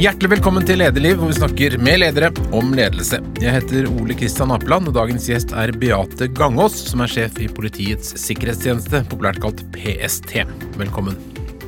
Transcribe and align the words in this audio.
Hjertelig 0.00 0.30
velkommen 0.30 0.64
til 0.64 0.78
Lederliv, 0.80 1.18
hvor 1.20 1.28
vi 1.28 1.34
snakker 1.36 1.74
med 1.84 1.98
ledere 2.00 2.30
om 2.56 2.70
ledelse. 2.72 3.18
Jeg 3.36 3.52
heter 3.52 3.84
Ole 3.90 4.14
Kristian 4.16 4.48
Apeland, 4.54 4.88
og 4.88 4.94
dagens 4.96 5.26
gjest 5.28 5.50
er 5.52 5.74
Beate 5.76 6.24
Gangås, 6.32 6.78
som 6.88 7.02
er 7.04 7.12
sjef 7.12 7.36
i 7.44 7.50
Politiets 7.52 8.14
sikkerhetstjeneste, 8.22 9.02
populært 9.10 9.42
kalt 9.44 9.60
PST. 9.74 10.38
Velkommen. 10.80 11.18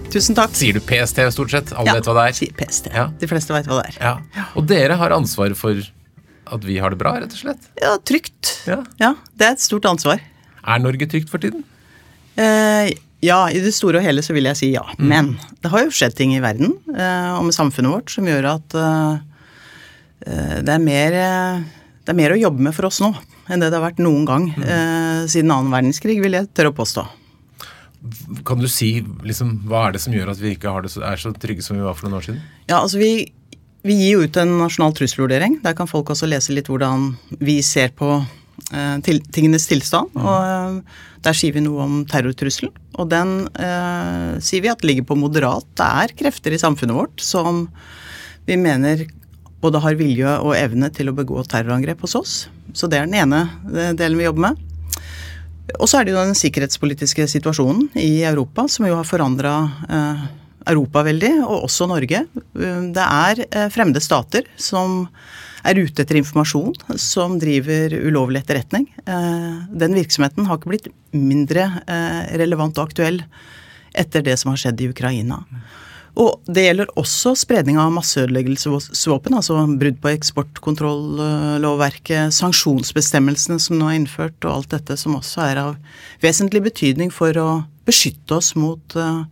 Tusen 0.08 0.38
takk. 0.38 0.56
Sier 0.56 0.78
du 0.78 0.80
PST 0.80 1.20
stort 1.36 1.52
sett? 1.52 1.74
Alle 1.76 1.92
ja, 1.92 1.98
vet 1.98 2.08
hva 2.08 2.16
det 2.22 2.24
er? 2.30 2.38
sier 2.40 2.56
PST. 2.56 2.88
Ja. 2.96 3.04
De 3.20 3.28
fleste 3.28 3.52
vet 3.52 3.68
hva 3.68 3.82
det 3.82 3.92
er. 3.92 4.00
Ja. 4.00 4.46
Og 4.56 4.64
dere 4.72 4.96
har 5.02 5.12
ansvaret 5.18 5.60
for 5.60 5.84
at 6.56 6.64
vi 6.64 6.80
har 6.80 6.96
det 6.96 7.02
bra, 7.04 7.12
rett 7.20 7.36
og 7.36 7.44
slett? 7.44 7.68
Ja, 7.84 7.98
trygt. 8.00 8.54
Ja. 8.64 8.80
Ja, 8.96 9.12
det 9.36 9.50
er 9.50 9.58
et 9.58 9.66
stort 9.68 9.92
ansvar. 9.92 10.24
Er 10.64 10.80
Norge 10.88 11.04
trygt 11.18 11.28
for 11.28 11.44
tiden? 11.44 11.68
Eh, 12.40 12.96
ja, 13.22 13.38
i 13.50 13.60
det 13.62 13.70
store 13.74 14.00
og 14.00 14.06
hele 14.06 14.22
så 14.24 14.34
vil 14.34 14.48
jeg 14.50 14.58
si 14.58 14.70
ja. 14.74 14.82
Men 14.98 15.36
det 15.62 15.70
har 15.70 15.84
jo 15.84 15.94
skjedd 15.94 16.16
ting 16.18 16.34
i 16.34 16.42
verden 16.42 16.74
eh, 16.90 17.30
og 17.36 17.46
med 17.46 17.54
samfunnet 17.54 17.94
vårt 17.94 18.10
som 18.10 18.26
gjør 18.26 18.48
at 18.56 18.74
eh, 18.78 19.12
eh, 20.26 20.56
det, 20.66 20.74
er 20.74 20.82
mer, 20.82 21.18
eh, 21.20 21.92
det 22.02 22.14
er 22.14 22.18
mer 22.18 22.34
å 22.34 22.40
jobbe 22.40 22.66
med 22.66 22.74
for 22.74 22.90
oss 22.90 22.98
nå 23.04 23.12
enn 23.50 23.62
det 23.62 23.70
det 23.70 23.78
har 23.78 23.84
vært 23.84 24.02
noen 24.02 24.26
gang 24.26 24.48
eh, 24.54 25.22
siden 25.30 25.50
annen 25.54 25.72
verdenskrig, 25.74 26.18
vil 26.22 26.36
jeg 26.38 26.50
tørre 26.54 26.72
å 26.72 26.76
påstå. 26.78 27.06
Kan 28.46 28.62
du 28.62 28.66
si 28.70 28.96
liksom, 29.22 29.54
hva 29.70 29.86
er 29.86 29.96
det 29.96 30.02
som 30.02 30.14
gjør 30.14 30.32
at 30.32 30.42
vi 30.42 30.56
ikke 30.56 30.74
har 30.74 30.82
det 30.82 30.92
så, 30.94 31.04
er 31.06 31.20
så 31.20 31.30
trygge 31.34 31.62
som 31.62 31.78
vi 31.78 31.86
var 31.86 31.94
for 31.98 32.08
noen 32.08 32.18
år 32.18 32.26
siden? 32.26 32.42
Ja, 32.66 32.80
altså 32.80 32.98
vi, 32.98 33.30
vi 33.86 33.98
gir 33.98 34.16
jo 34.16 34.26
ut 34.26 34.38
en 34.42 34.56
nasjonal 34.58 34.94
trusselvurdering. 34.98 35.60
Der 35.62 35.76
kan 35.78 35.90
folk 35.90 36.10
også 36.14 36.30
lese 36.30 36.54
litt 36.54 36.70
hvordan 36.70 37.12
vi 37.38 37.60
ser 37.66 37.94
på 37.98 38.16
til, 39.04 39.20
tingenes 39.34 39.68
tilstand. 39.70 40.12
Og 40.18 40.36
eh, 40.42 41.00
der 41.22 41.38
sier 41.38 41.54
vi 41.54 41.62
noe 41.64 41.84
om 41.84 42.00
terrortrusselen. 42.08 42.72
Og 42.98 43.08
den 43.12 43.46
eh, 43.54 44.38
sier 44.42 44.64
vi 44.64 44.72
at 44.72 44.84
ligger 44.86 45.06
på 45.08 45.18
moderat. 45.18 45.66
Det 45.78 45.88
er 46.04 46.16
krefter 46.18 46.54
i 46.54 46.60
samfunnet 46.60 46.98
vårt 46.98 47.22
som 47.24 47.66
vi 48.48 48.58
mener 48.58 49.06
både 49.62 49.78
har 49.84 49.94
vilje 49.94 50.34
og 50.42 50.56
evne 50.58 50.90
til 50.90 51.12
å 51.12 51.16
begå 51.16 51.44
terrorangrep 51.46 52.02
hos 52.02 52.16
oss. 52.18 52.34
Så 52.74 52.88
det 52.90 52.98
er 52.98 53.08
den 53.08 53.20
ene 53.22 53.44
eh, 53.70 53.94
delen 53.98 54.18
vi 54.18 54.26
jobber 54.26 54.50
med. 54.50 54.68
Og 55.78 55.86
så 55.88 56.00
er 56.00 56.04
det 56.04 56.12
jo 56.12 56.20
den 56.20 56.36
sikkerhetspolitiske 56.36 57.28
situasjonen 57.30 57.86
i 58.00 58.24
Europa 58.26 58.66
som 58.68 58.88
jo 58.88 58.96
har 58.98 59.08
forandra 59.08 59.54
eh, 59.86 60.24
Europa 60.72 61.02
veldig, 61.06 61.32
og 61.44 61.68
også 61.68 61.88
Norge. 61.90 62.24
Eh, 62.58 62.82
Det 62.94 63.06
er 63.06 63.44
eh, 63.46 63.68
fremmede 63.72 64.02
stater 64.02 64.48
som 64.56 65.06
er 65.62 65.78
ute 65.78 66.02
etter 66.02 66.18
informasjon, 66.18 66.74
som 66.98 67.38
driver 67.42 67.94
ulovlig 68.02 68.42
etterretning. 68.42 68.88
Eh, 69.06 69.54
Den 69.70 69.94
virksomheten 69.96 70.46
har 70.48 70.56
ikke 70.58 70.72
blitt 70.72 70.88
mindre 71.12 71.62
eh, 71.86 72.22
relevant 72.40 72.78
og 72.78 72.84
aktuell 72.90 73.22
etter 73.92 74.22
det 74.24 74.36
som 74.40 74.50
har 74.52 74.58
skjedd 74.62 74.80
i 74.80 74.90
Ukraina. 74.92 75.38
Og 76.12 76.44
det 76.44 76.66
gjelder 76.66 76.90
også 77.00 77.32
spredning 77.40 77.78
av 77.80 77.88
masseødeleggelsesvåpen, 77.94 79.32
altså 79.38 79.62
brudd 79.80 79.98
på 80.02 80.10
eksportkontrollovverket, 80.12 82.34
sanksjonsbestemmelsene 82.36 83.58
som 83.62 83.74
nå 83.80 83.86
er 83.88 83.96
innført, 84.02 84.36
og 84.44 84.54
alt 84.58 84.70
dette 84.74 84.94
som 85.00 85.16
også 85.16 85.38
er 85.46 85.56
av 85.62 85.72
vesentlig 86.24 86.62
betydning 86.68 87.10
for 87.14 87.32
å 87.40 87.48
beskytte 87.88 88.32
oss 88.36 88.50
mot 88.60 88.96
eh, 88.96 89.22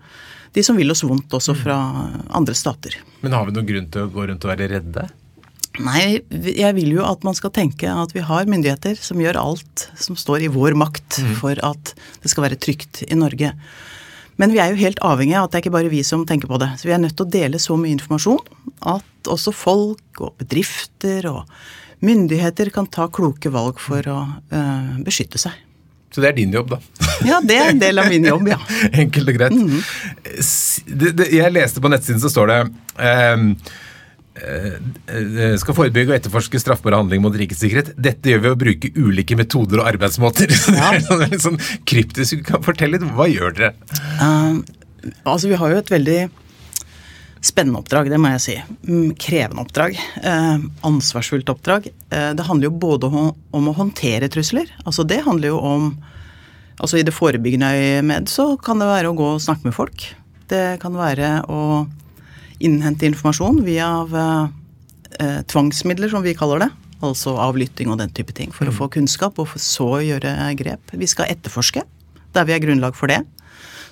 de 0.56 0.62
som 0.66 0.78
vil 0.78 0.90
oss 0.90 1.04
vondt, 1.04 1.30
også 1.36 1.54
fra 1.54 1.76
andre 2.34 2.54
stater. 2.58 2.96
Men 3.20 3.32
har 3.36 3.46
vi 3.46 3.52
noen 3.54 3.68
grunn 3.68 3.90
til 3.92 4.02
å 4.06 4.10
gå 4.10 4.20
rundt 4.30 4.44
og 4.46 4.50
være 4.54 4.70
redde? 4.72 5.02
Nei, 5.80 6.20
jeg 6.30 6.74
vil 6.76 6.96
jo 6.98 7.04
at 7.08 7.22
man 7.26 7.36
skal 7.36 7.52
tenke 7.56 7.88
at 7.88 8.12
vi 8.14 8.24
har 8.24 8.48
myndigheter 8.50 8.98
som 9.00 9.20
gjør 9.22 9.38
alt 9.40 9.86
som 9.98 10.18
står 10.18 10.44
i 10.44 10.50
vår 10.52 10.76
makt 10.78 11.20
for 11.40 11.56
at 11.66 11.94
det 12.22 12.32
skal 12.32 12.46
være 12.48 12.60
trygt 12.60 13.02
i 13.06 13.18
Norge. 13.18 13.54
Men 14.40 14.54
vi 14.54 14.60
er 14.62 14.72
jo 14.72 14.80
helt 14.80 15.00
avhengig 15.04 15.36
av 15.36 15.46
at 15.46 15.52
det 15.52 15.58
er 15.58 15.64
ikke 15.66 15.76
bare 15.76 15.92
vi 15.92 16.02
som 16.06 16.24
tenker 16.28 16.48
på 16.48 16.60
det. 16.60 16.70
Så 16.80 16.88
vi 16.88 16.94
er 16.96 17.00
nødt 17.02 17.16
til 17.18 17.26
å 17.26 17.32
dele 17.32 17.60
så 17.60 17.76
mye 17.80 17.92
informasjon 17.96 18.40
at 18.88 19.28
også 19.28 19.52
folk 19.52 20.22
og 20.24 20.36
bedrifter 20.40 21.28
og 21.28 21.42
myndigheter 22.04 22.70
kan 22.72 22.88
ta 22.88 23.08
kloke 23.12 23.52
valg 23.52 23.80
for 23.82 24.06
å 24.08 24.20
øh, 24.24 24.94
beskytte 25.04 25.40
seg. 25.40 25.58
Så 26.10 26.24
det 26.24 26.32
er 26.32 26.38
din 26.40 26.54
jobb, 26.56 26.72
da. 26.72 26.80
Ja, 27.22 27.38
det 27.44 27.58
er 27.60 27.68
en 27.70 27.82
del 27.82 28.00
av 28.02 28.08
min 28.10 28.24
jobb, 28.26 28.48
ja. 28.50 28.56
Enkelt 29.02 29.30
og 29.30 29.36
greit. 29.36 29.54
Det, 30.88 31.12
det, 31.20 31.28
jeg 31.36 31.54
leste 31.54 31.82
på 31.84 31.92
nettsiden 31.92 32.22
så 32.22 32.32
står 32.32 32.50
det 32.50 32.58
eh, 33.04 33.44
skal 35.60 35.76
forebygge 35.76 36.12
og 36.12 36.16
etterforske 36.16 36.60
straffbare 36.62 37.00
handlinger 37.00 37.24
mot 37.26 37.36
rikets 37.36 37.62
sikkerhet. 37.64 37.92
Dette 38.00 38.32
gjør 38.32 38.42
vi 38.42 38.48
ved 38.48 38.56
å 38.56 38.60
bruke 38.64 38.92
ulike 38.96 39.38
metoder 39.38 39.82
og 39.82 39.90
arbeidsmåter. 39.92 40.50
Det 40.80 41.16
er 41.16 41.32
litt 41.32 41.44
sånn 41.44 41.60
kryptisk. 41.88 42.40
Du 42.40 42.46
kan 42.48 42.64
fortelle 42.64 42.98
litt, 42.98 43.08
hva 43.16 43.28
gjør 43.30 43.56
dere? 43.56 43.72
Um, 44.20 44.62
altså, 45.24 45.50
vi 45.50 45.58
har 45.60 45.74
jo 45.74 45.80
et 45.82 45.92
veldig 45.92 46.20
spennende 47.40 47.80
oppdrag, 47.80 48.10
det 48.12 48.20
må 48.20 48.34
jeg 48.34 48.42
si. 48.44 48.56
Mm, 48.84 49.12
Krevende 49.20 49.64
oppdrag. 49.64 49.96
Eh, 50.22 50.64
ansvarsfullt 50.86 51.48
oppdrag. 51.52 51.88
Eh, 52.12 52.30
det 52.36 52.46
handler 52.46 52.68
jo 52.68 52.80
både 52.82 53.08
om, 53.08 53.30
om 53.56 53.70
å 53.70 53.76
håndtere 53.76 54.28
trusler. 54.32 54.68
Altså, 54.84 55.06
det 55.08 55.22
handler 55.26 55.54
jo 55.54 55.60
om 55.74 55.92
Altså 56.80 56.96
i 56.96 57.02
det 57.04 57.12
forebyggende 57.12 57.68
øyemed 57.76 58.30
så 58.32 58.54
kan 58.56 58.80
det 58.80 58.86
være 58.88 59.10
å 59.10 59.16
gå 59.16 59.26
og 59.34 59.42
snakke 59.44 59.68
med 59.68 59.74
folk. 59.76 60.06
Det 60.48 60.78
kan 60.80 60.94
være 60.96 61.42
å 61.52 61.58
innhente 62.60 63.08
informasjon 63.08 63.62
via 63.66 63.88
eh, 65.20 65.40
tvangsmidler, 65.50 66.10
som 66.12 66.22
vi 66.24 66.34
kaller 66.38 66.66
det. 66.66 66.70
Altså 67.00 67.32
avlytting 67.40 67.88
og 67.92 67.98
den 68.02 68.10
type 68.12 68.34
ting. 68.36 68.52
For 68.52 68.68
å 68.68 68.74
få 68.76 68.90
kunnskap, 68.92 69.38
og 69.40 69.48
så 69.56 69.88
gjøre 70.04 70.34
grep. 70.60 70.92
Vi 70.92 71.08
skal 71.08 71.30
etterforske 71.32 71.82
der 72.36 72.44
vi 72.46 72.52
har 72.54 72.62
grunnlag 72.62 72.94
for 72.94 73.10
det. 73.10 73.22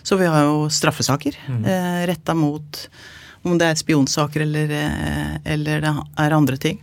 Så 0.06 0.16
vi 0.20 0.28
har 0.30 0.44
jo 0.46 0.68
straffesaker 0.72 1.34
eh, 1.64 2.02
retta 2.08 2.34
mot 2.38 2.82
om 3.46 3.56
det 3.58 3.66
er 3.70 3.78
spionsaker 3.80 4.44
eller, 4.44 4.70
eh, 4.70 5.38
eller 5.54 5.80
det 5.84 5.92
er 6.22 6.36
andre 6.36 6.56
ting. 6.60 6.78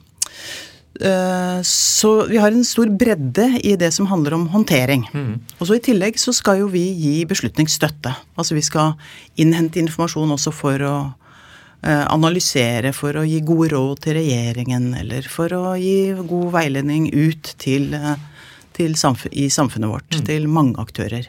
Eh, 1.02 1.60
Så 1.64 2.28
vi 2.30 2.38
har 2.38 2.52
en 2.52 2.64
stor 2.64 2.88
bredde 2.90 3.60
i 3.64 3.76
det 3.76 3.92
som 3.94 4.08
handler 4.08 4.34
om 4.34 4.48
håndtering. 4.50 5.06
Og 5.60 5.68
så 5.68 5.76
I 5.76 5.84
tillegg 5.84 6.18
så 6.20 6.34
skal 6.34 6.60
jo 6.60 6.68
vi 6.68 6.86
gi 6.94 7.26
beslutningsstøtte. 7.26 8.16
Altså 8.38 8.56
vi 8.56 8.62
skal 8.62 8.94
innhente 9.38 9.80
informasjon 9.80 10.32
også 10.32 10.54
for 10.54 10.80
å 10.80 10.96
eh, 11.10 11.14
analysere, 11.84 12.94
for 12.96 13.18
å 13.20 13.26
gi 13.28 13.42
gode 13.46 13.74
råd 13.76 14.06
til 14.06 14.18
regjeringen, 14.20 14.94
eller 14.98 15.28
for 15.30 15.54
å 15.54 15.76
gi 15.80 16.14
god 16.18 16.52
veiledning 16.56 17.10
ut 17.14 17.56
til, 17.62 17.94
eh, 17.94 18.16
til 18.74 18.96
samf 18.96 19.28
i 19.32 19.50
samfunnet 19.50 19.92
vårt, 19.92 20.22
til 20.26 20.48
mange 20.48 20.80
aktører. 20.82 21.28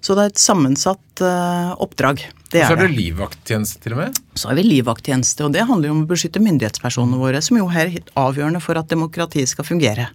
Så 0.00 0.14
det 0.14 0.22
er 0.22 0.30
et 0.30 0.38
sammensatt 0.38 1.22
uh, 1.24 1.72
oppdrag. 1.82 2.20
Det 2.52 2.60
er 2.60 2.68
så 2.68 2.76
er 2.76 2.84
det 2.84 2.90
det. 2.92 2.98
livvakttjeneste 3.00 3.80
til 3.82 3.96
og 3.96 4.02
med. 4.04 4.18
Så 4.38 4.50
er 4.52 4.58
vi 4.60 4.66
livvakttjeneste, 4.68 5.46
og 5.48 5.56
det 5.56 5.64
handler 5.66 5.90
jo 5.90 5.96
om 5.96 6.04
å 6.04 6.10
beskytte 6.12 6.42
myndighetspersonene 6.44 7.18
våre, 7.18 7.40
som 7.42 7.58
jo 7.58 7.66
er 7.72 7.90
helt 7.90 8.12
avgjørende 8.14 8.60
for 8.62 8.78
at 8.78 8.92
demokratiet 8.92 9.50
skal 9.50 9.66
fungere. 9.66 10.10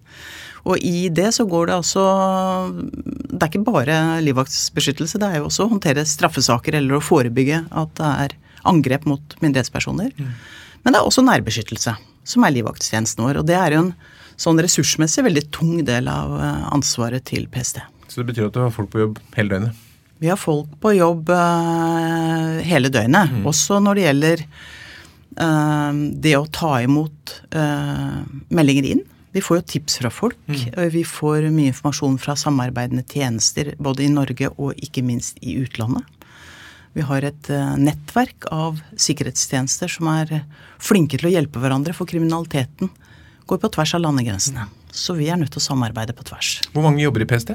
Og 0.70 0.78
i 0.86 1.10
det 1.10 1.32
så 1.34 1.48
går 1.50 1.72
det 1.72 1.74
altså 1.80 2.04
Det 2.78 3.40
er 3.42 3.48
ikke 3.50 3.64
bare 3.66 3.96
livvaktsbeskyttelse, 4.22 5.18
det 5.18 5.28
er 5.28 5.42
jo 5.42 5.48
også 5.50 5.66
å 5.66 5.72
håndtere 5.74 6.06
straffesaker 6.06 6.78
eller 6.78 7.00
å 7.00 7.04
forebygge 7.04 7.64
at 7.82 7.96
det 7.98 8.12
er 8.28 8.36
angrep 8.68 9.06
mot 9.10 9.36
myndighetspersoner. 9.44 10.16
Men 10.82 10.94
det 10.94 11.00
er 11.00 11.06
også 11.06 11.24
nærbeskyttelse, 11.26 11.94
som 12.28 12.46
er 12.46 12.56
livvakttjenesten 12.58 13.24
vår. 13.26 13.42
Og 13.42 13.48
det 13.50 13.58
er 13.58 13.76
jo 13.76 13.86
en 13.86 13.94
sånn 14.42 14.62
ressursmessig 14.64 15.26
veldig 15.28 15.46
tung 15.54 15.80
del 15.86 16.10
av 16.10 16.34
eh, 16.40 16.68
ansvaret 16.74 17.26
til 17.30 17.48
PST. 17.52 17.82
Så 18.10 18.22
det 18.22 18.32
betyr 18.32 18.50
at 18.50 18.58
du 18.58 18.62
har 18.64 18.74
folk 18.74 18.92
på 18.94 19.06
jobb 19.06 19.22
hele 19.38 19.54
døgnet. 19.54 19.88
Vi 20.22 20.30
har 20.30 20.38
folk 20.38 20.70
på 20.84 20.92
jobb 20.94 21.32
uh, 21.34 22.60
hele 22.62 22.92
døgnet, 22.94 23.40
også 23.48 23.80
når 23.82 23.98
det 23.98 24.04
gjelder 24.04 24.44
uh, 25.40 25.94
det 26.22 26.36
å 26.38 26.44
ta 26.54 26.76
imot 26.86 27.34
uh, 27.56 28.20
meldinger 28.54 28.90
inn. 28.92 29.02
Vi 29.34 29.42
får 29.42 29.62
jo 29.62 29.66
tips 29.74 29.98
fra 30.04 30.12
folk. 30.14 30.38
og 30.52 30.94
Vi 30.94 31.02
får 31.08 31.48
mye 31.56 31.72
informasjon 31.72 32.20
fra 32.22 32.36
samarbeidende 32.38 33.06
tjenester 33.08 33.72
både 33.82 34.06
i 34.06 34.12
Norge 34.14 34.52
og 34.52 34.76
ikke 34.78 35.02
minst 35.08 35.40
i 35.42 35.56
utlandet. 35.64 36.06
Vi 36.98 37.06
har 37.08 37.24
et 37.24 37.50
eh, 37.54 37.76
nettverk 37.80 38.50
av 38.52 38.82
sikkerhetstjenester 39.00 39.92
som 39.92 40.10
er 40.12 40.42
flinke 40.82 41.20
til 41.20 41.30
å 41.30 41.34
hjelpe 41.34 41.62
hverandre, 41.64 41.96
for 41.96 42.10
kriminaliteten 42.10 42.92
går 43.48 43.62
på 43.62 43.72
tvers 43.76 43.96
av 43.98 44.04
landegrensene. 44.06 44.68
Så 44.92 45.16
vi 45.16 45.30
er 45.32 45.40
nødt 45.40 45.54
til 45.56 45.62
å 45.62 45.68
samarbeide 45.70 46.16
på 46.16 46.26
tvers. 46.28 46.58
Hvor 46.74 46.84
mange 46.86 47.04
jobber 47.04 47.24
i 47.24 47.30
PST? 47.30 47.54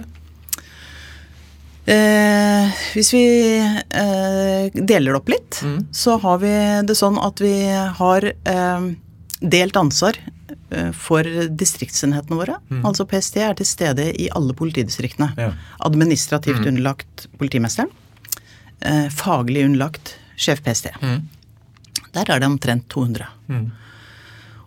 Eh, 1.87 2.79
hvis 2.97 3.13
vi 3.15 3.27
eh, 3.63 4.71
deler 4.75 5.13
det 5.13 5.19
opp 5.21 5.29
litt, 5.31 5.61
så 5.95 6.17
har 6.23 6.41
vi 6.43 6.55
det 6.89 6.97
sånn 6.99 7.21
at 7.23 7.43
vi 7.45 7.55
har 8.01 8.27
eh, 8.27 8.89
delt 9.41 9.79
ansvar 9.79 10.19
eh, 10.19 10.91
for 10.97 11.29
distriktsenhetene 11.61 12.41
våre. 12.41 12.57
Altså 12.83 13.07
PST 13.07 13.39
er 13.45 13.55
til 13.61 13.69
stede 13.69 14.09
i 14.17 14.27
alle 14.35 14.57
politidistriktene. 14.59 15.31
Ja. 15.39 15.53
Administrativt 15.87 16.67
underlagt 16.67 17.29
politimesteren. 17.39 17.93
Eh, 18.85 19.09
faglig 19.11 19.65
underlagt 19.65 20.17
sjef 20.37 20.61
PST. 20.63 20.91
Der 22.13 22.31
er 22.31 22.41
det 22.41 22.47
omtrent 22.49 22.89
200. 22.93 23.27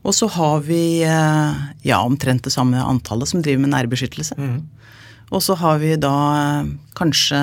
Og 0.03 0.13
så 0.15 0.29
har 0.31 0.61
vi 0.65 1.01
eh, 1.03 1.53
ja, 1.85 1.99
omtrent 2.01 2.43
det 2.47 2.53
samme 2.55 2.79
antallet 2.81 3.27
som 3.29 3.41
driver 3.43 3.65
med 3.65 3.73
nærbeskyttelse. 3.75 4.37
Og 5.29 5.43
så 5.45 5.55
har 5.61 5.77
vi 5.81 5.95
da 6.01 6.13
eh, 6.63 6.71
kanskje 6.97 7.41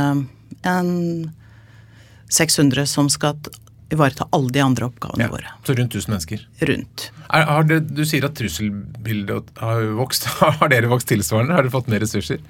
en 0.66 0.90
600 2.32 2.86
som 2.90 3.08
skal 3.12 3.36
ivareta 3.94 4.26
alle 4.34 4.50
de 4.50 4.58
andre 4.64 4.88
oppgavene 4.88 5.22
Ja. 5.22 5.30
våre 5.30 5.52
Så 5.66 5.76
rundt 5.78 5.94
1000 5.94 6.10
mennesker. 6.10 6.40
rundt. 6.66 7.10
Er, 7.30 7.44
har 7.46 7.62
det, 7.62 7.94
du 7.94 8.02
sier 8.04 8.24
at 8.26 8.34
trusselbildet 8.34 9.52
har 9.62 9.84
vokst. 9.98 10.24
Har 10.40 10.68
dere 10.68 10.88
vokst 10.90 11.06
tilsvarende? 11.08 11.54
Har 11.54 11.62
dere 11.62 11.70
fått 11.70 11.88
mer 11.92 12.00
ressurser? 12.02 12.40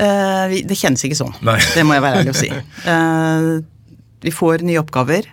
Eh, 0.00 0.56
det 0.64 0.78
kjennes 0.78 1.02
ikke 1.04 1.18
sånn. 1.18 1.34
Nei. 1.44 1.58
Det 1.74 1.84
må 1.84 1.96
jeg 1.96 2.04
være 2.06 2.22
ærlig 2.22 2.34
å 2.34 2.40
si. 2.40 2.50
Eh, 2.90 3.50
vi 4.20 4.32
får 4.32 4.64
nye 4.66 4.80
oppgaver. 4.80 5.28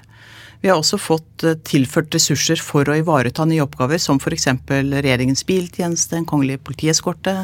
Vi 0.64 0.70
har 0.72 0.80
også 0.80 1.00
fått 1.00 1.44
eh, 1.48 1.58
tilført 1.68 2.14
ressurser 2.16 2.62
for 2.64 2.88
å 2.90 2.96
ivareta 3.00 3.46
nye 3.48 3.64
oppgaver, 3.64 4.02
som 4.02 4.20
f.eks. 4.20 4.50
regjeringens 4.68 5.46
biltjeneste, 5.48 6.18
en 6.18 6.28
kongelig 6.28 6.60
politieskorte. 6.68 7.44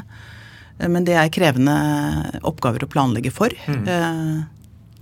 Men 0.84 1.06
det 1.08 1.16
er 1.20 1.31
krevende 1.31 1.75
oppgaver 2.50 2.84
å 2.84 2.90
planlegge 2.90 3.31
for. 3.31 3.54
Det 3.86 4.00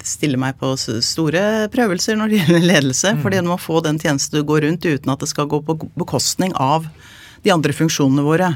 stiller 0.03 0.41
meg 0.41 0.57
på 0.59 0.73
store 0.75 1.69
prøvelser 1.71 2.17
når 2.19 2.31
det 2.31 2.41
gjelder 2.41 2.65
ledelse, 2.65 3.13
fordi 3.21 3.39
du 3.39 3.47
må 3.47 3.57
få 3.61 3.79
den 3.85 4.01
tjenesten 4.01 4.41
du 4.41 4.47
går 4.49 4.65
rundt 4.65 4.85
uten 4.85 5.13
at 5.13 5.23
det 5.23 5.29
skal 5.31 5.47
gå 5.49 5.61
på 5.63 5.77
bekostning 5.95 6.51
av 6.59 6.89
de 7.45 7.53
andre 7.55 7.73
funksjonene 7.73 8.25
våre. 8.25 8.51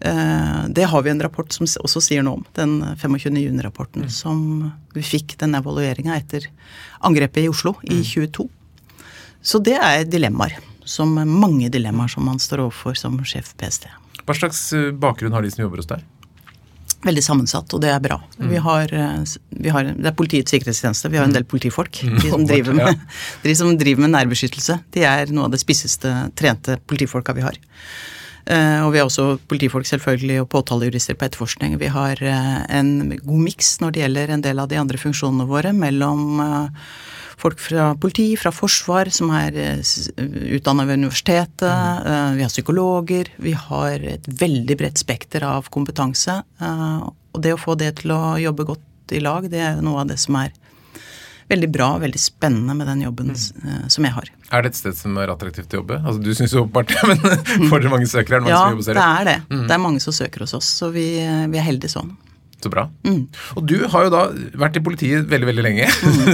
Eh, 0.00 0.68
Det 0.68 0.84
har 0.84 1.02
vi 1.02 1.10
en 1.10 1.22
rapport 1.22 1.52
som 1.52 1.66
også 1.66 2.00
sier 2.02 2.22
noe 2.22 2.40
om, 2.40 2.44
den 2.54 2.96
25. 3.00 3.36
juni-rapporten, 3.40 4.08
som 4.10 4.72
vi 4.94 5.02
fikk 5.02 5.38
den 5.38 5.54
evalueringa 5.54 6.16
etter 6.16 6.48
angrepet 7.00 7.44
i 7.44 7.48
Oslo 7.48 7.76
i 7.82 8.02
22. 8.04 8.48
Så 9.42 9.62
det 9.62 9.78
er 9.78 10.04
dilemmaer. 10.04 10.58
Som 10.86 11.14
mange 11.16 11.68
dilemmaer 11.72 12.08
som 12.08 12.24
man 12.24 12.38
står 12.38 12.60
overfor 12.66 12.94
som 12.98 13.16
sjef 13.24 13.54
PST. 13.58 13.88
Hva 14.26 14.34
slags 14.36 14.72
eh, 14.72 14.92
bakgrunn 14.92 15.32
har 15.32 15.42
de 15.42 15.50
som 15.50 15.64
jobber 15.64 15.82
hos 15.82 15.88
deg? 15.90 16.04
Veldig 17.06 17.22
sammensatt, 17.22 17.70
og 17.76 17.82
det 17.82 17.90
er 17.92 18.00
bra. 18.02 18.16
Vi 18.38 18.58
har, 18.62 18.92
eh, 18.94 19.24
vi 19.50 19.70
har, 19.70 19.84
det 19.94 20.10
er 20.10 20.14
Politiets 20.16 20.50
sikkerhetstjeneste, 20.50 21.10
vi 21.12 21.18
har 21.20 21.26
en 21.28 21.34
del 21.34 21.44
politifolk. 21.44 22.00
De 22.02 22.30
som 22.30 22.44
driver 22.46 22.74
med, 22.74 23.00
de 23.42 23.54
som 23.54 23.70
driver 23.78 24.06
med 24.06 24.14
nærbeskyttelse. 24.14 24.80
De 24.94 25.04
er 25.06 25.30
noe 25.34 25.46
av 25.46 25.54
det 25.54 25.60
spisseste 25.62 26.12
trente 26.38 26.78
politifolka 26.86 27.34
vi 27.36 27.46
har. 27.46 27.58
Eh, 28.46 28.80
og 28.86 28.92
vi 28.94 29.00
har 29.00 29.08
også 29.08 29.40
politifolk 29.50 29.88
selvfølgelig 29.88 30.38
og 30.44 30.48
påtalejurister 30.54 31.16
på 31.18 31.26
etterforskning. 31.26 31.74
Vi 31.80 31.90
har 31.90 32.20
eh, 32.22 32.58
en 32.78 33.10
god 33.18 33.42
miks 33.42 33.76
når 33.82 33.94
det 33.94 34.02
gjelder 34.04 34.32
en 34.32 34.44
del 34.44 34.62
av 34.62 34.70
de 34.70 34.78
andre 34.78 35.00
funksjonene 35.02 35.48
våre, 35.50 35.72
mellom 35.74 36.42
eh, 36.44 36.84
folk 37.42 37.58
fra 37.60 37.88
politi, 38.00 38.28
fra 38.38 38.52
forsvar, 38.54 39.10
som 39.12 39.32
er 39.34 39.58
utdanna 40.56 40.86
ved 40.86 41.02
universitetet. 41.02 41.66
eh, 41.66 42.36
Vi 42.38 42.46
har 42.46 42.54
psykologer. 42.54 43.32
Vi 43.42 43.56
har 43.66 44.06
et 44.14 44.30
veldig 44.30 44.78
bredt 44.78 45.02
spekter 45.02 45.44
av 45.46 45.66
kompetanse. 45.74 46.38
Og 46.62 47.42
det 47.42 47.56
å 47.56 47.60
få 47.60 47.74
det 47.76 47.96
til 48.00 48.14
å 48.14 48.36
jobbe 48.40 48.70
godt 48.70 49.14
i 49.14 49.20
lag, 49.22 49.50
det 49.50 49.60
er 49.62 49.82
noe 49.82 50.04
av 50.04 50.08
det 50.14 50.20
som 50.22 50.38
er 50.38 50.54
veldig 51.48 51.68
bra, 51.72 51.88
veldig 52.02 52.20
spennende 52.20 52.74
med 52.74 52.88
den 52.90 53.04
jobben 53.06 53.30
eh, 53.32 53.86
som 53.92 54.06
jeg 54.06 54.14
har. 54.16 54.30
Er 54.50 54.62
det 54.66 54.72
et 54.72 54.78
sted 54.80 54.96
som 54.98 55.16
er 55.22 55.30
attraktivt 55.32 55.72
å 55.74 55.80
jobbe? 55.82 56.00
Altså, 56.02 56.22
Du 56.22 56.32
syns 56.34 56.54
jo 56.54 56.64
åpenbart 56.64 56.92
det, 56.94 57.02
men 57.10 57.70
får 57.70 57.84
dere 57.84 57.92
mange 57.94 58.10
søkere? 58.10 58.40
Er 58.40 58.40
det 58.40 58.46
mange 58.46 58.54
Ja, 58.54 58.62
som 58.62 58.76
jobber 58.76 58.82
hos 58.82 58.90
det 58.90 59.06
er 59.06 59.30
det. 59.30 59.36
Det 59.70 59.76
er 59.78 59.82
mange 59.88 60.02
som 60.04 60.16
søker 60.16 60.46
hos 60.46 60.54
oss, 60.58 60.70
så 60.82 60.90
vi, 60.94 61.06
vi 61.52 61.60
er 61.62 61.66
heldige 61.66 61.92
sånn. 61.94 62.14
Så 62.62 62.70
bra. 62.72 62.86
Mm. 63.04 63.26
Og 63.60 63.66
du 63.68 63.74
har 63.92 64.06
jo 64.06 64.10
da 64.10 64.20
vært 64.56 64.78
i 64.78 64.80
politiet 64.82 65.26
veldig, 65.28 65.46
veldig 65.50 65.62
lenge. 65.66 65.86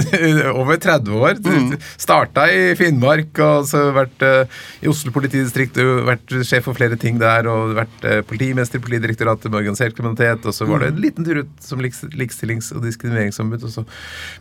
Over 0.61 0.77
30 0.79 1.17
år. 1.19 1.41
Mm. 1.43 1.73
starta 1.99 2.45
i 2.49 2.61
Finnmark, 2.79 3.37
og 3.43 3.67
så 3.69 3.81
vært 3.93 4.23
uh, 4.23 4.61
i 4.81 4.87
Oslo 4.89 5.11
politidistrikt, 5.15 5.75
du 5.75 5.99
vært 6.07 6.31
sjef 6.47 6.63
for 6.69 6.77
flere 6.77 6.95
ting 6.99 7.19
der, 7.21 7.49
og 7.51 7.75
vært 7.77 8.07
uh, 8.07 8.21
politimester 8.29 8.79
i 8.79 8.85
Politidirektoratet 8.85 9.49
med 9.51 9.59
organisert 9.59 9.97
kriminalitet, 9.97 10.47
og 10.47 10.55
så 10.55 10.65
var 10.69 10.79
det 10.85 10.93
Mm. 10.93 10.95
en 10.95 11.01
liten 11.03 11.25
tur 11.27 11.37
ut 11.43 11.51
som 11.63 11.79
likestillings- 11.83 12.71
og 12.75 12.81
diskrimineringsombud, 12.87 13.63
og 13.67 13.71
så 13.75 13.83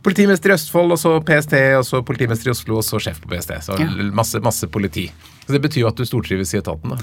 politimester 0.07 0.51
i 0.51 0.57
Østfold, 0.57 0.95
og 0.95 0.99
så 1.03 1.17
PST, 1.27 1.55
og 1.79 1.85
så 1.87 2.01
politimester 2.07 2.51
i 2.51 2.55
Oslo, 2.55 2.79
og 2.81 2.87
så 2.87 2.99
sjef 3.03 3.21
på 3.23 3.31
PST. 3.35 3.53
Så 3.69 3.79
Ja. 3.79 3.91
masse, 4.15 4.41
masse 4.43 4.67
politi. 4.71 5.11
Så 5.47 5.53
det 5.59 5.63
betyr 5.63 5.83
jo 5.85 5.89
at 5.91 5.97
du 5.99 6.05
stortrives 6.07 6.55
i 6.55 6.59
etaten, 6.63 6.95
da. 6.95 6.99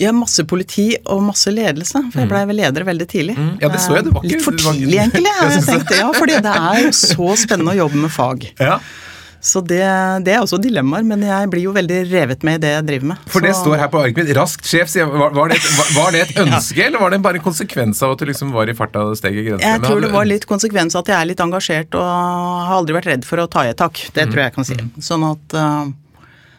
Ja, 0.00 0.12
masse 0.16 0.44
politi 0.48 0.86
og 1.04 1.20
masse 1.26 1.52
ledelse, 1.52 2.00
for 2.12 2.22
jeg 2.22 2.30
blei 2.30 2.44
vel 2.48 2.56
leder 2.62 2.84
veldig 2.88 3.08
tidlig. 3.12 3.36
Mm. 3.36 3.54
Ja, 3.60 3.68
det 3.68 3.80
så 3.84 3.96
jeg, 3.98 4.04
det 4.08 4.14
var 4.14 4.22
ikke- 4.24 4.36
Litt 4.38 4.44
for 4.46 4.52
tidlig, 4.56 4.98
egentlig, 4.98 5.24
Jeg 5.42 5.52
jeg 5.58 5.64
tenkte, 5.68 5.88
det. 5.92 5.98
Ja, 6.00 6.10
fordi 6.16 6.40
det 6.48 6.56
er 6.58 6.82
jo 6.86 6.92
så 6.96 7.36
spennende 7.36 7.74
å 7.76 7.80
jobbe 7.84 8.04
med 8.06 8.12
fag. 8.14 8.52
Ja. 8.72 8.78
Så 9.42 9.58
det, 9.66 9.80
det 10.22 10.36
er 10.36 10.38
også 10.44 10.54
dilemmaer, 10.62 11.02
men 11.02 11.24
jeg 11.26 11.48
blir 11.50 11.64
jo 11.64 11.72
veldig 11.74 11.96
revet 12.12 12.44
med 12.46 12.60
i 12.60 12.62
det 12.62 12.68
jeg 12.76 12.84
driver 12.86 13.08
med. 13.10 13.24
For 13.26 13.42
det 13.42 13.56
står 13.58 13.74
her 13.80 13.88
på 13.90 13.98
arket 13.98 14.20
mitt. 14.20 14.28
Raskt 14.38 14.68
sjef. 14.70 14.92
Var, 14.94 15.32
var, 15.34 15.48
det, 15.50 15.56
et- 15.58 15.96
var, 15.96 16.12
det 16.14 16.20
et 16.28 16.36
ønske, 16.44 16.84
eller 16.86 17.02
var 17.02 17.10
det 17.10 17.18
bare 17.24 17.40
en 17.40 17.42
konsekvens 17.48 18.04
av 18.06 18.12
at 18.14 18.22
du 18.22 18.28
liksom 18.30 18.52
var 18.54 18.70
i 18.70 18.74
farta 18.78 19.02
og 19.02 19.16
steg 19.18 19.34
i 19.34 19.42
grensen? 19.48 19.66
Jeg 19.66 19.82
tror 19.82 19.98
det 20.06 20.12
var 20.14 20.28
litt 20.30 20.46
konsekvens 20.46 20.94
av 20.94 21.02
at 21.02 21.10
jeg 21.10 21.16
er 21.18 21.26
litt 21.32 21.42
engasjert 21.42 21.98
og 21.98 22.06
har 22.06 22.76
aldri 22.76 22.94
vært 23.00 23.10
redd 23.10 23.26
for 23.26 23.42
å 23.42 23.48
ta 23.50 23.66
i 23.66 23.72
et 23.74 23.80
tak. 23.82 23.98
Det 24.14 24.28
tror 24.30 24.44
jeg 24.44 24.52
jeg 24.52 24.54
kan 24.60 24.68
si. 24.70 24.78
Sånn 25.10 25.26
at 25.32 25.58
uh, 25.58 25.90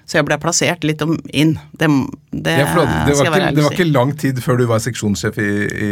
Så 0.03 0.17
jeg 0.19 0.25
ble 0.27 0.35
plassert 0.41 0.83
litt 0.83 1.01
om 1.05 1.13
inn. 1.31 1.53
Det, 1.79 1.87
det, 2.31 2.57
ja, 2.59 2.65
det, 2.67 2.83
det, 3.07 3.15
var 3.15 3.29
ikke, 3.29 3.51
det 3.55 3.63
var 3.63 3.75
ikke 3.77 3.87
lang 3.87 4.11
tid 4.19 4.41
før 4.43 4.59
du 4.59 4.65
var 4.67 4.81
seksjonssjef 4.83 5.37
i, 5.39 5.51
i, 5.71 5.91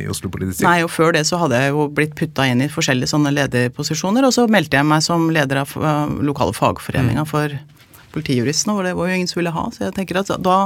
i 0.00 0.04
Oslo 0.12 0.30
politidistrikt? 0.30 0.68
Nei, 0.68 0.84
og 0.86 0.92
før 0.94 1.16
det 1.16 1.24
så 1.26 1.40
hadde 1.40 1.58
jeg 1.58 1.72
jo 1.74 1.88
blitt 1.96 2.14
putta 2.18 2.46
inn 2.46 2.62
i 2.62 2.70
forskjellige 2.70 3.10
sånne 3.10 3.32
lederposisjoner, 3.34 4.28
og 4.28 4.36
så 4.36 4.46
meldte 4.50 4.78
jeg 4.78 4.86
meg 4.86 5.02
som 5.02 5.26
leder 5.34 5.64
av 5.64 5.74
uh, 5.74 6.06
lokale 6.22 6.54
fagforeninga 6.54 7.26
for 7.28 7.56
politijuristene, 8.14 8.76
og 8.76 8.86
det 8.86 8.94
var 8.98 9.10
jo 9.10 9.18
ingen 9.18 9.30
som 9.30 9.40
ville 9.40 9.54
ha, 9.54 9.66
så 9.74 9.88
jeg 9.88 9.96
tenker 9.98 10.20
at 10.22 10.30
da, 10.42 10.58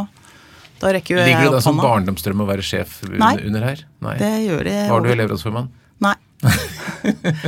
da 0.80 0.92
rekker 0.96 1.16
jo 1.16 1.22
jeg 1.22 1.32
Ligger 1.32 1.48
det 1.48 1.56
da 1.56 1.62
som 1.64 1.78
hånda. 1.78 1.88
barndomsdrøm 1.88 2.44
å 2.44 2.48
være 2.48 2.64
sjef 2.66 2.98
under, 3.08 3.20
Nei. 3.24 3.34
under 3.48 3.66
her? 3.70 3.84
Nei. 4.04 4.18
Det 4.20 4.32
gjør 4.44 4.68
det. 4.68 4.76
Var 4.92 5.04
du 5.04 5.10
elevrådsformann? 5.16 5.70
Nei. 6.04 6.14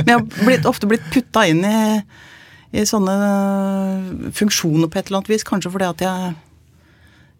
Men 0.01 0.09
jeg 0.09 0.15
har 0.15 0.25
blitt, 0.45 0.65
ofte 0.69 0.89
blitt 0.89 1.05
putta 1.13 1.45
inn 1.49 1.61
i, 1.65 1.77
i 2.75 2.83
sånne 2.87 4.31
funksjoner 4.35 4.89
på 4.91 4.99
et 4.99 5.07
eller 5.07 5.21
annet 5.21 5.31
vis, 5.31 5.45
kanskje 5.47 5.71
fordi 5.73 5.87
at 5.91 6.03
jeg 6.03 6.35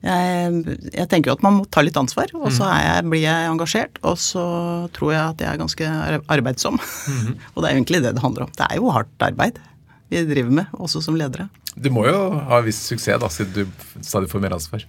jeg, 0.05 0.75
jeg 0.93 1.07
tenker 1.09 1.31
jo 1.31 1.35
at 1.39 1.41
man 1.43 1.55
må 1.57 1.63
ta 1.73 1.81
litt 1.81 1.95
ansvar, 1.97 2.29
og 2.37 2.51
så 2.53 2.67
er 2.69 2.83
jeg, 2.85 3.05
blir 3.09 3.23
jeg 3.23 3.47
engasjert. 3.49 3.97
Og 4.05 4.13
så 4.21 4.43
tror 4.93 5.09
jeg 5.15 5.23
at 5.33 5.41
jeg 5.41 5.49
er 5.49 5.57
ganske 5.57 5.87
ar- 5.89 6.21
arbeidsom. 6.37 6.77
og 7.55 7.63
det 7.63 7.65
er 7.65 7.73
egentlig 7.73 8.03
det 8.05 8.13
det 8.15 8.21
handler 8.23 8.45
om. 8.45 8.51
Det 8.55 8.67
er 8.69 8.77
jo 8.77 8.91
hardt 8.93 9.25
arbeid 9.25 9.57
vi 10.13 10.21
driver 10.29 10.53
med, 10.61 10.69
også 10.77 11.01
som 11.03 11.17
ledere. 11.19 11.49
Du 11.75 11.89
må 11.91 12.05
jo 12.07 12.19
ha 12.47 12.61
viss 12.63 12.77
suksess, 12.87 13.17
da, 13.19 13.27
siden 13.33 13.57
du 13.57 14.05
stadig 14.05 14.29
får 14.31 14.45
mer 14.45 14.53
ansvar. 14.55 14.85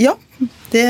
Ja, 0.00 0.14
det 0.72 0.86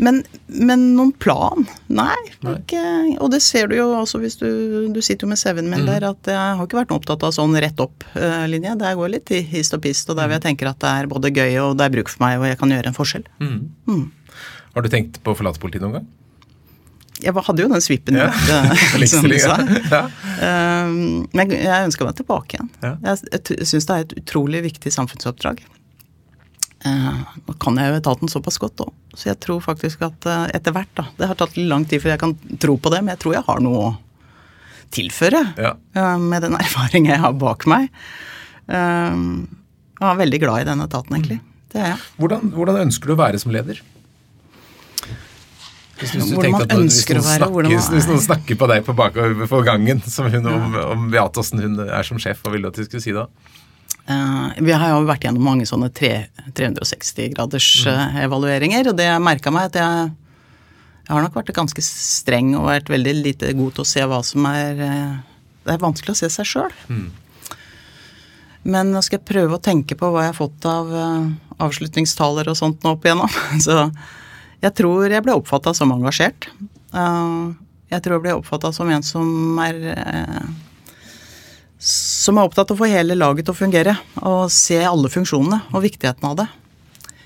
men, 0.00 0.22
men 0.48 0.82
noen 0.96 1.12
plan? 1.22 1.66
Nei. 1.92 2.16
Nei. 2.46 2.54
Ikke, 2.58 2.82
og 3.22 3.30
det 3.34 3.40
ser 3.44 3.68
du 3.70 3.76
jo 3.76 3.86
også 3.98 4.18
hvis 4.22 4.38
du, 4.40 4.48
du 4.94 5.00
sitter 5.04 5.26
jo 5.26 5.30
med 5.30 5.38
CV-en 5.40 5.68
min 5.70 5.84
der, 5.86 6.06
at 6.08 6.30
jeg 6.30 6.34
har 6.58 6.64
ikke 6.66 6.80
vært 6.80 6.90
noe 6.92 7.00
opptatt 7.02 7.22
av 7.28 7.34
sånn 7.36 7.54
rett 7.62 7.80
opp-linje. 7.84 8.74
Der 8.80 8.98
går 8.98 9.12
litt 9.14 9.30
i 9.36 9.42
hist 9.54 9.76
og 9.76 9.84
pist, 9.84 10.10
og 10.10 10.18
der 10.18 10.28
vil 10.30 10.38
jeg 10.40 10.46
tenker 10.48 10.72
at 10.72 10.80
det 10.82 10.90
er 11.04 11.10
både 11.12 11.30
gøy 11.34 11.60
og 11.62 11.76
det 11.78 11.86
er 11.88 11.94
bruk 11.98 12.10
for 12.12 12.24
meg, 12.26 12.40
og 12.42 12.48
jeg 12.50 12.60
kan 12.64 12.74
gjøre 12.76 12.90
en 12.92 12.98
forskjell. 12.98 13.24
Mm. 13.44 14.04
Har 14.74 14.82
du 14.82 14.90
tenkt 14.90 15.20
på 15.22 15.32
å 15.34 15.38
forlate 15.38 15.62
politiet 15.62 15.84
noen 15.86 16.00
gang? 16.00 16.10
Jeg 17.22 17.30
hadde 17.46 17.62
jo 17.62 17.68
den 17.70 17.80
svippen, 17.84 18.16
Ja. 18.18 18.26
eh, 18.26 19.04
som 19.12 19.28
du 19.30 19.36
sa. 19.38 19.54
ja. 19.62 20.00
Um, 20.42 21.28
Men 21.32 21.52
jeg 21.54 21.86
ønsker 21.86 22.08
meg 22.08 22.16
tilbake 22.18 22.58
igjen. 22.58 22.72
Ja. 22.82 22.96
Jeg 23.14 23.62
syns 23.70 23.86
det 23.86 23.94
er 23.94 24.02
et 24.08 24.16
utrolig 24.18 24.64
viktig 24.66 24.90
samfunnsoppdrag. 24.92 25.62
Eh, 26.84 27.20
Nå 27.48 27.54
kan 27.62 27.78
jeg 27.80 27.90
jo 27.94 28.00
etaten 28.02 28.28
såpass 28.28 28.58
godt 28.60 28.82
òg, 28.84 28.90
så 29.16 29.30
jeg 29.30 29.38
tror 29.40 29.60
faktisk 29.64 30.02
at 30.04 30.26
eh, 30.28 30.50
etter 30.58 30.74
hvert, 30.76 30.90
da 30.98 31.06
Det 31.16 31.28
har 31.30 31.38
tatt 31.40 31.56
litt 31.56 31.70
lang 31.70 31.86
tid 31.88 32.02
før 32.02 32.12
jeg 32.12 32.20
kan 32.20 32.34
tro 32.60 32.76
på 32.76 32.90
det, 32.92 33.00
men 33.04 33.14
jeg 33.14 33.22
tror 33.24 33.34
jeg 33.38 33.46
har 33.46 33.62
noe 33.64 33.80
å 33.86 33.94
tilføre 34.94 35.40
Ja. 35.56 35.72
eh, 35.96 36.18
med 36.20 36.42
den 36.44 36.54
erfaringen 36.60 37.14
jeg 37.14 37.22
har 37.24 37.32
bak 37.40 37.64
meg. 37.66 37.88
Eh, 38.68 39.16
Jeg 39.94 40.10
er 40.10 40.20
veldig 40.20 40.40
glad 40.42 40.60
i 40.60 40.68
den 40.68 40.80
etaten, 40.84 41.16
egentlig. 41.16 41.40
Det 41.72 41.80
er 41.80 41.88
jeg. 41.94 42.00
Hvordan, 42.20 42.50
hvordan 42.52 42.76
ønsker 42.84 43.08
du 43.08 43.14
å 43.14 43.20
være 43.22 43.38
som 43.40 43.50
leder? 43.54 43.80
Hvis, 45.94 46.10
hvis 46.10 46.26
du 46.26 46.34
Hvordan 46.34 46.52
man 46.56 46.62
at 46.66 46.72
ønsker 46.74 47.18
å 47.20 47.22
være, 47.22 47.38
snakker- 47.38 47.62
man 47.62 47.72
Hvis 47.94 48.06
noen 48.10 48.18
er. 48.18 48.24
snakker 48.26 48.58
på 48.58 48.66
deg 48.68 48.84
på, 48.84 48.94
bakover 48.98 49.46
for 49.48 49.62
gangen 49.66 50.00
som 50.10 50.26
hun, 50.30 50.46
om, 50.50 50.74
om 50.74 51.04
Beate 51.10 51.38
åssen 51.40 51.62
hun 51.62 51.78
er 51.86 52.02
som 52.02 52.18
sjef, 52.18 52.42
hva 52.42 52.50
ville 52.52 52.66
du 52.66 52.72
at 52.74 52.80
de 52.82 52.84
skulle 52.88 53.04
si 53.04 53.14
da? 53.14 53.28
Eh, 54.06 54.48
vi 54.60 54.72
har 54.72 54.90
jo 54.92 55.04
vært 55.08 55.24
gjennom 55.24 55.46
mange 55.46 55.64
sånne 55.68 55.88
360-graders 55.94 57.68
eh, 57.88 58.18
evalueringer, 58.26 58.90
og 58.90 58.98
det 58.98 59.06
jeg 59.08 59.22
merka 59.24 59.52
meg, 59.54 59.70
at 59.70 59.78
jeg, 59.80 60.10
jeg 61.06 61.14
har 61.14 61.24
nok 61.24 61.38
vært 61.38 61.54
ganske 61.56 61.84
streng 61.84 62.52
og 62.58 62.68
vært 62.68 62.92
veldig 62.92 63.14
lite 63.22 63.52
god 63.56 63.78
til 63.78 63.84
å 63.84 63.88
se 63.88 64.04
hva 64.10 64.20
som 64.26 64.48
er 64.50 64.82
eh, 64.84 65.14
Det 65.64 65.72
er 65.72 65.80
vanskelig 65.86 66.12
å 66.12 66.18
se 66.20 66.28
seg 66.32 66.50
sjøl. 66.50 66.74
Men 68.64 68.92
nå 68.92 69.00
skal 69.04 69.18
jeg 69.18 69.28
prøve 69.28 69.56
å 69.56 69.64
tenke 69.64 69.96
på 69.96 70.08
hva 70.12 70.26
jeg 70.26 70.32
har 70.34 70.36
fått 70.36 70.68
av 70.68 70.92
avslutningstaler 71.64 72.48
og 72.48 72.56
sånt 72.56 72.84
nå 72.84 72.94
opp 72.96 73.04
igjennom. 73.04 73.32
Så 73.64 73.78
jeg 74.64 74.72
tror 74.76 75.08
jeg 75.12 75.24
ble 75.24 75.36
oppfatta 75.36 75.72
som 75.76 75.92
engasjert. 75.92 76.48
Jeg 76.92 78.04
tror 78.04 78.16
jeg 78.16 78.24
ble 78.24 78.36
oppfatta 78.36 78.72
som 78.72 78.88
en 78.92 79.04
som 79.04 79.60
er 79.64 79.76
som 81.84 82.38
er 82.40 82.46
opptatt 82.48 82.70
av 82.72 82.78
å 82.78 82.80
få 82.80 82.88
hele 82.88 83.16
laget 83.18 83.44
til 83.46 83.52
å 83.54 83.58
fungere, 83.58 83.92
og 84.24 84.46
se 84.52 84.78
alle 84.88 85.10
funksjonene 85.12 85.62
og 85.74 85.82
viktigheten 85.84 86.30
av 86.30 86.38
det. 86.40 86.46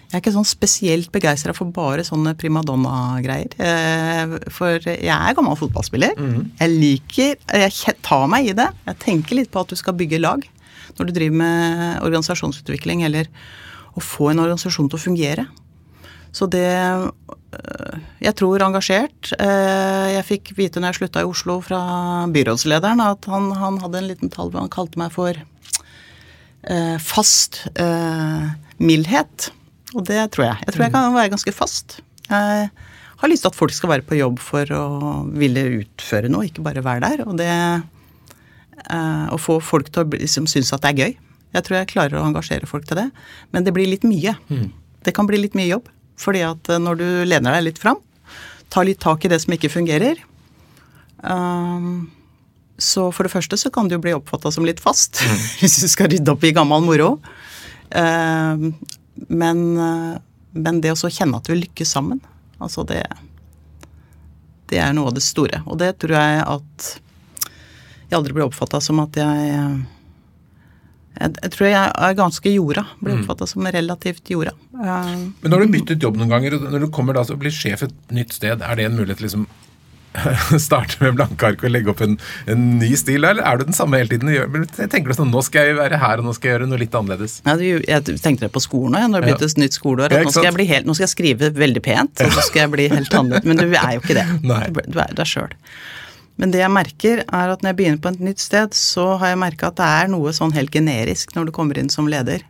Jeg 0.08 0.16
er 0.16 0.22
ikke 0.22 0.32
sånn 0.38 0.48
spesielt 0.48 1.10
begeistra 1.12 1.52
for 1.52 1.68
bare 1.68 2.00
sånne 2.06 2.32
primadonna-greier. 2.40 3.52
Eh, 3.60 4.38
For 4.50 4.78
jeg 4.80 5.04
er 5.12 5.34
gammel 5.36 5.58
fotballspiller. 5.60 6.14
Jeg 6.62 6.70
liker 6.72 7.34
Jeg 7.52 7.96
tar 8.02 8.26
meg 8.32 8.48
i 8.48 8.54
det. 8.56 8.70
Jeg 8.88 8.98
tenker 9.04 9.36
litt 9.36 9.50
på 9.52 9.60
at 9.60 9.68
du 9.68 9.76
skal 9.76 9.94
bygge 10.00 10.18
lag 10.24 10.46
når 10.98 11.06
du 11.06 11.12
driver 11.12 11.36
med 11.36 12.00
organisasjonsutvikling, 12.02 13.04
eller 13.04 13.28
å 13.94 14.00
få 14.02 14.30
en 14.32 14.40
organisasjon 14.42 14.88
til 14.88 14.98
å 14.98 15.02
fungere. 15.04 15.44
Så 16.32 16.46
det 16.50 16.64
øh, 16.68 17.98
Jeg 18.20 18.34
tror 18.36 18.60
engasjert. 18.66 19.32
Eh, 19.40 20.08
Jeg 20.16 20.24
fikk 20.28 20.52
vite 20.58 20.80
når 20.80 20.92
jeg 20.92 20.98
slutta 21.02 21.22
i 21.24 21.28
Oslo 21.28 21.60
fra 21.64 21.80
byrådslederen 22.34 23.00
at 23.04 23.24
han, 23.30 23.50
han 23.56 23.78
hadde 23.82 23.98
en 24.02 24.08
liten 24.10 24.30
tall 24.34 24.52
han 24.56 24.68
kalte 24.72 24.98
meg 25.00 25.12
for 25.14 25.32
eh, 26.68 26.98
fast 27.00 27.62
eh, 27.78 28.48
mildhet. 28.78 29.50
Og 29.96 30.04
det 30.04 30.20
tror 30.34 30.50
jeg. 30.50 30.58
Jeg 30.66 30.74
tror 30.74 30.84
jeg 30.86 30.92
kan 30.94 31.14
være 31.16 31.32
ganske 31.32 31.54
fast. 31.56 32.00
Jeg 32.28 32.68
har 33.22 33.30
lyst 33.32 33.42
til 33.46 33.50
at 33.50 33.56
folk 33.58 33.72
skal 33.74 33.90
være 33.96 34.04
på 34.06 34.18
jobb 34.18 34.38
for 34.42 34.68
å 34.76 34.82
ville 35.34 35.64
utføre 35.80 36.28
noe, 36.30 36.46
ikke 36.50 36.62
bare 36.66 36.84
være 36.84 37.06
der. 37.08 37.24
Og 37.26 37.38
det 37.40 37.48
eh, 37.48 39.26
Å 39.32 39.38
få 39.40 39.58
folk 39.64 39.88
til 39.92 40.04
å 40.04 40.10
liksom, 40.12 40.46
synes 40.50 40.72
at 40.76 40.84
det 40.84 40.92
er 40.92 41.00
gøy. 41.06 41.16
Jeg 41.56 41.64
tror 41.64 41.78
jeg 41.80 41.88
klarer 41.94 42.20
å 42.20 42.26
engasjere 42.28 42.68
folk 42.68 42.84
til 42.86 43.00
det. 43.00 43.08
Men 43.56 43.64
det 43.64 43.72
blir 43.74 43.88
litt 43.88 44.04
mye. 44.04 44.36
Det 45.06 45.14
kan 45.16 45.26
bli 45.26 45.38
litt 45.40 45.56
mye 45.56 45.70
jobb. 45.70 45.88
Fordi 46.18 46.44
at 46.46 46.70
eh, 46.72 46.82
når 46.82 47.00
du 47.00 47.08
lener 47.28 47.56
deg 47.56 47.68
litt 47.68 47.82
fram, 47.82 48.00
tar 48.72 48.88
litt 48.88 49.00
tak 49.02 49.24
i 49.24 49.32
det 49.32 49.40
som 49.40 49.54
ikke 49.54 49.70
fungerer 49.72 50.18
um, 51.24 52.10
Så 52.76 53.06
for 53.16 53.24
det 53.24 53.32
første 53.32 53.56
så 53.56 53.70
kan 53.72 53.88
du 53.88 53.96
bli 53.96 54.12
oppfatta 54.12 54.52
som 54.52 54.66
litt 54.68 54.82
fast, 54.82 55.22
hvis 55.60 55.78
du 55.82 55.88
skal 55.88 56.10
rydde 56.12 56.34
opp 56.34 56.44
i 56.44 56.54
gammel 56.56 56.84
moro. 56.84 57.14
Um, 57.88 58.74
men, 59.26 59.62
eh, 59.82 60.18
men 60.58 60.82
det 60.84 60.92
å 60.94 60.98
så 60.98 61.10
kjenne 61.10 61.40
at 61.40 61.48
vi 61.50 61.62
lykkes 61.62 61.96
sammen, 61.96 62.20
altså 62.62 62.84
det 62.86 63.02
Det 64.68 64.76
er 64.76 64.92
noe 64.92 65.08
av 65.08 65.14
det 65.16 65.24
store. 65.24 65.62
Og 65.64 65.78
det 65.80 65.94
tror 65.96 66.12
jeg 66.12 66.40
at 66.44 66.88
jeg 68.08 68.16
aldri 68.18 68.34
blir 68.36 68.44
oppfatta 68.44 68.82
som 68.84 69.00
at 69.00 69.16
jeg 69.16 69.54
jeg, 71.18 71.34
jeg 71.42 71.52
tror 71.54 71.68
jeg 71.68 71.92
er 72.08 72.18
ganske 72.18 72.50
jorda. 72.54 72.84
Blir 73.02 73.16
oppfatta 73.18 73.48
som 73.50 73.66
relativt 73.66 74.30
jorda. 74.30 74.52
Um, 74.78 75.32
Men 75.42 75.54
når 75.54 75.64
du 75.64 75.72
byttet 75.78 76.04
jobb 76.04 76.18
noen 76.20 76.30
ganger, 76.30 76.58
og 76.58 76.68
når 76.70 76.86
du 76.86 76.90
kommer 76.94 77.18
da 77.18 77.24
til 77.26 77.34
å 77.38 77.40
bli 77.40 77.50
sjef 77.54 77.82
et 77.88 77.96
nytt 78.14 78.36
sted, 78.36 78.62
er 78.62 78.78
det 78.78 78.86
en 78.86 78.98
mulighet 78.98 79.18
til 79.18 79.28
liksom 79.28 79.48
starte 80.58 80.96
med 81.02 81.18
blanke 81.18 81.50
ark 81.50 81.62
og 81.66 81.70
legge 81.70 81.90
opp 81.92 82.00
en, 82.02 82.14
en 82.50 82.62
ny 82.80 82.88
stil, 82.98 83.26
eller 83.28 83.44
er 83.44 83.58
du 83.60 83.66
den 83.68 83.76
samme 83.76 84.00
hele 84.00 84.10
tiden? 84.10 84.30
og 84.32 84.56
Jeg 84.80 84.90
tenker 84.92 85.12
du 85.12 85.18
sånn, 85.18 85.30
Nå 85.34 85.42
skal 85.46 85.68
jeg 85.68 85.78
være 85.78 86.00
her, 86.00 86.22
og 86.22 86.28
nå 86.28 86.34
skal 86.36 86.50
jeg 86.50 86.56
gjøre 86.56 86.70
noe 86.70 86.80
litt 86.80 86.96
annerledes. 86.96 87.38
Ja, 87.46 87.56
jeg 87.60 88.18
tenkte 88.22 88.46
det 88.46 88.52
på 88.54 88.62
skolen 88.64 88.96
òg, 88.98 89.10
når 89.12 89.26
det 89.26 89.32
begynte 89.34 89.62
nytt 89.62 89.76
skoleår. 89.76 90.14
Ja, 90.14 90.24
nå 90.26 90.34
skal, 90.34 90.64
helt, 90.72 90.88
nå 90.88 90.96
skal 90.96 91.08
jeg 91.08 91.14
skrive 91.14 91.52
veldig 91.58 91.84
pent, 91.84 92.24
og 92.24 92.34
så 92.34 92.46
skal 92.48 92.64
jeg 92.64 92.74
bli 92.74 92.88
helt 92.94 93.14
annerledes. 93.20 93.48
Men 93.50 93.62
du 93.62 93.68
er 93.68 93.94
jo 93.98 94.04
ikke 94.04 94.18
det. 94.18 94.26
Nei. 94.48 94.64
Du 94.88 94.98
er 95.02 95.14
deg 95.18 95.28
sjøl. 95.28 95.54
Men 96.38 96.52
det 96.54 96.62
jeg 96.62 96.70
merker, 96.70 97.24
er 97.26 97.52
at 97.52 97.62
når 97.62 97.72
jeg 97.72 97.78
begynner 97.80 98.02
på 98.02 98.12
et 98.14 98.22
nytt 98.22 98.42
sted, 98.42 98.74
så 98.76 99.16
har 99.18 99.32
jeg 99.32 99.40
merka 99.42 99.72
at 99.72 99.78
det 99.80 99.88
er 100.02 100.12
noe 100.12 100.32
sånn 100.36 100.54
helt 100.54 100.70
generisk 100.74 101.34
når 101.34 101.48
du 101.48 101.54
kommer 101.54 101.80
inn 101.80 101.90
som 101.90 102.10
leder. 102.10 102.44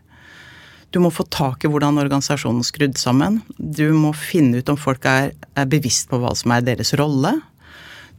Du 0.92 1.00
må 1.04 1.11
få 1.12 1.25
tak 1.33 1.64
i 1.64 1.71
hvordan 1.73 2.00
organisasjonen 2.00 2.62
er 2.64 2.68
skrudd 2.68 3.00
sammen. 3.00 3.42
Du 3.59 3.87
må 3.97 4.14
finne 4.16 4.61
ut 4.61 4.73
om 4.73 4.78
folk 4.80 5.04
er, 5.09 5.33
er 5.57 5.68
bevisst 5.68 6.09
på 6.12 6.21
hva 6.21 6.35
som 6.37 6.52
er 6.57 6.64
deres 6.64 6.95
rolle. 7.00 7.35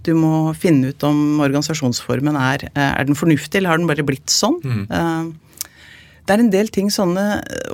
Du 0.05 0.13
må 0.15 0.53
finne 0.57 0.93
ut 0.93 1.03
om 1.03 1.41
organisasjonsformen 1.43 2.37
er 2.39 2.69
Er 2.73 3.05
den 3.05 3.17
fornuftig, 3.19 3.59
eller 3.59 3.73
har 3.73 3.81
den 3.81 3.89
bare 3.89 4.05
blitt 4.05 4.29
sånn? 4.31 4.59
Eh, 4.89 5.31
Det 6.29 6.35
er 6.35 6.43
en 6.43 6.51
del 6.53 6.67
ting 6.69 6.91
sånne 6.93 7.23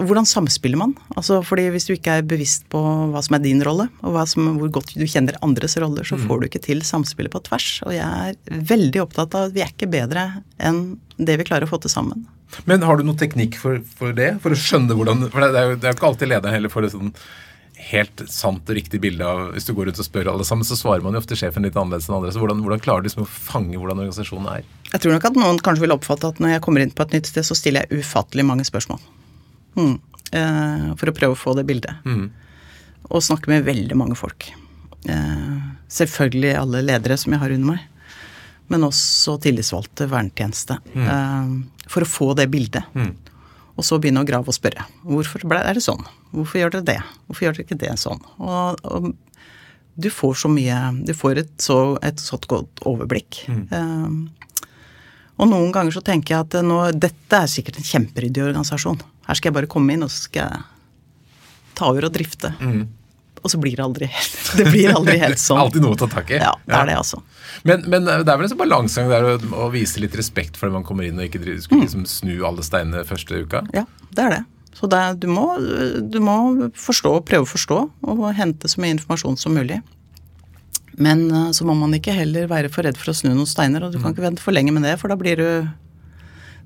Hvordan 0.07 0.27
samspiller 0.29 0.79
man? 0.79 0.93
Altså, 1.19 1.41
fordi 1.43 1.65
Hvis 1.73 1.89
du 1.89 1.91
ikke 1.97 2.21
er 2.21 2.27
bevisst 2.27 2.63
på 2.71 2.79
hva 3.11 3.19
som 3.25 3.35
er 3.35 3.43
din 3.43 3.59
rolle, 3.65 3.89
og 3.99 4.15
som, 4.31 4.47
hvor 4.61 4.71
godt 4.77 4.93
du 4.95 5.03
kjenner 5.03 5.35
andres 5.43 5.75
roller, 5.81 6.07
så 6.07 6.15
får 6.21 6.39
du 6.39 6.47
ikke 6.47 6.63
til 6.63 6.83
samspillet 6.87 7.33
på 7.33 7.41
tvers. 7.49 7.67
Og 7.83 7.91
jeg 7.97 8.31
er 8.31 8.61
veldig 8.71 9.01
opptatt 9.03 9.35
av 9.35 9.49
at 9.49 9.57
vi 9.57 9.63
er 9.65 9.73
ikke 9.73 9.91
bedre 9.91 10.23
enn 10.55 10.95
det 11.19 11.35
vi 11.41 11.47
klarer 11.47 11.67
å 11.67 11.71
få 11.73 11.81
til 11.83 11.91
sammen. 11.91 12.23
Men 12.69 12.85
har 12.87 12.95
du 12.95 13.03
noen 13.03 13.19
teknikk 13.19 13.57
for, 13.59 13.81
for 13.99 14.15
det? 14.15 14.37
For 14.43 14.55
å 14.55 14.59
skjønne 14.59 14.95
hvordan 14.95 15.27
For 15.33 15.43
det 15.43 15.59
er 15.59 15.71
jo, 15.71 15.75
det 15.79 15.89
er 15.89 15.91
jo 15.91 15.97
ikke 15.97 16.09
alltid 16.11 16.31
lederen 16.31 16.55
heller 16.55 16.71
får 16.71 16.87
det 16.87 16.93
sånn 16.95 17.11
helt 17.91 18.23
sant 18.31 18.69
og 18.69 18.77
riktig 18.77 18.99
bilde 19.03 19.25
av 19.27 19.51
Hvis 19.53 19.67
du 19.67 19.73
går 19.77 19.89
rundt 19.89 19.99
og 20.01 20.07
spør 20.07 20.31
alle 20.31 20.45
sammen, 20.47 20.65
så 20.67 20.77
svarer 20.77 21.03
man 21.05 21.13
jo 21.15 21.21
ofte 21.21 21.37
sjefen 21.37 21.65
litt 21.65 21.77
annerledes 21.77 22.09
enn 22.09 22.17
andre. 22.17 22.33
Så 22.33 22.41
hvordan, 22.41 22.63
hvordan 22.65 22.81
klarer 22.83 23.03
du 23.03 23.09
liksom 23.09 23.25
å 23.25 23.29
fange 23.29 23.77
hvordan 23.77 24.01
organisasjonen 24.01 24.49
er? 24.55 24.65
Jeg 24.91 25.03
tror 25.03 25.15
nok 25.15 25.27
at 25.29 25.39
noen 25.39 25.61
kanskje 25.61 25.85
vil 25.85 25.95
oppfatte 25.95 26.31
at 26.33 26.41
når 26.41 26.55
jeg 26.55 26.65
kommer 26.65 26.85
inn 26.85 26.93
på 26.95 27.05
et 27.05 27.17
nytt 27.17 27.29
sted, 27.29 27.45
så 27.45 27.57
stiller 27.57 27.85
jeg 27.85 28.01
ufattelig 28.01 28.45
mange 28.47 28.65
spørsmål. 28.67 29.01
Mm. 29.77 29.95
Eh, 30.39 30.87
for 30.97 31.11
å 31.11 31.15
prøve 31.15 31.37
å 31.37 31.39
få 31.39 31.55
det 31.59 31.65
bildet. 31.69 32.05
Og 33.11 33.21
snakke 33.21 33.51
med 33.51 33.67
veldig 33.67 33.97
mange 33.99 34.17
folk. 34.17 34.47
Eh, 35.05 35.59
selvfølgelig 35.99 36.55
alle 36.57 36.81
ledere 36.87 37.19
som 37.21 37.35
jeg 37.35 37.43
har 37.43 37.53
under 37.53 37.75
meg. 37.75 37.85
Men 38.73 38.87
også 38.87 39.37
tillitsvalgte 39.43 40.09
vernetjeneste. 40.09 40.79
Eh, 40.97 41.53
for 41.91 42.01
å 42.01 42.09
få 42.09 42.31
det 42.37 42.49
bildet. 42.49 42.89
Og 43.75 43.83
så 43.83 43.99
begynne 43.99 44.23
å 44.23 44.27
grave 44.27 44.47
og 44.47 44.55
spørre. 44.55 44.85
Hvorfor 45.03 45.43
ble, 45.51 45.59
er 45.59 45.75
det 45.75 45.83
sånn? 45.83 46.03
Hvorfor 46.31 46.61
gjør 46.61 46.77
dere 46.77 46.87
det? 46.87 46.99
Hvorfor 47.27 47.47
gjør 47.47 47.57
dere 47.57 47.65
ikke 47.67 47.79
det 47.81 47.95
sånn? 47.99 48.21
Og, 48.39 48.79
og 48.87 49.09
du 49.95 50.09
får 50.11 50.33
så 50.41 50.49
mye 50.51 50.77
Du 51.07 51.13
får 51.15 51.39
et 51.43 51.51
så, 51.63 51.77
et 52.03 52.19
så 52.19 52.39
godt 52.51 52.83
overblikk. 52.87 53.43
Eh, 53.49 54.07
og 55.35 55.49
noen 55.51 55.71
ganger 55.75 55.91
så 55.91 56.03
tenker 56.03 56.35
jeg 56.37 56.45
at 56.45 56.55
nå, 56.63 56.77
dette 56.95 57.41
er 57.41 57.51
sikkert 57.51 57.81
en 57.81 57.87
kjemperyddig 57.89 58.45
organisasjon. 58.45 59.01
Her 59.27 59.35
skal 59.35 59.51
jeg 59.51 59.57
bare 59.57 59.71
komme 59.71 59.91
inn, 59.95 60.05
og 60.05 60.11
så 60.13 60.29
skal 60.29 60.45
jeg 60.47 60.61
ta 61.75 61.89
over 61.91 62.07
og 62.07 62.13
drifte. 62.15 62.53
Og 63.45 63.51
så 63.53 63.59
blir 63.61 63.75
det 63.77 63.83
aldri 63.85 64.07
helt, 64.09 64.37
det 64.57 64.65
blir 64.73 64.89
aldri 64.97 65.19
helt 65.21 65.37
sånn. 65.41 65.59
Alltid 65.61 65.83
noe 65.85 65.93
å 65.93 65.99
ta 66.01 66.07
tak 66.09 66.31
i. 66.33 66.39
Ja, 66.41 66.55
det 66.65 66.73
er 66.79 66.87
det, 66.89 66.95
altså. 66.97 67.19
Men, 67.69 67.83
men 67.93 68.07
det 68.09 68.15
er 68.25 68.25
vel 68.39 68.47
en 68.47 68.51
sånn 68.51 68.61
balansegang 68.63 69.11
der 69.13 69.27
å, 69.29 69.35
å 69.67 69.69
vise 69.73 70.01
litt 70.01 70.17
respekt 70.17 70.57
for 70.57 70.65
det 70.71 70.73
man 70.79 70.85
kommer 70.87 71.05
inn 71.05 71.19
og 71.21 71.27
ikke 71.29 71.43
drive- 71.43 71.59
Mm. 71.61 71.65
skulle 71.67 71.85
liksom 71.85 72.05
snu 72.09 72.33
alle 72.49 72.65
steinene 72.65 73.05
første 73.05 73.37
uka? 73.45 73.61
Ja, 73.77 73.85
det 74.17 74.23
er 74.25 74.33
det. 74.39 74.41
Så 74.75 74.89
det, 74.91 75.01
du, 75.23 75.29
må, 75.31 75.45
du 76.11 76.17
må 76.19 76.33
forstå, 76.75 77.13
prøve 77.29 77.45
å 77.45 77.51
forstå, 77.53 77.77
og 78.11 78.25
hente 78.35 78.67
så 78.67 78.81
mye 78.83 78.97
informasjon 78.97 79.37
som 79.39 79.53
mulig. 79.55 79.77
Men 80.99 81.23
eh, 81.31 81.49
så 81.55 81.63
må 81.67 81.75
man 81.79 81.93
ikke 81.95 82.11
heller 82.15 82.49
være 82.51 82.69
for 82.73 82.83
redd 82.87 82.97
for 82.99 83.13
å 83.13 83.15
snu 83.15 83.29
noen 83.33 83.47
steiner, 83.47 83.85
og 83.87 83.93
du 83.95 84.01
kan 84.01 84.11
ikke 84.15 84.25
vente 84.25 84.43
for 84.43 84.55
lenge 84.55 84.73
med 84.75 84.83
det, 84.87 84.97
for 84.99 85.11
da 85.13 85.17
blir 85.19 85.37
du 85.39 85.47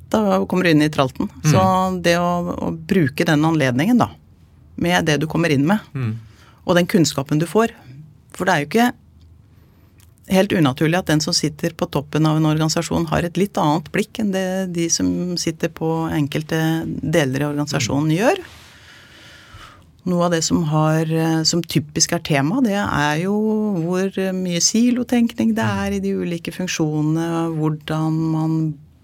Da 0.10 0.40
kommer 0.50 0.66
du 0.66 0.72
inn 0.72 0.82
i 0.82 0.90
tralten. 0.90 1.30
Så 1.46 1.62
det 2.02 2.16
å, 2.18 2.30
å 2.66 2.72
bruke 2.74 3.26
den 3.30 3.46
anledningen, 3.46 4.00
da, 4.02 4.08
med 4.82 5.06
det 5.06 5.20
du 5.22 5.28
kommer 5.30 5.54
inn 5.54 5.68
med, 5.70 5.86
og 6.70 6.78
den 6.78 6.90
kunnskapen 6.90 7.42
du 7.42 7.48
får 7.50 7.74
For 8.38 8.46
det 8.46 8.54
er 8.54 8.64
jo 8.64 8.70
ikke 8.70 8.90
helt 10.30 10.54
unaturlig 10.54 11.00
at 11.00 11.10
den 11.10 11.22
som 11.24 11.34
sitter 11.34 11.74
på 11.74 11.88
toppen 11.90 12.28
av 12.30 12.38
en 12.38 12.46
organisasjon, 12.46 13.08
har 13.10 13.26
et 13.26 13.38
litt 13.40 13.58
annet 13.58 13.88
blikk 13.94 14.22
enn 14.22 14.34
det 14.36 14.70
de 14.76 14.86
som 14.94 15.10
sitter 15.42 15.72
på 15.74 15.90
enkelte 16.14 16.60
deler 16.86 17.42
i 17.42 17.48
organisasjonen, 17.48 18.14
gjør. 18.14 18.42
Noe 20.10 20.28
av 20.28 20.36
det 20.36 20.44
som, 20.46 20.62
har, 20.70 21.10
eh, 21.10 21.42
som 21.50 21.64
typisk 21.66 22.14
er 22.16 22.22
tema, 22.26 22.62
det 22.66 22.78
er 22.78 23.24
jo 23.24 23.36
hvor 23.84 24.14
mye 24.38 24.62
silotenkning 24.64 25.56
det 25.58 25.66
er 25.66 25.98
i 25.98 26.04
de 26.04 26.14
ulike 26.22 26.54
funksjonene, 26.56 27.50
hvordan 27.58 28.22
man 28.36 28.56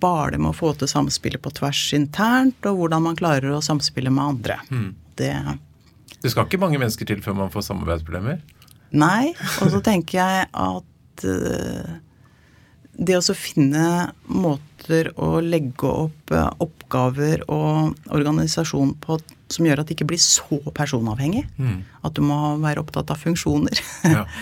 baler 0.01 0.37
med 0.37 0.53
å 0.53 0.57
få 0.57 0.75
til 0.77 0.89
samspillet 0.91 1.41
på 1.41 1.53
tvers 1.57 1.81
internt, 1.97 2.57
og 2.69 2.79
hvordan 2.79 3.09
man 3.09 3.17
klarer 3.19 3.55
å 3.55 3.63
samspille 3.65 4.13
med 4.13 4.35
andre. 4.35 4.59
Det 5.17 5.33
Det 6.25 6.31
skal 6.33 6.47
ikke 6.47 6.57
mange 6.57 6.79
mennesker 6.81 7.05
til 7.05 7.21
før 7.21 7.37
man 7.37 7.53
får 7.53 7.67
samarbeidsproblemer? 7.67 8.39
Nei, 8.97 9.35
og 9.61 9.69
så 9.69 9.81
tenker 9.85 10.17
jeg 10.17 10.47
at 10.49 11.25
eh, 11.29 11.95
det 12.95 13.17
å 13.19 13.35
finne 13.37 13.85
måter 14.31 15.11
å 15.21 15.37
legge 15.43 15.85
opp 15.85 16.33
eh, 16.33 16.51
oppgaver 16.65 17.43
og 17.51 17.93
organisasjon 18.09 18.95
på 19.03 19.19
som 19.53 19.67
gjør 19.67 19.83
at 19.83 19.89
det 19.89 19.99
ikke 19.99 20.07
blir 20.09 20.21
så 20.21 20.57
personavhengig. 20.73 21.43
At 22.01 22.15
du 22.17 22.23
må 22.25 22.55
være 22.63 22.81
opptatt 22.81 23.13
av 23.13 23.21
funksjoner. 23.21 23.83
Ja. 24.09 24.25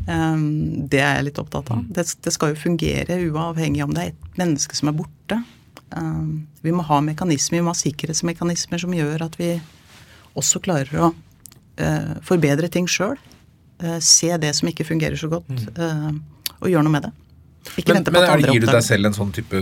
Det 0.00 0.96
er 0.96 1.18
jeg 1.18 1.24
litt 1.26 1.38
opptatt 1.42 1.68
av. 1.74 1.82
Det, 1.92 2.06
det 2.24 2.30
skal 2.32 2.54
jo 2.54 2.56
fungere 2.62 3.18
uavhengig 3.20 3.82
om 3.84 3.90
det 3.92 4.00
er 4.00 4.12
et 4.14 4.38
menneske 4.40 4.72
som 4.78 4.88
er 4.88 4.94
borte. 4.96 5.36
Vi 6.64 6.72
må 6.72 6.86
ha 6.88 7.00
mekanismer, 7.04 7.58
vi 7.58 7.66
må 7.66 7.74
ha 7.74 7.76
sikkerhetsmekanismer 7.76 8.80
som 8.80 8.94
gjør 8.96 9.26
at 9.26 9.36
vi 9.36 9.50
også 10.38 10.60
klarer 10.62 10.90
å 11.00 11.10
eh, 11.80 12.14
forbedre 12.26 12.68
ting 12.68 12.88
sjøl. 12.90 13.16
se 14.04 14.36
det 14.36 14.50
som 14.54 14.68
ikke 14.68 14.84
fungerer 14.84 15.16
så 15.16 15.30
godt, 15.32 15.48
eh, 15.78 16.10
og 16.60 16.68
gjøre 16.68 16.84
noe 16.84 16.92
med 16.92 17.06
det. 17.08 17.12
Ikke 17.76 17.92
Men, 17.92 18.06
men 18.08 18.22
er, 18.24 18.30
andre 18.32 18.52
gir 18.54 18.62
du 18.64 18.70
deg 18.70 18.82
selv 18.82 19.06
en 19.10 19.14
sånn 19.14 19.32
type 19.36 19.58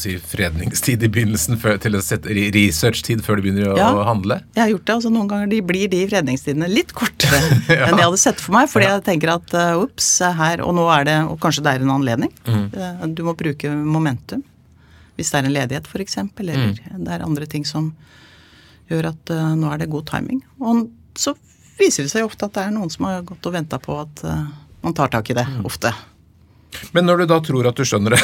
si, 0.00 0.16
fredningstid 0.18 1.04
i 1.06 1.10
begynnelsen 1.12 1.58
før, 1.62 1.76
til 1.80 1.94
å 1.94 2.00
sette 2.02 2.34
researchtid 2.34 3.22
før 3.24 3.38
du 3.38 3.44
begynner 3.46 3.70
å, 3.70 3.76
Ja. 3.78 3.92
å 3.94 4.02
handle? 4.08 4.40
Jeg 4.56 4.62
har 4.64 4.72
gjort 4.72 4.84
det, 4.84 4.96
altså 4.96 5.12
Noen 5.14 5.30
ganger 5.30 5.52
de 5.52 5.60
blir 5.62 5.86
de 5.92 6.00
fredningstidene 6.10 6.68
litt 6.70 6.92
kortere 6.98 7.38
enn 7.86 7.94
jeg 7.94 8.04
hadde 8.04 8.20
sett 8.20 8.42
for 8.42 8.56
meg. 8.58 8.68
Fordi 8.72 8.90
jeg 8.90 9.04
tenker 9.06 9.32
at 9.36 9.54
uh, 9.54 9.78
ups, 9.84 10.10
her, 10.40 10.64
og 10.66 10.74
nå 10.76 10.88
er 10.92 11.06
det 11.08 11.16
Og 11.30 11.38
kanskje 11.42 11.64
det 11.64 11.76
er 11.76 11.86
en 11.86 11.94
anledning. 11.94 12.34
Eh, 12.48 13.06
du 13.14 13.22
må 13.26 13.36
bruke 13.38 13.70
momentum. 13.70 14.42
Hvis 15.18 15.30
det 15.32 15.40
er 15.40 15.48
en 15.48 15.54
ledighet, 15.54 15.86
f.eks., 15.86 16.18
eller 16.42 16.74
det 16.74 17.14
er 17.14 17.26
andre 17.26 17.46
ting 17.50 17.64
som 17.66 17.92
gjør 18.88 19.10
at 19.12 19.34
uh, 19.34 19.52
nå 19.58 19.70
er 19.72 19.82
det 19.82 19.90
god 19.92 20.08
timing. 20.10 20.42
Og 20.60 20.86
så 21.18 21.34
viser 21.78 22.06
det 22.06 22.12
seg 22.12 22.26
ofte 22.26 22.48
at 22.48 22.56
det 22.56 22.66
er 22.66 22.74
noen 22.74 22.92
som 22.92 23.08
har 23.08 23.26
gått 23.26 23.46
og 23.48 23.54
venta 23.54 23.80
på 23.82 23.96
at 24.00 24.24
uh, 24.26 24.46
man 24.84 24.96
tar 24.96 25.12
tak 25.12 25.30
i 25.30 25.36
det. 25.38 25.46
Mm. 25.48 25.66
Ofte. 25.68 25.92
Men 26.92 27.06
når 27.08 27.22
du 27.22 27.24
da 27.30 27.38
tror 27.44 27.66
at 27.68 27.78
du 27.78 27.84
skjønner 27.88 28.14
det 28.14 28.20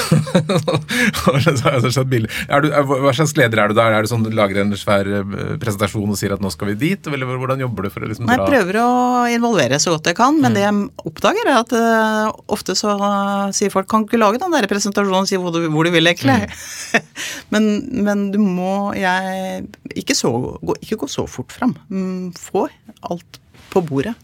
du, 2.64 2.68
Hva 2.84 3.12
slags 3.16 3.32
leder 3.38 3.60
er 3.62 3.72
du 3.72 3.76
da? 3.76 3.86
Er 3.88 4.04
det 4.04 4.10
sånn 4.10 4.24
du 4.26 4.30
lager 4.36 4.60
en 4.60 4.74
svær 4.78 5.08
eh, 5.08 5.54
presentasjon 5.60 6.12
og 6.12 6.18
sier 6.20 6.34
at 6.36 6.42
nå 6.44 6.50
skal 6.52 6.70
vi 6.72 6.76
dit? 6.82 7.08
Eller 7.10 7.28
hvordan 7.28 7.62
jobber 7.64 7.88
du 7.88 7.92
for 7.94 8.04
å 8.04 8.10
liksom 8.10 8.28
dra 8.28 8.36
Jeg 8.36 8.50
prøver 8.52 8.80
å 8.82 8.90
involvere 9.32 9.80
så 9.82 9.94
godt 9.94 10.12
jeg 10.12 10.18
kan, 10.18 10.36
men 10.40 10.52
mm. 10.52 10.56
det 10.56 10.64
jeg 10.64 11.08
oppdager 11.10 11.50
er 11.50 11.60
at 11.60 11.74
uh, 11.76 12.26
ofte 12.54 12.76
så 12.78 12.96
uh, 13.00 13.52
sier 13.56 13.72
folk 13.72 13.88
kan 13.90 14.04
ikke 14.06 14.20
lage 14.20 14.40
den 14.42 14.54
der 14.54 14.68
presentasjonen 14.70 15.24
og 15.24 15.30
si 15.30 15.40
hvor 15.40 15.54
du, 15.54 15.64
hvor 15.72 15.88
du 15.88 15.92
vil 15.94 16.10
egentlig. 16.10 16.36
Mm. 16.44 17.08
men, 17.54 17.70
men, 18.06 18.26
du 18.34 18.40
må 18.42 18.92
jeg 18.98 19.64
ikke, 19.94 20.16
så, 20.18 20.32
gå, 20.60 20.76
ikke 20.84 21.00
gå 21.04 21.10
så 21.10 21.26
fort 21.30 21.54
fram. 21.54 21.76
Mm, 21.88 22.32
få 22.38 22.68
alt 23.08 23.40
på 23.72 23.82
bordet. 23.84 24.14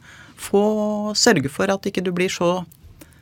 Få 0.40 0.62
sørge 1.18 1.50
for 1.52 1.72
at 1.72 1.88
ikke 1.88 2.04
du 2.04 2.12
blir 2.16 2.32
så 2.32 2.60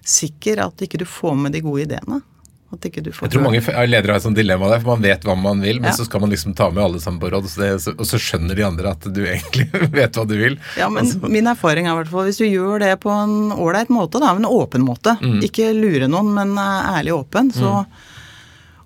sikker 0.05 0.65
at 0.67 0.85
ikke 0.85 1.01
du 1.01 1.07
får 1.09 1.39
med 1.39 1.57
de 1.57 1.63
gode 1.65 1.87
ideene. 1.87 2.21
jeg 2.69 3.33
tror 3.33 3.45
mange 3.47 3.63
ledere 3.89 4.13
har 4.13 4.19
et 4.21 4.25
sånt 4.27 4.37
dilemma 4.37 4.69
der, 4.69 4.83
for 4.83 4.99
man 4.99 5.07
vet 5.07 5.23
hva 5.25 5.37
man 5.41 5.63
vil, 5.65 5.81
men 5.81 5.89
ja. 5.89 5.95
så 5.97 6.05
skal 6.05 6.21
man 6.21 6.35
liksom 6.35 6.53
ta 6.59 6.69
med 6.69 6.83
alle 6.85 7.01
sammen 7.01 7.21
på 7.23 7.31
råd, 7.33 7.49
og 7.49 7.53
så, 7.81 7.95
og 7.95 8.05
så, 8.05 8.21
skjønner 8.21 8.59
de 8.59 8.67
andre 8.67 8.93
at 8.93 9.09
du 9.09 9.23
egentlig 9.35 9.71
vet 9.95 10.19
hva 10.19 10.27
du 10.29 10.37
vil. 10.37 10.59
Ja, 10.77 10.91
men 10.93 11.07
altså. 11.07 11.33
Min 11.33 11.49
erfaring 11.49 11.89
er 11.89 11.95
i 11.95 12.03
hvert 12.03 12.13
fall 12.13 12.29
hvis 12.29 12.43
du 12.43 12.45
gjør 12.45 12.85
det 12.85 12.93
på 13.01 13.15
en 13.15 13.55
ålreit 13.57 13.89
måte, 13.95 14.21
da, 14.21 14.35
en 14.37 14.49
åpen 14.49 14.85
måte, 14.85 15.17
mm. 15.23 15.41
ikke 15.49 15.73
lure 15.77 16.13
noen, 16.13 16.35
men 16.37 16.55
ærlig 16.61 17.17
åpen, 17.17 17.53
så 17.57 17.83
mm 17.83 18.15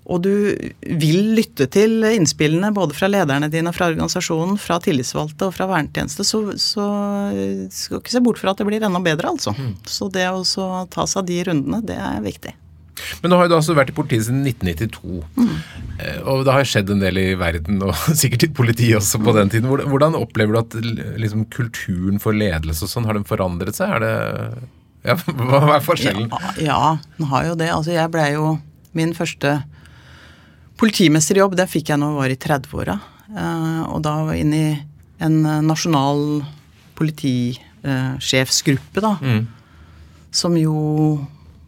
og 0.03 0.23
du 0.25 0.31
vil 0.81 1.29
lytte 1.37 1.67
til 1.71 2.03
innspillene 2.09 2.73
både 2.75 2.95
fra 2.97 3.07
lederne 3.07 3.47
dine, 3.51 3.71
fra 3.75 3.87
organisasjonen, 3.91 4.57
fra 4.59 4.79
tillitsvalgte 4.83 5.47
og 5.47 5.55
fra 5.55 5.69
vernetjeneste, 5.69 6.25
så, 6.27 6.41
så 6.59 6.87
skal 7.71 7.97
du 7.97 8.01
ikke 8.01 8.15
se 8.17 8.23
bort 8.25 8.41
fra 8.41 8.51
at 8.51 8.59
det 8.59 8.67
blir 8.67 8.83
enda 8.83 8.99
bedre, 9.03 9.31
altså. 9.31 9.55
Mm. 9.55 9.77
Så 9.87 10.09
det 10.11 10.27
å 10.27 10.43
ta 10.91 11.07
seg 11.07 11.23
av 11.23 11.29
de 11.29 11.39
rundene, 11.47 11.79
det 11.87 11.95
er 11.95 12.19
viktig. 12.25 12.55
Men 13.23 13.33
nå 13.33 13.39
har 13.39 13.49
du 13.49 13.55
altså 13.57 13.75
vært 13.77 13.91
i 13.93 13.95
politiet 13.95 14.27
siden 14.27 14.43
1992. 14.45 15.23
Mm. 15.39 15.55
Eh, 15.97 16.19
og 16.29 16.43
det 16.45 16.55
har 16.55 16.67
skjedd 16.67 16.91
en 16.93 17.03
del 17.03 17.19
i 17.21 17.27
verden, 17.39 17.81
og 17.85 17.95
sikkert 18.21 18.47
i 18.47 18.51
politiet 18.59 18.99
også 18.99 19.21
på 19.23 19.35
den 19.37 19.51
tiden. 19.53 19.71
Hvordan 19.71 20.19
opplever 20.19 20.55
du 20.55 20.61
at 20.61 20.77
liksom, 21.21 21.47
kulturen 21.53 22.21
for 22.23 22.35
ledelse 22.37 22.85
og 22.85 22.91
sånn, 22.91 23.07
har 23.09 23.17
den 23.17 23.27
forandret 23.27 23.79
seg? 23.79 23.97
Er 23.97 24.03
det 24.03 24.13
ja, 25.03 25.17
Hva 25.49 25.77
er 25.77 25.83
forskjellen? 25.83 26.29
Ja, 26.31 26.53
ja, 26.63 26.81
den 27.17 27.31
har 27.31 27.49
jo 27.49 27.57
det. 27.59 27.71
Altså 27.73 27.95
jeg 27.95 28.13
blei 28.13 28.33
jo 28.35 28.57
min 28.93 29.15
første 29.17 29.57
Politimesterjobb 30.79 31.55
det 31.57 31.67
fikk 31.71 31.91
jeg 31.91 32.01
når 32.01 32.11
jeg 32.11 32.19
var 32.19 32.33
i 32.33 32.41
30-åra. 32.47 32.95
Eh, 33.33 33.81
og 33.89 34.03
da 34.05 34.13
var 34.25 34.35
jeg 34.35 34.43
inne 34.45 34.59
i 34.59 34.73
en 35.23 35.45
eh, 35.45 35.61
nasjonal 35.65 36.43
politisjefsgruppe, 36.97 38.99
da. 39.03 39.13
Mm. 39.21 39.47
Som 40.33 40.57
jo 40.59 40.75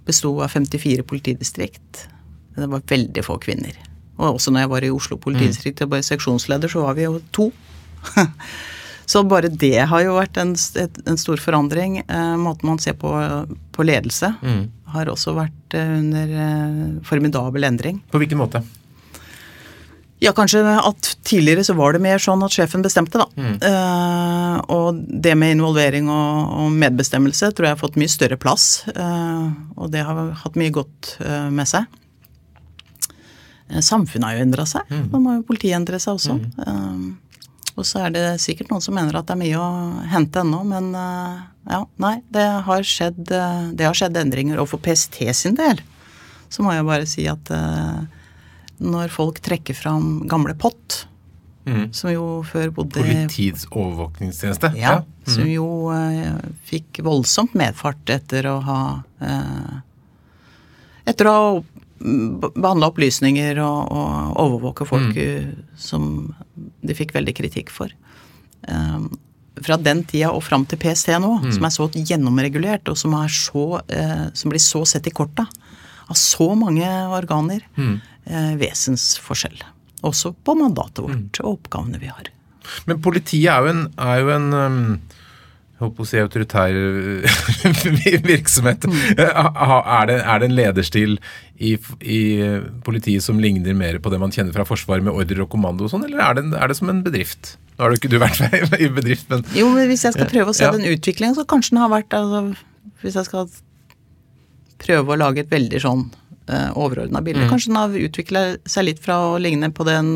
besto 0.06 0.42
av 0.44 0.50
54 0.54 1.04
politidistrikt. 1.08 2.08
Det 2.56 2.68
var 2.72 2.82
veldig 2.88 3.24
få 3.26 3.38
kvinner. 3.42 3.74
Og 4.16 4.38
også 4.38 4.50
når 4.54 4.60
jeg 4.64 4.72
var 4.72 4.82
i 4.86 4.96
Oslo 4.96 5.16
politidistrikt 5.20 5.84
og 5.84 5.92
var 5.96 6.02
seksjonsleder, 6.06 6.68
så 6.72 6.80
var 6.86 6.94
vi 6.98 7.08
jo 7.08 7.14
to. 7.36 7.46
så 9.12 9.18
bare 9.28 9.50
det 9.52 9.80
har 9.90 10.02
jo 10.06 10.18
vært 10.18 10.36
en, 10.42 10.52
en 10.56 11.20
stor 11.20 11.38
forandring. 11.42 11.92
Eh, 12.06 12.36
måten 12.42 12.70
man 12.70 12.80
ser 12.82 12.96
på, 13.02 13.12
på 13.76 13.82
ledelse 13.86 14.28
mm. 14.40 14.64
har 14.96 15.06
også 15.12 15.30
vært 15.38 15.70
under 15.82 16.28
formidabel 17.06 17.62
endring. 17.68 17.98
På 18.14 18.20
hvilken 18.22 18.40
måte? 18.40 18.60
Ja, 20.24 20.32
kanskje 20.32 20.62
at 20.64 21.18
tidligere 21.28 21.64
så 21.64 21.74
var 21.76 21.94
det 21.94 22.00
mer 22.04 22.22
sånn 22.24 22.44
at 22.46 22.54
sjefen 22.56 22.84
bestemte, 22.86 23.20
da. 23.20 23.28
Mm. 23.36 23.58
Uh, 23.60 24.56
og 24.72 25.02
det 25.04 25.34
med 25.36 25.58
involvering 25.58 26.08
og, 26.08 26.54
og, 26.56 26.72
medbestemmelse 26.72 27.52
tror 27.52 27.68
jeg 27.68 27.76
har 27.76 27.82
fått 27.82 28.00
mye 28.00 28.12
større 28.12 28.40
plass. 28.40 28.86
Uh, 28.96 29.52
og 29.76 29.92
det 29.92 30.06
har 30.08 30.32
hatt 30.46 30.60
mye 30.60 30.72
godt 30.76 31.18
uh, 31.20 31.52
med 31.52 31.68
seg. 31.68 31.92
samfunnet 33.84 34.30
har 34.30 34.40
jo 34.40 34.48
endra 34.48 34.66
seg. 34.70 34.88
Mm. 34.88 35.06
Da 35.12 35.22
må 35.22 35.36
jo 35.36 35.46
politiet 35.52 35.76
endre 35.82 36.00
seg 36.00 36.16
også. 36.16 36.40
Mm. 36.64 37.06
og 37.76 37.84
så 37.84 38.06
er 38.06 38.16
det 38.16 38.26
sikkert 38.40 38.72
noen 38.72 38.84
som 38.86 38.96
mener 38.96 39.20
at 39.20 39.28
det 39.28 39.36
er 39.36 39.44
mye 39.44 39.60
å 39.60 39.70
hente 40.14 40.46
ennå, 40.46 40.64
men 40.64 40.94
ja, 40.96 41.82
nei. 42.00 42.16
Det 42.32 42.46
har, 42.70 42.88
skjedd, 42.88 43.20
det 43.28 43.84
har 43.84 43.98
skjedd 43.98 44.16
endringer. 44.22 44.62
Og 44.64 44.70
for 44.72 44.80
PST 44.80 45.26
sin 45.36 45.60
del 45.60 45.84
så 46.48 46.64
må 46.64 46.72
jeg 46.72 46.88
bare 46.88 47.08
si 47.10 47.26
at 47.28 47.50
når 48.84 49.12
folk 49.14 49.40
trekker 49.44 49.78
fram 49.78 50.26
gamle 50.30 50.56
POT, 50.60 51.06
mm. 51.68 51.86
som 51.96 52.12
jo 52.12 52.26
før 52.48 52.74
bodde 52.76 53.00
Politiets 53.00 53.68
overvåkningstjeneste? 53.72 54.74
Ja. 54.80 54.98
Mm. 55.26 55.32
Som 55.36 55.50
jo 55.50 55.70
uh, 55.94 56.42
fikk 56.70 57.02
voldsomt 57.06 57.56
medfart 57.58 58.12
etter 58.14 58.50
å 58.52 58.60
ha 58.66 58.82
uh, 59.24 59.82
Etter 61.06 61.28
å 61.30 61.34
ha 61.34 61.48
behandla 62.00 62.90
opplysninger 62.92 63.60
og, 63.64 63.92
og, 63.92 64.34
overvåke 64.42 64.88
folk 64.88 65.16
mm. 65.16 65.54
som 65.80 66.10
de 66.86 66.96
fikk 66.98 67.14
veldig 67.16 67.36
kritikk 67.38 67.72
for. 67.74 67.94
Um, 68.68 69.08
fra 69.64 69.78
den 69.80 70.04
tida 70.04 70.34
og 70.36 70.44
fram 70.44 70.66
til 70.68 70.80
PST 70.82 71.14
nå, 71.24 71.32
mm. 71.46 71.54
som 71.56 71.68
er 71.68 71.74
så 71.74 71.88
gjennomregulert, 71.96 72.92
og 72.92 73.00
som, 73.00 73.16
så, 73.32 73.66
uh, 73.80 74.26
som 74.36 74.52
blir 74.52 74.64
så 74.64 74.84
sett 74.90 75.08
i 75.08 75.16
korta 75.16 75.48
av 76.06 76.20
så 76.20 76.52
mange 76.58 76.90
organer, 77.16 77.64
mm 77.80 77.96
eh, 77.96 78.12
vesensforskjell. 78.60 79.60
Også 80.06 80.34
på 80.46 80.56
mandatet 80.58 81.04
vårt 81.06 81.20
mm. 81.40 81.44
og 81.44 81.52
oppgavene 81.60 82.02
vi 82.02 82.10
har. 82.12 82.32
Men 82.90 83.02
politiet 83.04 83.52
er 83.52 83.66
jo 83.66 83.74
en, 83.74 83.86
er 84.02 84.24
jo 84.24 84.34
en 84.34 84.50
jeg 85.76 85.84
håper 85.90 86.06
å 86.06 86.08
si 86.08 86.20
autoritær 86.24 86.76
virksomhet. 88.30 88.86
Mm. 88.88 89.00
Er, 89.20 90.06
det, 90.08 90.14
er, 90.22 90.38
det, 90.40 90.48
en 90.48 90.56
lederstil 90.56 91.18
i, 91.60 91.74
i, 92.00 92.20
politiet 92.86 93.26
som 93.26 93.42
ligner 93.44 93.76
mer 93.76 94.00
på 94.00 94.14
det 94.14 94.22
man 94.22 94.32
kjenner 94.32 94.56
fra 94.56 94.64
Forsvaret 94.68 95.04
med 95.04 95.12
ordre 95.12 95.44
og 95.44 95.52
kommando 95.52 95.84
og 95.84 95.92
sånn, 95.92 96.06
eller 96.08 96.24
er 96.24 96.38
det, 96.40 96.46
er 96.56 96.72
det, 96.72 96.78
som 96.80 96.94
en 96.94 97.04
bedrift? 97.04 97.58
Nå 97.76 97.84
har 97.84 97.92
du 97.92 98.00
ikke 98.00 98.14
du 98.14 98.16
vært 98.24 98.40
i 98.86 98.88
bedrift, 98.88 99.28
men 99.34 99.44
Jo, 99.58 99.68
men 99.76 99.92
hvis 99.92 100.08
jeg 100.08 100.16
skal 100.16 100.32
prøve 100.32 100.54
å 100.54 100.56
se 100.56 100.64
ja. 100.64 100.72
den 100.78 100.88
utviklingen, 100.94 101.36
så 101.36 101.44
kanskje 101.44 101.76
den 101.76 101.84
har 101.84 101.92
vært 101.92 102.16
altså, 102.16 102.46
Hvis 103.04 103.20
jeg 103.20 103.28
skal 103.28 103.52
prøve 104.80 105.12
å 105.12 105.20
lage 105.20 105.44
et 105.44 105.52
veldig 105.52 105.84
sånn 105.84 106.08
overordna 106.78 107.22
bilde. 107.26 107.46
Mm. 107.46 107.50
Kanskje 107.50 107.72
den 107.72 107.80
har 107.80 107.96
utvikla 108.10 108.44
seg 108.70 108.90
litt 108.90 109.02
fra 109.02 109.18
å 109.32 109.40
ligne 109.42 109.72
på 109.74 109.86
den, 109.88 110.12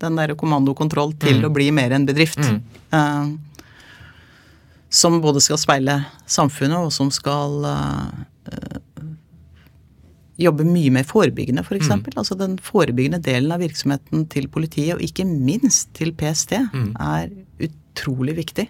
den 0.00 0.16
der 0.20 0.32
kommandokontroll 0.38 1.12
til 1.20 1.42
mm. 1.42 1.48
å 1.48 1.52
bli 1.52 1.68
mer 1.76 1.92
en 1.96 2.06
bedrift. 2.08 2.40
Mm. 2.40 2.62
Uh, 2.94 3.36
som 4.88 5.18
både 5.20 5.42
skal 5.44 5.60
speile 5.60 5.98
samfunnet, 6.24 6.78
og 6.80 6.94
som 6.94 7.10
skal 7.12 7.66
uh, 7.68 8.88
jobbe 10.38 10.64
mye 10.64 10.92
mer 10.94 11.06
forebyggende, 11.08 11.64
f.eks. 11.64 11.68
For 11.68 11.80
eksempel. 11.80 12.14
mm. 12.14 12.20
Altså 12.22 12.38
den 12.38 12.56
forebyggende 12.62 13.20
delen 13.24 13.52
av 13.52 13.62
virksomheten 13.64 14.26
til 14.32 14.48
politiet, 14.52 14.96
og 14.96 15.04
ikke 15.04 15.26
minst 15.28 15.92
til 15.98 16.14
PST, 16.16 16.56
mm. 16.72 16.90
er 16.96 17.32
utrolig 17.68 18.38
viktig. 18.38 18.68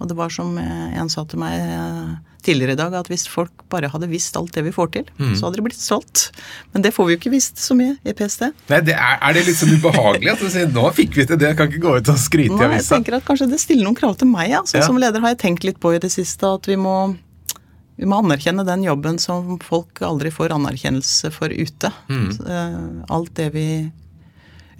Og 0.00 0.08
det 0.10 0.16
var 0.18 0.32
som 0.32 0.56
en 0.58 1.12
sa 1.12 1.26
til 1.28 1.42
meg 1.42 2.20
tidligere 2.44 2.74
i 2.74 2.78
dag 2.78 2.94
at 2.96 3.08
hvis 3.10 3.26
folk 3.30 3.64
bare 3.72 3.90
hadde 3.92 4.08
visst 4.10 4.36
alt 4.38 4.54
det 4.56 4.64
vi 4.66 4.72
får 4.74 4.90
til, 4.96 5.08
mm. 5.18 5.34
så 5.36 5.46
hadde 5.46 5.60
det 5.60 5.64
blitt 5.66 5.80
solgt. 5.80 6.28
Men 6.74 6.84
det 6.84 6.92
får 6.96 7.06
vi 7.06 7.14
jo 7.14 7.20
ikke 7.20 7.32
visst 7.34 7.60
så 7.62 7.76
mye 7.78 7.96
i 8.00 8.14
PST. 8.16 8.46
Nei, 8.70 8.80
det 8.86 8.96
er, 8.96 9.18
er, 9.18 9.36
det 9.36 9.46
litt 9.48 9.58
sånn 9.60 9.74
ubehagelig 9.76 10.32
at 10.34 10.44
du 10.44 10.48
sier 10.52 10.70
nå 10.72 10.86
fikk 10.96 11.18
vi 11.20 11.26
til 11.28 11.40
det, 11.40 11.52
jeg 11.52 11.60
kan 11.60 11.70
ikke 11.70 11.82
gå 11.84 11.96
ut 11.98 12.12
og 12.12 12.20
skryte 12.20 12.56
i 12.56 12.68
avisa? 12.68 12.78
Jeg 12.80 12.88
tenker 12.90 13.18
at 13.20 13.26
kanskje 13.28 13.50
det 13.52 13.60
stiller 13.62 13.88
noen 13.88 13.98
krav 13.98 14.16
til 14.20 14.30
meg. 14.30 14.54
Altså. 14.62 14.78
Ja. 14.80 14.86
Som 14.88 15.00
leder 15.02 15.24
har 15.24 15.34
jeg 15.34 15.42
tenkt 15.44 15.66
litt 15.68 15.80
på 15.82 15.94
i 15.96 16.02
det 16.02 16.12
siste 16.14 16.54
at 16.58 16.68
vi 16.70 16.78
må, 16.80 16.96
vi 18.00 18.08
må 18.08 18.22
anerkjenne 18.24 18.66
den 18.68 18.86
jobben 18.86 19.20
som 19.22 19.58
folk 19.64 20.02
aldri 20.06 20.32
får 20.34 20.56
anerkjennelse 20.56 21.32
for 21.34 21.52
ute. 21.52 21.92
Mm. 22.08 22.30
Eh, 22.40 22.78
alt 23.16 23.34
det 23.38 23.50
vi 23.56 23.68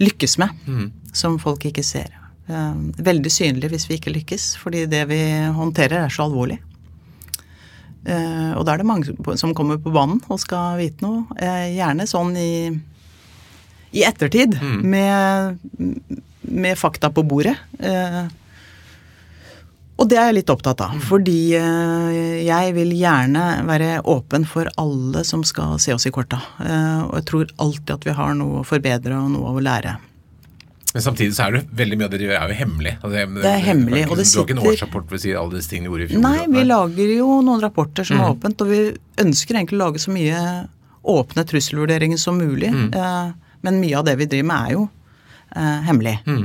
lykkes 0.01 0.39
med, 0.41 0.65
mm. 0.65 0.87
som 1.13 1.37
folk 1.41 1.67
ikke 1.69 1.85
ser. 1.85 2.09
Eh, 2.51 2.75
veldig 3.05 3.31
synlig 3.31 3.71
hvis 3.71 3.87
vi 3.89 3.97
ikke 3.99 4.13
lykkes, 4.15 4.51
fordi 4.61 4.85
det 4.91 5.05
vi 5.11 5.21
håndterer 5.55 6.05
er 6.05 6.13
så 6.13 6.27
alvorlig. 6.27 6.59
Uh, 8.01 8.57
og 8.57 8.63
da 8.65 8.73
er 8.73 8.81
det 8.81 8.87
mange 8.89 9.35
som 9.37 9.51
kommer 9.53 9.77
på 9.77 9.91
banen 9.93 10.23
og 10.25 10.39
skal 10.41 10.79
vite 10.79 11.05
noe. 11.05 11.21
Uh, 11.37 11.67
gjerne 11.69 12.07
sånn 12.09 12.33
i, 12.33 12.71
i 13.93 14.01
ettertid, 14.07 14.57
mm. 14.57 14.79
med, 14.81 15.59
med, 16.41 16.79
fakta 16.81 17.11
på 17.13 17.21
bordet. 17.21 17.53
Og 20.01 20.09
det 20.09 20.17
er 20.17 20.31
jeg 20.31 20.39
litt 20.39 20.49
opptatt 20.49 20.81
av, 20.81 20.95
mm. 20.97 21.01
fordi 21.05 21.53
jeg 21.53 22.71
vil 22.73 22.95
gjerne 22.97 23.43
være 23.67 23.99
åpen 24.09 24.47
for 24.49 24.65
alle 24.81 25.21
som 25.27 25.43
skal 25.45 25.77
se 25.77 25.93
oss 25.93 26.07
i 26.09 26.13
korta. 26.15 26.39
og 26.57 27.13
jeg 27.19 27.27
tror 27.29 27.51
alltid 27.61 27.93
at 27.99 28.07
vi 28.09 28.15
har 28.17 28.33
noe 28.39 28.63
å 28.63 28.65
forbedre 28.65 29.19
og 29.19 29.29
noe 29.35 29.53
å 29.53 29.61
lære. 29.61 29.93
Men 30.91 31.03
samtidig 31.05 31.35
så 31.37 31.45
er 31.45 31.55
det 31.55 31.61
veldig 31.79 31.97
mye 31.99 32.07
av 32.07 32.11
det 32.11 32.19
de 32.19 32.27
gjør 32.27 32.37
er 32.37 32.51
jo 32.51 32.57
hemmelig. 32.59 32.93
Altså, 32.97 33.11
det, 33.13 33.51
er 33.51 33.61
hemmelig, 33.63 34.01
og 34.09 34.17
det 34.19 34.25
sitter... 34.27 34.33
Du 34.33 34.41
har 34.41 34.47
ikke 34.49 34.55
en 34.57 34.73
årsrapport 34.73 35.05
for 35.07 35.17
å 35.17 35.21
si 35.23 35.35
alle 35.39 35.55
disse 35.55 35.71
tingene 35.71 35.87
de 35.87 35.91
gjorde 35.91 36.07
i 36.07 36.09
fjor? 36.11 36.23
Nei, 36.25 36.41
vi 36.51 36.63
lager 36.67 37.13
jo 37.15 37.27
noen 37.47 37.63
rapporter 37.63 38.07
som 38.07 38.19
mm. 38.19 38.23
er 38.25 38.33
åpent, 38.35 38.63
og 38.65 38.73
vi 38.73 38.81
ønsker 39.23 39.55
egentlig 39.55 39.79
å 39.79 39.83
lage 39.85 40.03
så 40.03 40.11
mye 40.11 40.41
åpne 41.13 41.45
trusselvurderinger 41.47 42.19
som 42.19 42.41
mulig. 42.41 42.73
Mm. 42.75 42.89
Eh, 42.91 43.53
men 43.61 43.79
mye 43.79 44.01
av 44.01 44.09
det 44.09 44.17
vi 44.19 44.27
driver 44.33 44.49
med 44.51 44.67
er 44.67 44.75
jo 44.75 44.83
eh, 45.55 45.79
hemmelig. 45.87 46.17
Mm. 46.27 46.43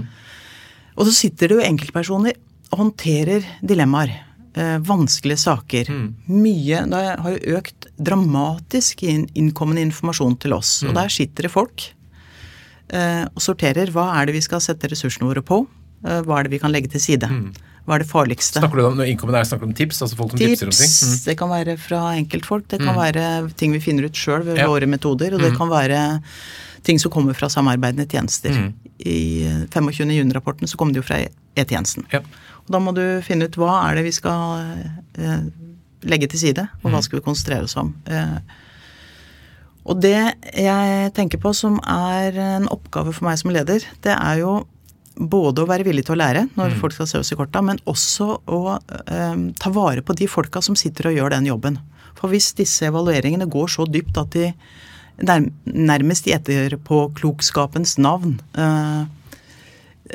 Og 0.96 1.08
så 1.08 1.16
sitter 1.16 1.50
det 1.50 1.58
jo 1.58 1.66
enkeltpersoner 1.66 2.38
og 2.70 2.80
håndterer 2.84 3.50
dilemmaer. 3.66 4.14
Eh, 4.56 4.78
vanskelige 4.80 5.42
saker. 5.42 5.90
Mye 6.32 6.78
Det 6.88 7.02
har 7.20 7.34
jo 7.34 7.58
økt 7.58 7.90
dramatisk 8.00 9.02
inn, 9.04 9.26
innkommende 9.36 9.84
informasjon 9.84 10.38
til 10.40 10.56
oss. 10.56 10.78
Og 10.86 10.94
der 10.96 11.12
sitter 11.12 11.44
det 11.44 11.52
folk 11.52 11.90
og 12.92 13.42
sorterer. 13.42 13.90
Hva 13.94 14.10
er 14.20 14.26
det 14.28 14.36
vi 14.36 14.44
skal 14.44 14.60
sette 14.64 14.88
ressursene 14.92 15.26
våre 15.28 15.42
på? 15.42 15.64
Eh, 16.04 16.20
hva 16.26 16.38
er 16.40 16.46
det 16.46 16.54
vi 16.56 16.60
kan 16.62 16.72
legge 16.74 16.90
til 16.92 17.02
side? 17.02 17.30
Hva 17.86 17.96
er 17.96 18.02
det 18.02 18.08
farligste? 18.10 18.58
Snakker 18.60 18.80
du 18.80 18.86
om, 18.88 18.96
når 18.98 19.06
er 19.06 19.44
snakker 19.46 19.62
du 19.66 19.70
om 19.70 19.74
tips? 19.78 20.02
altså 20.02 20.16
folk 20.18 20.32
som 20.34 20.40
tipser 20.40 20.66
om 20.66 20.74
ting? 20.74 20.90
Mm. 20.90 21.18
Det 21.24 21.36
kan 21.38 21.50
være 21.52 21.76
fra 21.78 22.00
enkeltfolk. 22.18 22.66
Det 22.68 22.80
kan 22.82 22.96
være 22.98 23.26
ting 23.56 23.72
vi 23.72 23.80
finner 23.80 24.08
ut 24.08 24.12
sjøl 24.18 24.42
ved 24.42 24.58
Ja. 24.58 24.66
våre 24.66 24.86
metoder. 24.86 25.34
Og 25.34 25.40
det 25.40 25.56
kan 25.56 25.68
være 25.70 26.20
ting 26.82 26.98
som 26.98 27.10
kommer 27.10 27.34
fra 27.34 27.48
samarbeidende 27.48 28.08
tjenester. 28.10 28.72
I 28.98 29.46
eh, 29.46 29.66
25. 29.70 30.10
juni-rapporten 30.10 30.66
så 30.66 30.76
kom 30.76 30.92
det 30.92 31.02
jo 31.02 31.06
fra 31.06 31.20
E-tjenesten. 31.56 32.04
Ja. 32.12 32.20
Og 32.66 32.72
da 32.74 32.78
må 32.82 32.92
du 32.94 33.22
finne 33.22 33.46
ut 33.46 33.54
hva 33.54 33.88
er 33.88 33.96
det 33.96 34.04
vi 34.04 34.12
skal 34.12 34.58
eh, 35.18 35.46
legge 36.02 36.26
til 36.26 36.38
side, 36.42 36.66
og 36.82 36.90
hva 36.90 37.02
skal 37.02 37.20
vi 37.20 37.24
konsentrere 37.24 37.64
oss 37.64 37.76
om. 37.76 37.94
Eh, 38.06 38.38
og 39.86 40.00
det 40.02 40.18
jeg 40.52 41.12
tenker 41.16 41.40
på 41.42 41.52
som 41.54 41.78
er 41.82 42.36
en 42.42 42.70
oppgave 42.72 43.14
for 43.14 43.28
meg 43.28 43.38
som 43.40 43.52
leder, 43.54 43.84
det 44.02 44.14
er 44.14 44.40
jo 44.42 44.56
både 45.16 45.62
å 45.62 45.68
være 45.68 45.86
villig 45.86 46.04
til 46.06 46.16
å 46.16 46.20
lære 46.20 46.42
når 46.58 46.74
folk 46.80 46.92
skal 46.96 47.08
se 47.08 47.20
oss 47.22 47.32
i 47.32 47.38
korta, 47.38 47.62
men 47.64 47.78
også 47.88 48.26
å 48.52 48.62
eh, 48.76 49.44
ta 49.56 49.72
vare 49.72 50.04
på 50.04 50.16
de 50.18 50.28
folka 50.28 50.60
som 50.64 50.76
sitter 50.76 51.10
og 51.10 51.16
gjør 51.16 51.36
den 51.38 51.48
jobben. 51.48 51.78
For 52.18 52.32
hvis 52.32 52.50
disse 52.58 52.88
evalueringene 52.90 53.48
går 53.48 53.72
så 53.72 53.86
dypt 53.88 54.20
at 54.20 54.36
de 54.36 54.50
nærmest 55.16 55.54
nærmest 55.64 56.26
i 56.28 56.34
etterpåklokskapens 56.36 57.96
navn 58.04 58.36
eh, 58.52 59.06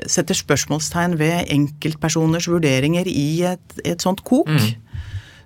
setter 0.08 0.38
spørsmålstegn 0.38 1.18
ved 1.20 1.50
enkeltpersoners 1.52 2.48
vurderinger 2.52 3.10
i 3.10 3.44
et, 3.50 3.80
et 3.84 4.02
sånt 4.02 4.22
kok, 4.28 4.52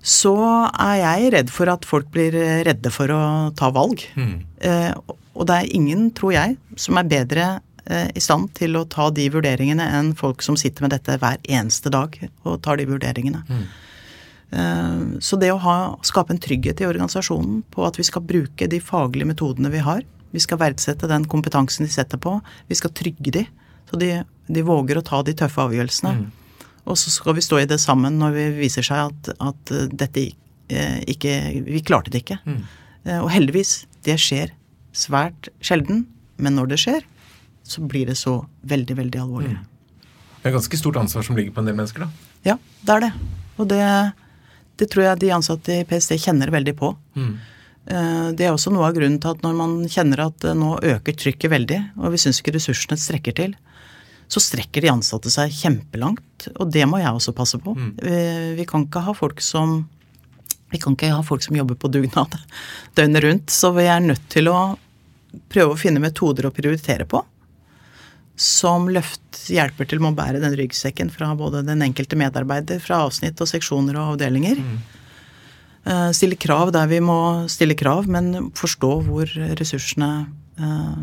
så 0.05 0.35
er 0.69 0.97
jeg 1.01 1.29
redd 1.33 1.51
for 1.53 1.71
at 1.71 1.85
folk 1.89 2.11
blir 2.13 2.35
redde 2.67 2.91
for 2.93 3.09
å 3.09 3.21
ta 3.57 3.71
valg. 3.73 4.03
Eh, 4.61 4.91
og 5.35 5.47
det 5.49 5.55
er 5.55 5.71
ingen, 5.73 6.11
tror 6.15 6.35
jeg, 6.35 6.59
som 6.79 6.99
er 7.01 7.09
bedre 7.09 7.47
eh, 7.89 8.11
i 8.13 8.21
stand 8.21 8.51
til 8.57 8.77
å 8.77 8.85
ta 8.85 9.09
de 9.09 9.25
vurderingene 9.33 9.87
enn 9.97 10.13
folk 10.17 10.45
som 10.45 10.57
sitter 10.59 10.85
med 10.85 10.93
dette 10.93 11.17
hver 11.21 11.41
eneste 11.49 11.89
dag 11.93 12.13
og 12.45 12.61
tar 12.63 12.77
de 12.77 12.85
vurderingene. 12.91 13.41
Eh, 14.53 15.01
så 15.25 15.41
det 15.41 15.51
å 15.55 15.59
ha, 15.65 15.77
skape 16.05 16.35
en 16.35 16.43
trygghet 16.43 16.85
i 16.85 16.89
organisasjonen 16.91 17.63
på 17.73 17.89
at 17.89 17.97
vi 17.99 18.05
skal 18.05 18.23
bruke 18.29 18.69
de 18.69 18.79
faglige 18.83 19.33
metodene 19.33 19.73
vi 19.73 19.83
har, 19.83 20.05
vi 20.35 20.43
skal 20.43 20.61
verdsette 20.61 21.09
den 21.09 21.25
kompetansen 21.31 21.87
de 21.87 21.91
setter 21.91 22.21
på, 22.21 22.37
vi 22.69 22.77
skal 22.77 22.93
trygge 22.93 23.39
de, 23.39 23.45
så 23.89 23.97
de, 23.97 24.19
de 24.53 24.65
våger 24.69 24.99
å 24.99 25.05
ta 25.05 25.25
de 25.25 25.33
tøffe 25.37 25.65
avgjørelsene. 25.65 26.17
Og 26.85 26.97
så 27.01 27.11
skal 27.13 27.37
vi 27.37 27.43
stå 27.43 27.61
i 27.61 27.69
det 27.69 27.79
sammen 27.81 28.19
når 28.21 28.35
vi 28.35 28.45
viser 28.61 28.85
seg 28.85 29.09
at, 29.09 29.31
at 29.41 29.73
eh, 29.73 29.87
dette 29.89 30.27
eh, 30.69 30.99
ikke 31.11 31.33
Vi 31.65 31.81
klarte 31.85 32.13
det 32.13 32.23
ikke. 32.23 32.39
Mm. 32.45 32.63
Og 33.21 33.27
heldigvis, 33.29 33.83
det 34.01 34.15
skjer 34.17 34.49
svært 34.95 35.51
sjelden, 35.61 36.07
men 36.41 36.55
når 36.57 36.71
det 36.71 36.79
skjer, 36.81 37.03
så 37.61 37.83
blir 37.85 38.09
det 38.09 38.15
så 38.17 38.39
veldig, 38.65 38.95
veldig 38.97 39.19
alvorlig. 39.21 39.51
Det 40.41 40.49
er 40.49 40.55
ganske 40.55 40.79
stort 40.79 40.97
ansvar 40.97 41.25
som 41.27 41.37
ligger 41.37 41.53
på 41.53 41.61
en 41.61 41.69
del 41.69 41.77
mennesker, 41.77 42.07
da. 42.07 42.31
Ja, 42.47 42.55
det 42.81 42.95
er 42.95 43.03
det. 43.03 43.11
Og 43.61 43.69
det, 43.69 43.83
det 44.81 44.87
tror 44.89 45.05
jeg 45.05 45.21
de 45.21 45.31
ansatte 45.37 45.77
i 45.83 45.85
PST 45.85 46.17
kjenner 46.23 46.49
veldig 46.53 46.73
på. 46.79 46.95
Mm. 47.13 47.35
Det 47.85 48.47
er 48.47 48.49
også 48.49 48.73
noe 48.73 48.87
av 48.87 48.95
grunnen 48.97 49.19
til 49.21 49.35
at 49.35 49.43
når 49.45 49.57
man 49.59 49.73
kjenner 49.91 50.23
at 50.25 50.45
eh, 50.47 50.57
nå 50.57 50.75
øker 50.95 51.17
trykket 51.21 51.53
veldig, 51.53 51.79
og 52.01 52.15
vi 52.15 52.21
syns 52.21 52.41
ikke 52.41 52.55
ressursene 52.57 52.97
strekker 52.97 53.35
til, 53.37 53.53
så 54.27 54.41
strekker 54.41 54.81
de 54.85 54.91
ansatte 54.93 55.31
seg 55.33 55.53
kjempelangt. 55.53 56.47
Og 56.59 56.71
det 56.73 56.85
må 56.89 56.99
jeg 57.01 57.13
også 57.13 57.33
passe 57.37 57.59
på. 57.61 57.75
Vi, 58.01 58.21
vi 58.57 58.65
kan 58.69 58.87
ikke 58.87 59.03
ha 59.05 59.13
folk 59.17 59.43
som 59.43 59.83
vi 60.73 60.79
kan 60.81 60.95
ikke 60.97 61.11
ha 61.13 61.21
folk 61.23 61.43
som 61.45 61.55
jobber 61.55 61.77
på 61.79 61.87
dugnad 61.93 62.33
døgnet 62.97 63.23
rundt, 63.23 63.53
så 63.53 63.69
vi 63.75 63.85
er 63.87 64.01
nødt 64.03 64.25
til 64.33 64.49
å 64.51 64.57
prøve 65.51 65.75
å 65.75 65.79
finne 65.79 66.01
metoder 66.03 66.47
å 66.47 66.53
prioritere 66.55 67.05
på. 67.07 67.21
Som 68.35 68.89
løft 68.91 69.45
hjelper 69.53 69.87
til 69.87 70.01
med 70.03 70.11
å 70.15 70.17
bære 70.17 70.41
den 70.43 70.55
ryggsekken 70.57 71.11
fra 71.13 71.29
både 71.37 71.61
den 71.67 71.83
enkelte 71.85 72.17
medarbeider, 72.19 72.81
fra 72.83 73.03
avsnitt 73.05 73.39
og 73.39 73.47
seksjoner 73.47 73.95
og 73.95 74.15
avdelinger. 74.15 74.59
Eh, 75.85 76.09
Stille 76.17 76.35
krav 76.35 76.73
der 76.75 76.89
vi 76.91 76.99
må 77.03 77.17
stille 77.51 77.77
krav, 77.77 78.09
men 78.11 78.49
forstå 78.57 78.91
hvor 79.05 79.31
ressursene 79.59 80.11
eh, 80.59 80.99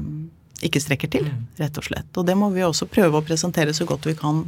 ikke 0.62 0.82
strekker 0.82 1.10
til, 1.12 1.30
rett 1.58 1.78
og 1.78 1.86
slett. 1.86 2.10
Og 2.16 2.26
det 2.28 2.36
må 2.38 2.50
vi 2.54 2.64
også 2.66 2.88
prøve 2.90 3.20
å 3.20 3.26
presentere 3.26 3.74
så 3.76 3.86
godt 3.88 4.06
vi 4.10 4.16
kan 4.18 4.44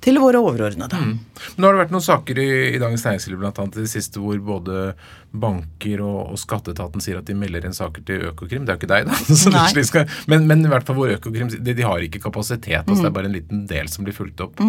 til 0.00 0.16
våre 0.20 0.40
overordnede. 0.40 0.96
Men 0.96 1.18
Nå 1.60 1.68
har 1.68 1.74
det 1.76 1.82
vært 1.82 1.92
noen 1.92 2.04
saker 2.04 2.38
i, 2.40 2.48
i 2.72 2.78
Dagens 2.80 3.02
Næringsliv 3.04 3.40
blant 3.42 3.58
annet 3.60 3.76
i 3.76 3.84
det 3.84 3.90
siste 3.92 4.22
hvor 4.22 4.38
både 4.44 4.94
banker 5.30 6.00
og, 6.02 6.32
og 6.32 6.40
skatteetaten 6.40 7.04
sier 7.04 7.20
at 7.20 7.28
de 7.28 7.36
melder 7.36 7.66
inn 7.68 7.76
saker 7.76 8.06
til 8.08 8.24
Økokrim. 8.30 8.64
Det 8.64 8.72
er 8.72 8.78
jo 8.78 8.80
ikke 8.80 8.92
deg, 8.94 9.10
da. 9.10 9.82
Skal, 9.90 10.08
men, 10.32 10.48
men 10.48 10.64
i 10.64 10.72
hvert 10.72 10.88
fall 10.88 10.96
hvor 10.98 11.12
Økokrim 11.12 11.52
de, 11.52 11.74
de 11.76 11.86
har 11.86 12.06
ikke 12.06 12.22
kapasitet. 12.24 12.80
altså 12.86 13.02
Det 13.04 13.10
er 13.10 13.16
bare 13.20 13.30
en 13.30 13.36
liten 13.36 13.66
del 13.70 13.92
som 13.92 14.06
blir 14.08 14.16
fulgt 14.16 14.40
opp. 14.46 14.64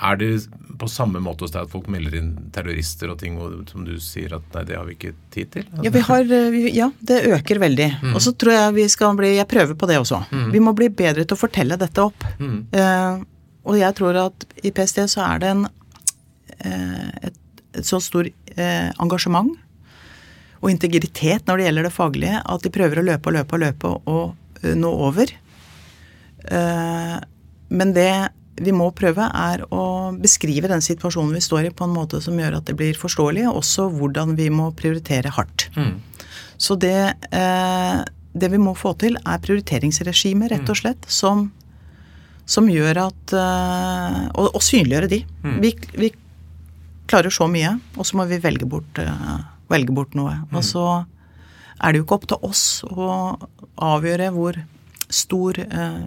Er 0.00 0.16
det 0.20 0.28
på 0.80 0.88
samme 0.88 1.20
måte 1.20 1.44
hos 1.44 1.52
deg 1.52 1.66
at 1.66 1.72
folk 1.72 1.90
melder 1.92 2.14
inn 2.16 2.30
terrorister 2.54 3.10
og 3.12 3.18
ting 3.20 3.36
og, 3.36 3.66
som 3.68 3.84
du 3.84 3.98
sier 4.00 4.32
at 4.38 4.54
nei, 4.56 4.62
det 4.68 4.78
har 4.78 4.86
vi 4.88 4.94
ikke 4.96 5.12
tid 5.34 5.50
til? 5.52 5.66
Ja, 5.84 5.92
vi 5.92 6.04
har, 6.06 6.30
eh, 6.36 6.56
ja, 6.72 6.88
det 7.04 7.18
øker 7.34 7.60
veldig. 7.60 7.88
Og 8.14 8.20
så 8.24 8.32
tror 8.32 8.56
jeg 8.56 8.76
vi 8.78 8.86
skal 8.92 9.18
bli 9.18 9.34
Jeg 9.36 9.48
prøver 9.50 9.76
på 9.76 9.88
det 9.90 9.98
også. 10.00 10.22
Vi 10.54 10.62
må 10.62 10.72
bli 10.76 10.88
bedre 10.88 11.26
til 11.26 11.36
å 11.36 11.40
fortelle 11.40 11.76
dette 11.80 12.06
opp. 12.06 12.24
Eh, 12.40 13.20
og 13.68 13.76
jeg 13.76 13.96
tror 13.98 14.16
at 14.22 14.46
i 14.64 14.72
PST 14.72 15.04
så 15.12 15.26
er 15.26 15.42
det 15.42 15.50
en, 15.52 15.66
eh, 16.64 17.10
et, 17.28 17.36
et 17.76 17.86
så 17.86 18.00
stor 18.00 18.24
eh, 18.56 18.88
engasjement 18.98 19.52
og 20.60 20.72
integritet 20.72 21.46
når 21.48 21.60
det 21.60 21.66
gjelder 21.68 21.86
det 21.88 21.94
faglige, 21.94 22.40
at 22.40 22.64
de 22.64 22.72
prøver 22.72 23.00
å 23.00 23.06
løpe 23.06 23.30
og 23.30 23.36
løpe 23.36 23.56
og 23.56 23.62
løpe 23.64 23.92
og 24.12 24.64
eh, 24.64 24.74
nå 24.76 24.90
over. 25.08 25.32
Eh, 26.44 27.16
men 27.70 27.94
det 27.96 28.12
vi 28.56 28.72
må 28.74 28.90
prøve, 28.92 29.28
er 29.30 29.62
å 29.72 30.12
beskrive 30.18 30.68
den 30.68 30.82
situasjonen 30.84 31.32
vi 31.36 31.40
står 31.44 31.68
i 31.68 31.70
på 31.74 31.86
en 31.86 31.94
måte 31.94 32.20
som 32.20 32.36
gjør 32.36 32.58
at 32.58 32.66
det 32.66 32.76
blir 32.76 32.98
forståelig, 32.98 33.46
og 33.48 33.60
også 33.62 33.88
hvordan 33.94 34.34
vi 34.36 34.50
må 34.50 34.70
prioritere 34.76 35.30
hardt. 35.32 35.68
Så 36.60 36.76
det, 36.76 37.14
eh, 37.32 38.00
det 38.32 38.50
vi 38.52 38.58
må 38.60 38.74
få 38.76 38.92
til, 39.00 39.16
er 39.24 39.38
prioriteringsregimer, 39.40 40.50
rett 40.52 40.68
og 40.68 40.76
slett, 40.76 41.06
som, 41.08 41.46
som 42.44 42.68
gjør 42.68 43.06
at 43.06 43.32
eh, 43.32 44.20
og, 44.34 44.50
og 44.54 44.62
synliggjøre 44.62 45.08
de. 45.08 45.22
Vi, 45.62 45.72
vi 45.96 46.12
klarer 47.10 47.30
så 47.32 47.48
mye, 47.50 47.78
og 47.96 48.06
så 48.06 48.16
må 48.20 48.28
vi 48.30 48.38
velge 48.38 48.66
bort, 48.68 48.98
eh, 48.98 49.40
velge 49.72 49.92
bort 49.96 50.14
noe. 50.14 50.36
Og 50.52 50.62
så 50.66 50.84
er 51.80 51.92
det 51.92 51.98
jo 51.98 52.04
ikke 52.04 52.18
opp 52.20 52.28
til 52.28 52.44
oss 52.44 52.84
å 52.84 53.38
avgjøre 53.80 54.30
hvor 54.36 54.60
stor 55.10 55.58
eh, 55.64 56.02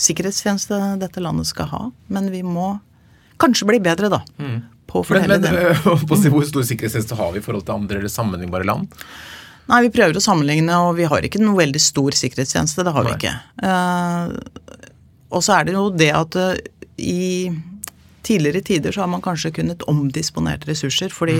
sikkerhetstjeneste 0.00 0.78
dette 1.00 1.22
landet 1.22 1.48
skal 1.50 1.68
ha, 1.72 1.82
men 2.12 2.30
vi 2.32 2.42
må 2.46 2.76
kanskje 3.42 3.68
bli 3.68 3.80
bedre, 3.82 4.08
da, 4.12 4.22
på 4.86 5.00
å 5.00 5.04
Men, 5.04 5.08
fortelle 5.08 5.38
men 5.38 5.44
det. 5.44 5.76
på 6.08 6.16
å 6.16 6.20
si, 6.20 6.32
hvor 6.32 6.46
stor 6.48 6.66
sikkerhetstjeneste 6.68 7.18
har 7.18 7.32
vi 7.34 7.42
i 7.42 7.44
forhold 7.44 7.66
til 7.68 7.76
andre 7.76 8.02
eller 8.02 8.12
sammenlignbare 8.12 8.68
land? 8.68 9.02
Nei, 9.70 9.82
vi 9.86 9.92
prøver 9.94 10.18
å 10.18 10.22
sammenligne, 10.22 10.78
og 10.86 10.96
vi 10.98 11.06
har 11.08 11.24
ikke 11.24 11.40
noe 11.42 11.60
veldig 11.60 11.80
stor 11.80 12.16
sikkerhetstjeneste. 12.18 12.84
Det 12.84 12.94
har 12.96 13.06
vi 13.06 13.12
ikke. 13.14 13.34
Eh, 13.62 14.80
og 15.32 15.44
så 15.44 15.58
er 15.58 15.68
det 15.68 15.76
jo 15.76 15.84
det 15.94 16.10
at 16.12 16.36
uh, 16.36 16.56
i 17.00 17.52
tidligere 18.26 18.62
tider 18.66 18.94
så 18.94 19.04
har 19.04 19.10
man 19.10 19.22
kanskje 19.24 19.54
kunnet 19.56 19.84
omdisponert 19.90 20.66
ressurser, 20.68 21.14
fordi 21.14 21.38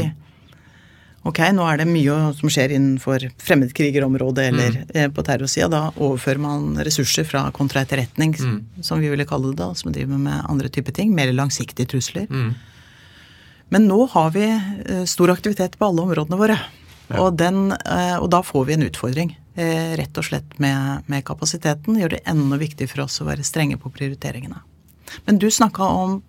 ok, 1.29 1.39
nå 1.55 1.65
er 1.69 1.81
det 1.81 1.87
mye 1.91 2.17
som 2.39 2.51
skjer 2.51 2.75
innenfor 2.77 3.29
fremmedkrigerområdet 3.43 4.49
eller 4.51 4.79
mm. 4.89 5.15
på 5.15 5.25
terrorsida. 5.27 5.69
Da 5.73 5.83
overfører 5.95 6.43
man 6.43 6.83
ressurser 6.83 7.27
fra 7.29 7.45
kontraetterretning, 7.55 8.35
som 8.83 9.01
vi 9.03 9.11
ville 9.13 9.27
kalle 9.29 9.53
det 9.53 9.61
da, 9.63 9.71
som 9.79 9.95
driver 9.95 10.19
med 10.19 10.45
andre 10.51 10.71
typer 10.73 10.95
ting. 10.97 11.15
Mer 11.15 11.33
langsiktige 11.37 11.91
trusler. 11.95 12.27
Men 13.73 13.87
nå 13.89 14.05
har 14.13 14.35
vi 14.35 14.45
eh, 14.53 15.05
stor 15.09 15.31
aktivitet 15.33 15.79
på 15.79 15.89
alle 15.89 16.03
områdene 16.05 16.37
våre. 16.37 16.59
Og, 17.13 17.31
den, 17.37 17.71
eh, 17.73 18.19
og 18.19 18.29
da 18.33 18.43
får 18.45 18.67
vi 18.69 18.75
en 18.75 18.85
utfordring. 18.85 19.31
eh, 19.55 19.95
Rett 19.97 20.19
og 20.21 20.27
slett 20.27 20.59
med, 20.61 21.07
med 21.09 21.25
kapasiteten. 21.25 21.97
Gjør 22.01 22.17
det 22.17 22.21
enda 22.29 22.59
viktig 22.61 22.91
for 22.91 23.07
oss 23.07 23.21
å 23.23 23.29
være 23.29 23.47
strenge 23.47 23.79
på 23.81 23.93
prioriteringene. 23.95 24.61
Men 25.25 25.41
du 25.41 25.49
snakka 25.51 25.89
om 25.89 26.21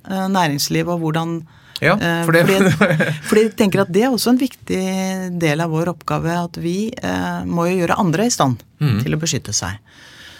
næringslivet 0.00 0.32
næringsliv 0.32 0.88
og 0.88 1.02
hvordan 1.02 1.32
Ja, 1.80 1.94
eh, 1.96 2.24
for 2.26 2.32
det- 2.32 2.46
fordi, 2.46 3.10
fordi 3.28 3.42
jeg 3.46 3.56
tenker 3.56 3.80
at 3.82 3.92
det 3.92 4.02
er 4.04 4.10
også 4.12 4.30
en 4.34 4.38
viktig 4.40 4.80
del 5.40 5.60
av 5.64 5.70
vår 5.72 5.88
oppgave. 5.94 6.34
At 6.44 6.56
vi 6.60 6.90
eh, 7.02 7.44
må 7.48 7.68
jo 7.70 7.78
gjøre 7.82 7.98
andre 7.98 8.26
i 8.26 8.30
stand 8.34 8.62
Mm. 8.80 9.02
til 9.02 9.12
å 9.14 9.20
beskytte 9.20 9.52
seg. 9.52 9.76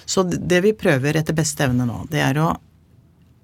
Så 0.07 0.23
det 0.25 0.63
vi 0.65 0.73
prøver 0.73 1.17
etter 1.21 1.35
beste 1.37 1.63
evne 1.67 1.85
nå, 1.87 2.07
det 2.11 2.21
er 2.25 2.39
å 2.41 2.51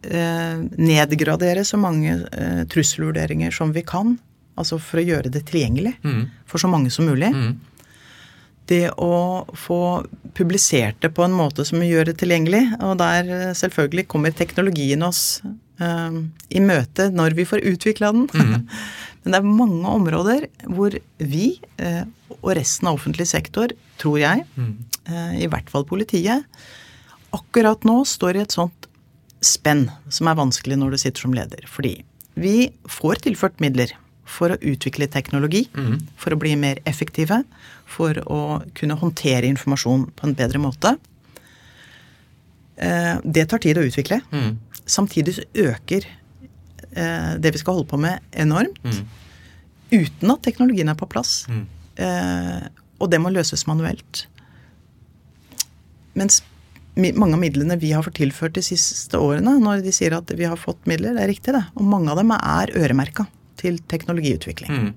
eh, 0.06 0.56
nedgradere 0.78 1.64
så 1.64 1.76
mange 1.78 2.14
eh, 2.32 2.62
trusselvurderinger 2.72 3.52
som 3.52 3.72
vi 3.76 3.82
kan. 3.86 4.16
Altså 4.56 4.78
for 4.80 4.98
å 5.02 5.04
gjøre 5.04 5.30
det 5.30 5.44
tilgjengelig 5.50 5.96
Mm. 6.02 6.30
for 6.48 6.58
så 6.58 6.68
mange 6.72 6.90
som 6.90 7.04
mulig. 7.06 7.32
det 8.66 8.90
å 8.98 9.46
få 9.54 10.04
publisert 10.34 10.96
det 11.00 11.12
på 11.14 11.22
en 11.24 11.30
måte 11.36 11.64
som 11.64 11.78
gjør 11.78 12.06
det 12.08 12.16
tilgjengelig, 12.18 12.64
og 12.82 12.96
der 12.98 13.28
eh, 13.30 13.52
selvfølgelig 13.54 14.08
kommer 14.08 14.32
teknologien 14.34 15.02
oss 15.06 15.40
i 15.76 16.60
møte 16.64 17.10
når 17.12 17.34
vi 17.36 17.44
får 17.44 17.64
utvikla 17.68 18.12
den. 18.16 18.28
Mm. 18.32 18.64
Men 19.26 19.34
det 19.34 19.38
er 19.42 19.54
mange 19.58 19.90
områder 19.90 20.44
hvor 20.70 20.94
vi, 21.18 21.46
eh, 21.82 22.04
og 22.38 22.52
resten 22.54 22.86
av 22.86 22.94
offentlig 22.94 23.26
sektor, 23.26 23.72
tror 23.98 24.20
jeg, 24.22 24.44
mm. 24.54 24.68
eh, 25.10 25.32
i 25.42 25.48
hvert 25.50 25.66
fall 25.72 25.82
politiet, 25.88 26.46
akkurat 27.34 27.82
nå 27.88 28.04
står 28.06 28.38
i 28.38 28.44
et 28.44 28.54
sånt 28.54 28.86
spenn 29.42 29.88
som 30.06 30.30
er 30.30 30.38
vanskelig 30.38 30.78
når 30.78 30.94
du 30.94 31.00
sitter 31.02 31.26
som 31.26 31.34
leder. 31.34 31.66
Fordi 31.66 31.96
vi 32.38 32.68
får 32.86 33.24
tilført 33.26 33.58
midler 33.64 33.96
for 34.30 34.54
å 34.54 34.60
utvikle 34.62 35.10
teknologi, 35.10 35.64
mm. 35.74 35.98
for 36.22 36.34
å 36.34 36.38
bli 36.38 36.54
mer 36.62 36.78
effektive, 36.86 37.42
for 37.82 38.22
å 38.30 38.40
kunne 38.78 38.98
håndtere 39.00 39.50
informasjon 39.50 40.06
på 40.14 40.30
en 40.30 40.38
bedre 40.38 40.62
måte. 40.62 40.94
Eh, 42.76 43.14
det 43.24 43.48
tar 43.50 43.62
tid 43.66 43.82
å 43.82 43.86
utvikle. 43.90 44.20
Mm. 44.30 44.54
Samtidig 44.86 45.36
så 45.36 45.44
øker 45.66 46.06
eh, 46.06 47.32
det 47.42 47.52
vi 47.54 47.62
skal 47.62 47.78
holde 47.78 47.90
på 47.90 48.00
med, 48.00 48.22
enormt. 48.32 48.82
Mm. 48.84 49.06
Uten 49.90 50.34
at 50.34 50.42
teknologien 50.46 50.90
er 50.90 50.98
på 50.98 51.08
plass. 51.10 51.44
Mm. 51.50 51.64
Eh, 52.06 52.68
og 53.00 53.10
det 53.12 53.20
må 53.22 53.32
løses 53.34 53.66
manuelt. 53.68 54.26
Mens 56.16 56.42
mange 56.96 57.36
av 57.36 57.40
midlene 57.42 57.76
vi 57.76 57.90
har 57.92 58.04
fått 58.06 58.16
tilført 58.22 58.56
de 58.56 58.62
siste 58.64 59.18
årene, 59.20 59.58
når 59.60 59.82
de 59.84 59.92
sier 59.92 60.16
at 60.16 60.30
vi 60.32 60.46
har 60.48 60.56
fått 60.56 60.86
midler, 60.88 61.16
det 61.16 61.26
er 61.26 61.32
riktig, 61.34 61.52
det. 61.52 61.64
Og 61.76 61.84
mange 61.84 62.12
av 62.12 62.20
dem 62.22 62.32
er 62.36 62.72
øremerka 62.78 63.26
til 63.60 63.78
teknologiutvikling. 63.90 64.72
Mm. 64.72 64.94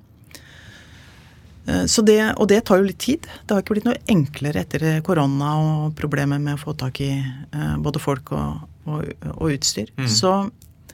Eh, 1.67 1.85
så 1.85 2.01
det, 2.01 2.21
og 2.37 2.47
det 2.51 2.61
tar 2.67 2.79
jo 2.79 2.87
litt 2.87 3.01
tid. 3.03 3.27
Det 3.43 3.55
har 3.55 3.63
ikke 3.63 3.75
blitt 3.75 3.89
noe 3.89 3.99
enklere 4.11 4.63
etter 4.63 4.87
korona 5.05 5.53
og 5.59 5.95
problemer 5.99 6.41
med 6.41 6.57
å 6.57 6.61
få 6.61 6.75
tak 6.79 7.01
i 7.03 7.11
uh, 7.19 7.75
både 7.83 8.01
folk 8.03 8.31
og, 8.35 8.63
og, 8.87 9.11
og 9.35 9.53
utstyr. 9.53 9.91
Mm. 9.97 10.07
Så 10.11 10.33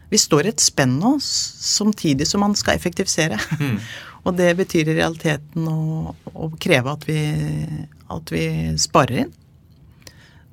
vi 0.10 0.20
står 0.22 0.48
i 0.48 0.54
et 0.54 0.64
spenn 0.64 0.98
nå, 1.02 1.16
samtidig 1.22 2.28
som 2.30 2.44
man 2.46 2.56
skal 2.58 2.78
effektivisere. 2.78 3.40
Mm. 3.60 3.80
og 4.26 4.38
det 4.38 4.52
betyr 4.60 4.92
i 4.92 5.00
realiteten 5.00 5.70
å, 5.70 6.14
å 6.34 6.52
kreve 6.62 6.94
at 6.94 7.10
vi, 7.10 7.20
at 8.14 8.36
vi 8.36 8.46
sparer 8.82 9.26
inn. 9.26 9.34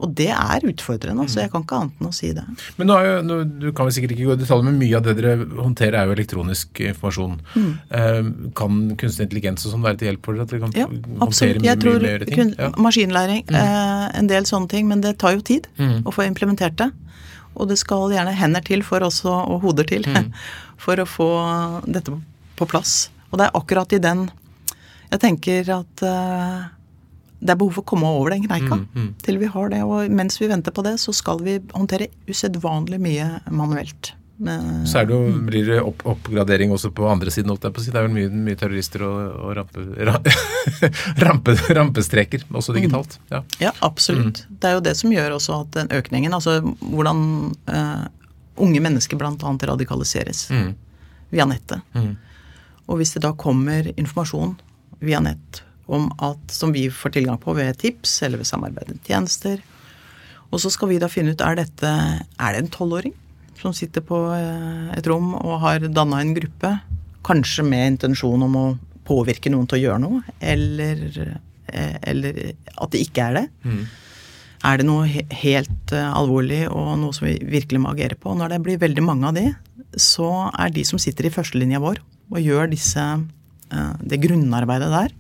Og 0.02 0.10
det 0.18 0.30
er 0.34 0.64
utfordrende. 0.66 1.28
så 1.30 1.38
mm. 1.38 1.42
Jeg 1.44 1.50
kan 1.52 1.64
ikke 1.64 1.78
annet 1.78 2.00
enn 2.00 2.08
å 2.08 2.14
si 2.16 2.32
det. 2.34 2.42
Men 2.78 2.88
nå, 2.90 2.96
jo, 3.06 3.12
nå, 3.26 3.36
Du 3.62 3.68
kan 3.70 3.86
vel 3.86 3.94
sikkert 3.94 4.16
ikke 4.16 4.26
gå 4.30 4.34
i 4.34 4.40
detalj, 4.40 4.64
men 4.66 4.80
mye 4.80 4.98
av 4.98 5.04
det 5.06 5.14
dere 5.20 5.46
håndterer, 5.46 5.98
er 6.00 6.10
jo 6.10 6.16
elektronisk 6.16 6.82
informasjon. 6.88 7.36
Mm. 7.54 7.68
Eh, 7.98 8.30
kan 8.58 8.80
kunstig 8.98 9.28
intelligens 9.28 9.68
og 9.68 9.76
sånn 9.76 9.86
være 9.86 10.00
til 10.00 10.10
hjelp 10.10 10.26
for 10.26 10.38
dere? 10.38 10.48
At 10.48 10.54
dere 10.54 10.64
kan 10.64 10.74
ja, 10.80 10.88
absolutt. 11.22 11.62
Jeg 11.68 11.82
tror 11.84 12.08
kun, 12.32 12.52
ja. 12.58 12.72
maskinlæring, 12.88 13.46
mm. 13.46 13.60
eh, 13.60 14.08
en 14.18 14.32
del 14.32 14.48
sånne 14.50 14.72
ting. 14.74 14.90
Men 14.90 15.06
det 15.06 15.14
tar 15.22 15.36
jo 15.36 15.46
tid 15.52 15.70
mm. 15.78 16.02
å 16.02 16.14
få 16.14 16.26
implementert 16.26 16.80
det. 16.82 16.90
Og 17.54 17.68
det 17.70 17.78
skal 17.80 18.12
gjerne 18.14 18.34
hender 18.36 18.64
til 18.64 18.84
for 18.86 19.04
også, 19.04 19.32
og 19.52 19.64
hoder 19.64 19.88
til, 19.88 20.06
mm. 20.08 20.30
for 20.82 21.00
å 21.00 21.08
få 21.08 21.30
dette 21.86 22.14
på 22.58 22.68
plass. 22.68 23.10
Og 23.30 23.40
det 23.40 23.48
er 23.48 23.58
akkurat 23.58 23.92
i 23.96 24.00
den 24.02 24.30
Jeg 25.12 25.20
tenker 25.20 25.68
at 25.74 26.02
uh, 26.08 26.64
det 27.42 27.52
er 27.52 27.58
behov 27.58 27.74
for 27.76 27.84
å 27.84 27.90
komme 27.90 28.08
over 28.08 28.32
den 28.32 28.46
kneika 28.46 28.78
mm, 28.78 28.84
mm. 28.94 29.08
til 29.26 29.38
vi 29.42 29.50
har 29.50 29.72
det. 29.72 29.82
Og 29.84 30.12
mens 30.14 30.38
vi 30.40 30.48
venter 30.48 30.72
på 30.72 30.84
det, 30.86 30.94
så 31.02 31.12
skal 31.12 31.42
vi 31.44 31.58
håndtere 31.74 32.08
usedvanlig 32.30 33.00
mye 33.02 33.26
manuelt. 33.52 34.14
Men, 34.42 34.86
så 34.90 35.04
det 35.06 35.14
jo, 35.14 35.20
mm. 35.30 35.42
blir 35.46 35.68
det 35.70 35.76
opp, 35.86 36.00
oppgradering 36.08 36.72
også 36.74 36.90
på 36.90 37.06
andre 37.06 37.30
siden. 37.30 37.52
Det 37.62 37.92
er 37.92 38.00
vel 38.00 38.10
mye, 38.10 38.30
mye 38.48 38.58
terrorister 38.58 39.04
og, 39.06 39.18
og 39.38 39.52
rampe, 39.54 40.32
rampe, 41.26 41.54
rampestreker, 41.78 42.42
også 42.50 42.74
digitalt. 42.74 43.20
Ja, 43.30 43.44
ja 43.62 43.70
absolutt. 43.86 44.42
Mm. 44.42 44.56
Det 44.58 44.70
er 44.70 44.74
jo 44.74 44.82
det 44.88 44.96
som 44.98 45.14
gjør 45.14 45.36
også 45.36 45.60
at 45.60 45.70
den 45.76 45.92
økningen 45.94 46.34
Altså 46.34 46.56
hvordan 46.80 47.22
uh, 47.70 48.02
unge 48.66 48.82
mennesker 48.82 49.20
bl.a. 49.20 49.54
radikaliseres 49.70 50.48
mm. 50.50 50.68
via 51.30 51.46
nettet. 51.46 51.86
Mm. 51.94 52.16
Og 52.90 52.98
hvis 52.98 53.14
det 53.14 53.22
da 53.22 53.30
kommer 53.38 53.92
informasjon 53.94 54.56
via 55.06 55.22
nett 55.22 55.62
om 55.86 56.10
at, 56.18 56.50
som 56.50 56.74
vi 56.74 56.88
får 56.90 57.14
tilgang 57.14 57.38
på 57.38 57.54
ved 57.54 57.78
tips 57.78 58.22
eller 58.26 58.42
ved 58.42 58.50
samarbeidende 58.50 59.06
tjenester. 59.06 59.62
Og 60.50 60.60
så 60.66 60.70
skal 60.70 60.90
vi 60.90 61.00
da 61.02 61.06
finne 61.10 61.34
ut 61.34 61.46
er 61.46 61.62
dette 61.62 61.90
er 61.92 62.54
det 62.54 62.66
en 62.66 62.74
tolvåring 62.74 63.14
som 63.62 63.74
sitter 63.76 64.04
på 64.04 64.18
eh, 64.34 64.92
et 64.96 65.06
rom 65.10 65.32
og 65.38 65.60
har 65.62 65.86
danna 65.88 66.20
en 66.22 66.34
gruppe, 66.36 66.74
kanskje 67.26 67.64
med 67.66 67.94
intensjon 67.94 68.42
om 68.48 68.58
å 68.58 68.66
påvirke 69.06 69.50
noen 69.52 69.68
til 69.70 69.78
å 69.78 69.82
gjøre 69.84 70.02
noe, 70.02 70.22
eller, 70.52 71.02
eh, 71.70 71.98
eller 72.12 72.40
at 72.74 72.94
det 72.94 73.04
ikke 73.06 73.28
er 73.28 73.38
det. 73.38 73.44
Mm. 73.66 73.82
Er 74.62 74.78
det 74.78 74.86
noe 74.86 75.24
helt 75.42 75.90
uh, 75.90 76.12
alvorlig 76.14 76.60
og 76.70 76.92
noe 77.00 77.14
som 77.16 77.26
vi 77.26 77.32
virkelig 77.50 77.80
må 77.82 77.90
agere 77.90 78.14
på? 78.14 78.30
Når 78.38 78.52
det 78.52 78.60
blir 78.62 78.78
veldig 78.78 79.02
mange 79.02 79.26
av 79.26 79.34
de, 79.34 79.48
så 79.98 80.28
er 80.54 80.70
de 80.70 80.84
som 80.86 81.00
sitter 81.02 81.26
i 81.26 81.32
førstelinja 81.34 81.80
vår 81.82 81.98
og 82.32 82.38
gjør 82.38 82.70
disse, 82.70 83.02
det 84.00 84.20
grunnarbeidet 84.22 84.86
der, 84.88 85.10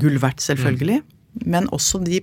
gull 0.00 0.14
verdt, 0.22 0.40
selvfølgelig. 0.46 1.02
Mm. 1.02 1.42
Men 1.52 1.66
også 1.74 1.98
de 2.06 2.22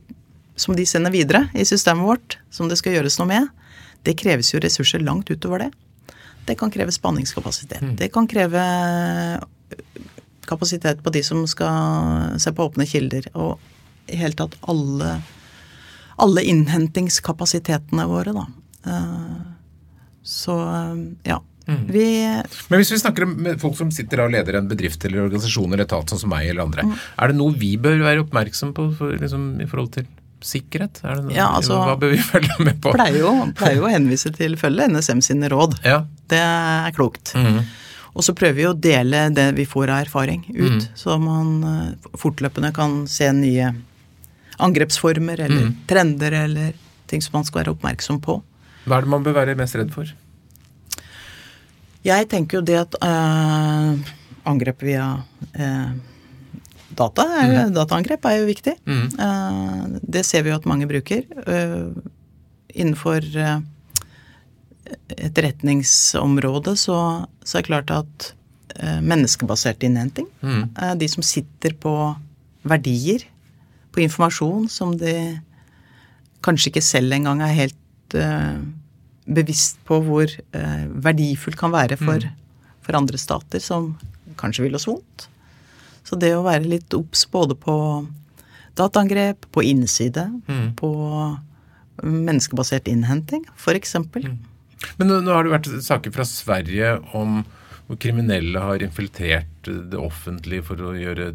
som 0.61 0.75
de 0.77 0.85
sender 0.87 1.13
videre 1.13 1.43
i 1.53 1.65
systemet 1.67 2.07
vårt, 2.07 2.37
som 2.53 2.69
det 2.71 2.79
skal 2.79 2.95
gjøres 2.95 3.19
noe 3.19 3.29
med. 3.29 3.60
Det 4.05 4.17
kreves 4.17 4.53
jo 4.53 4.61
ressurser 4.63 5.03
langt 5.03 5.29
utover 5.29 5.65
det. 5.65 5.71
Det 6.45 6.57
kan 6.57 6.71
kreve 6.73 6.93
spanningskapasitet. 6.93 7.81
Mm. 7.81 7.95
Det 7.99 8.09
kan 8.13 8.27
kreve 8.27 8.61
øh, 8.61 10.07
kapasitet 10.49 11.03
på 11.03 11.13
de 11.13 11.23
som 11.23 11.45
skal 11.47 12.39
se 12.41 12.53
på 12.53 12.65
åpne 12.65 12.87
kilder. 12.89 13.29
Og 13.37 13.59
i 14.11 14.17
hele 14.19 14.37
tatt 14.37 14.57
alle, 14.71 15.19
alle 16.21 16.43
innhentingskapasitetene 16.49 18.07
våre, 18.09 18.33
da. 18.35 18.47
Uh, 18.81 19.39
så 20.25 20.57
ja. 21.27 21.37
Mm. 21.67 21.83
Vi, 21.93 22.05
Men 22.71 22.81
hvis 22.81 22.91
vi 22.91 22.97
snakker 22.99 23.27
med 23.29 23.59
folk 23.61 23.77
som 23.77 23.91
sitter 23.93 24.23
og 24.23 24.31
leder 24.33 24.57
en 24.57 24.67
bedrift 24.67 25.05
eller 25.05 25.27
organisasjon 25.27 25.69
eller 25.69 25.85
etat, 25.85 26.09
sånn 26.09 26.23
som 26.23 26.33
meg 26.33 26.49
eller 26.49 26.65
andre, 26.65 26.87
mm. 26.89 26.95
er 27.21 27.31
det 27.31 27.37
noe 27.37 27.53
vi 27.61 27.75
bør 27.79 28.01
være 28.01 28.25
oppmerksom 28.25 28.73
på 28.75 28.87
for, 28.97 29.13
liksom, 29.21 29.53
i 29.61 29.69
forhold 29.69 29.93
til 29.93 30.09
sikkerhet? 30.45 31.01
Noe, 31.03 31.33
ja, 31.35 31.49
altså, 31.55 31.77
hva 31.81 31.97
bør 31.99 32.13
vi 32.15 32.21
følge 32.23 32.57
med 32.65 32.79
på? 32.83 32.93
Pleier 32.95 33.21
jo, 33.21 33.33
pleier 33.57 33.79
jo 33.79 33.87
å 33.87 33.91
henvise 33.91 34.31
til 34.35 34.57
følge 34.59 34.87
NSM 34.91 35.21
sine 35.25 35.51
råd. 35.51 35.77
Ja. 35.85 36.01
Det 36.31 36.41
er 36.41 36.95
klokt. 36.95 37.33
Mm. 37.37 37.61
Og 38.11 38.25
så 38.27 38.35
prøver 38.35 38.57
vi 38.57 38.67
å 38.67 38.75
dele 38.75 39.27
det 39.31 39.47
vi 39.55 39.65
får 39.69 39.91
av 39.91 40.05
erfaring 40.05 40.43
ut, 40.49 40.81
mm. 40.81 40.87
så 40.99 41.15
man 41.21 41.51
eh, 41.63 42.09
fortløpende 42.19 42.73
kan 42.75 43.05
se 43.07 43.29
nye 43.35 43.71
angrepsformer 44.61 45.45
eller 45.47 45.69
mm. 45.69 45.75
trender 45.89 46.35
eller 46.43 46.73
ting 47.11 47.23
som 47.23 47.39
man 47.39 47.47
skal 47.47 47.63
være 47.63 47.75
oppmerksom 47.75 48.19
på. 48.23 48.41
Hva 48.83 48.97
er 48.97 49.05
det 49.05 49.13
man 49.13 49.23
bør 49.23 49.37
være 49.39 49.55
mest 49.59 49.77
redd 49.79 49.93
for? 49.95 50.11
Jeg 52.03 52.27
tenker 52.31 52.59
jo 52.59 52.65
det 52.65 52.79
at 52.81 52.97
øh, 53.05 54.11
angrep 54.49 54.81
via 54.83 55.05
uh, 55.21 55.91
data, 56.97 57.25
er, 57.41 57.51
mm. 57.51 57.75
dataangrep 57.75 58.25
er 58.27 58.39
jo 58.39 58.47
viktig. 58.49 58.75
Mm. 58.85 59.99
Det 60.01 60.23
ser 60.27 60.45
vi 60.45 60.51
jo 60.51 60.57
at 60.59 60.67
mange 60.69 60.87
bruker. 60.89 61.25
innenfor 62.71 63.25
etterretningsområdet 65.15 66.77
så, 66.79 66.97
så, 67.43 67.57
er 67.57 67.61
det 67.61 67.69
klart 67.69 67.91
at 67.95 68.31
menneskebasert 69.03 69.83
innhenting 69.83 70.27
mm. 70.41 70.73
De 70.99 71.07
som 71.11 71.23
sitter 71.23 71.75
på 71.79 71.93
verdier, 72.63 73.23
på 73.91 74.03
informasjon 74.03 74.67
som 74.71 74.95
de 74.97 75.15
kanskje 76.43 76.71
ikke 76.71 76.83
selv 76.83 77.13
engang 77.15 77.43
er 77.43 77.55
helt 77.55 78.17
bevisst 79.35 79.81
på 79.87 79.99
hvor 80.05 80.29
eh, 80.29 80.85
verdifullt 81.05 81.59
kan 81.59 81.73
være 81.73 81.97
for, 81.99 82.23
mm. 82.23 82.79
for, 82.85 82.97
andre 82.97 83.19
stater 83.21 83.63
som 83.63 83.93
kanskje 84.39 84.65
vil 84.65 84.77
oss 84.77 84.87
vondt. 84.89 85.27
Så 86.07 86.17
det 86.19 86.33
å 86.35 86.43
være 86.45 86.67
litt 86.67 86.93
obs 86.97 87.23
både 87.31 87.55
på 87.59 87.75
dataangrep, 88.79 89.47
på 89.51 89.63
innside, 89.67 90.27
mm. 90.47 90.73
på 90.79 90.91
menneskebasert 92.01 92.89
innhenting, 92.89 93.45
f.eks. 93.57 93.95
Mm. 93.99 94.37
Men 94.97 95.11
nå, 95.11 95.19
nå, 95.21 95.33
har 95.35 95.45
det 95.45 95.53
vært 95.53 95.71
saker 95.85 96.13
fra 96.15 96.25
Sverige 96.27 96.95
om 97.17 97.41
hvor 97.87 97.99
kriminelle 98.01 98.61
har 98.63 98.83
infiltrert 98.85 99.67
det 99.67 99.99
offentlige 99.99 100.63
for 100.65 100.79
å 100.79 100.93
gjøre 100.95 101.33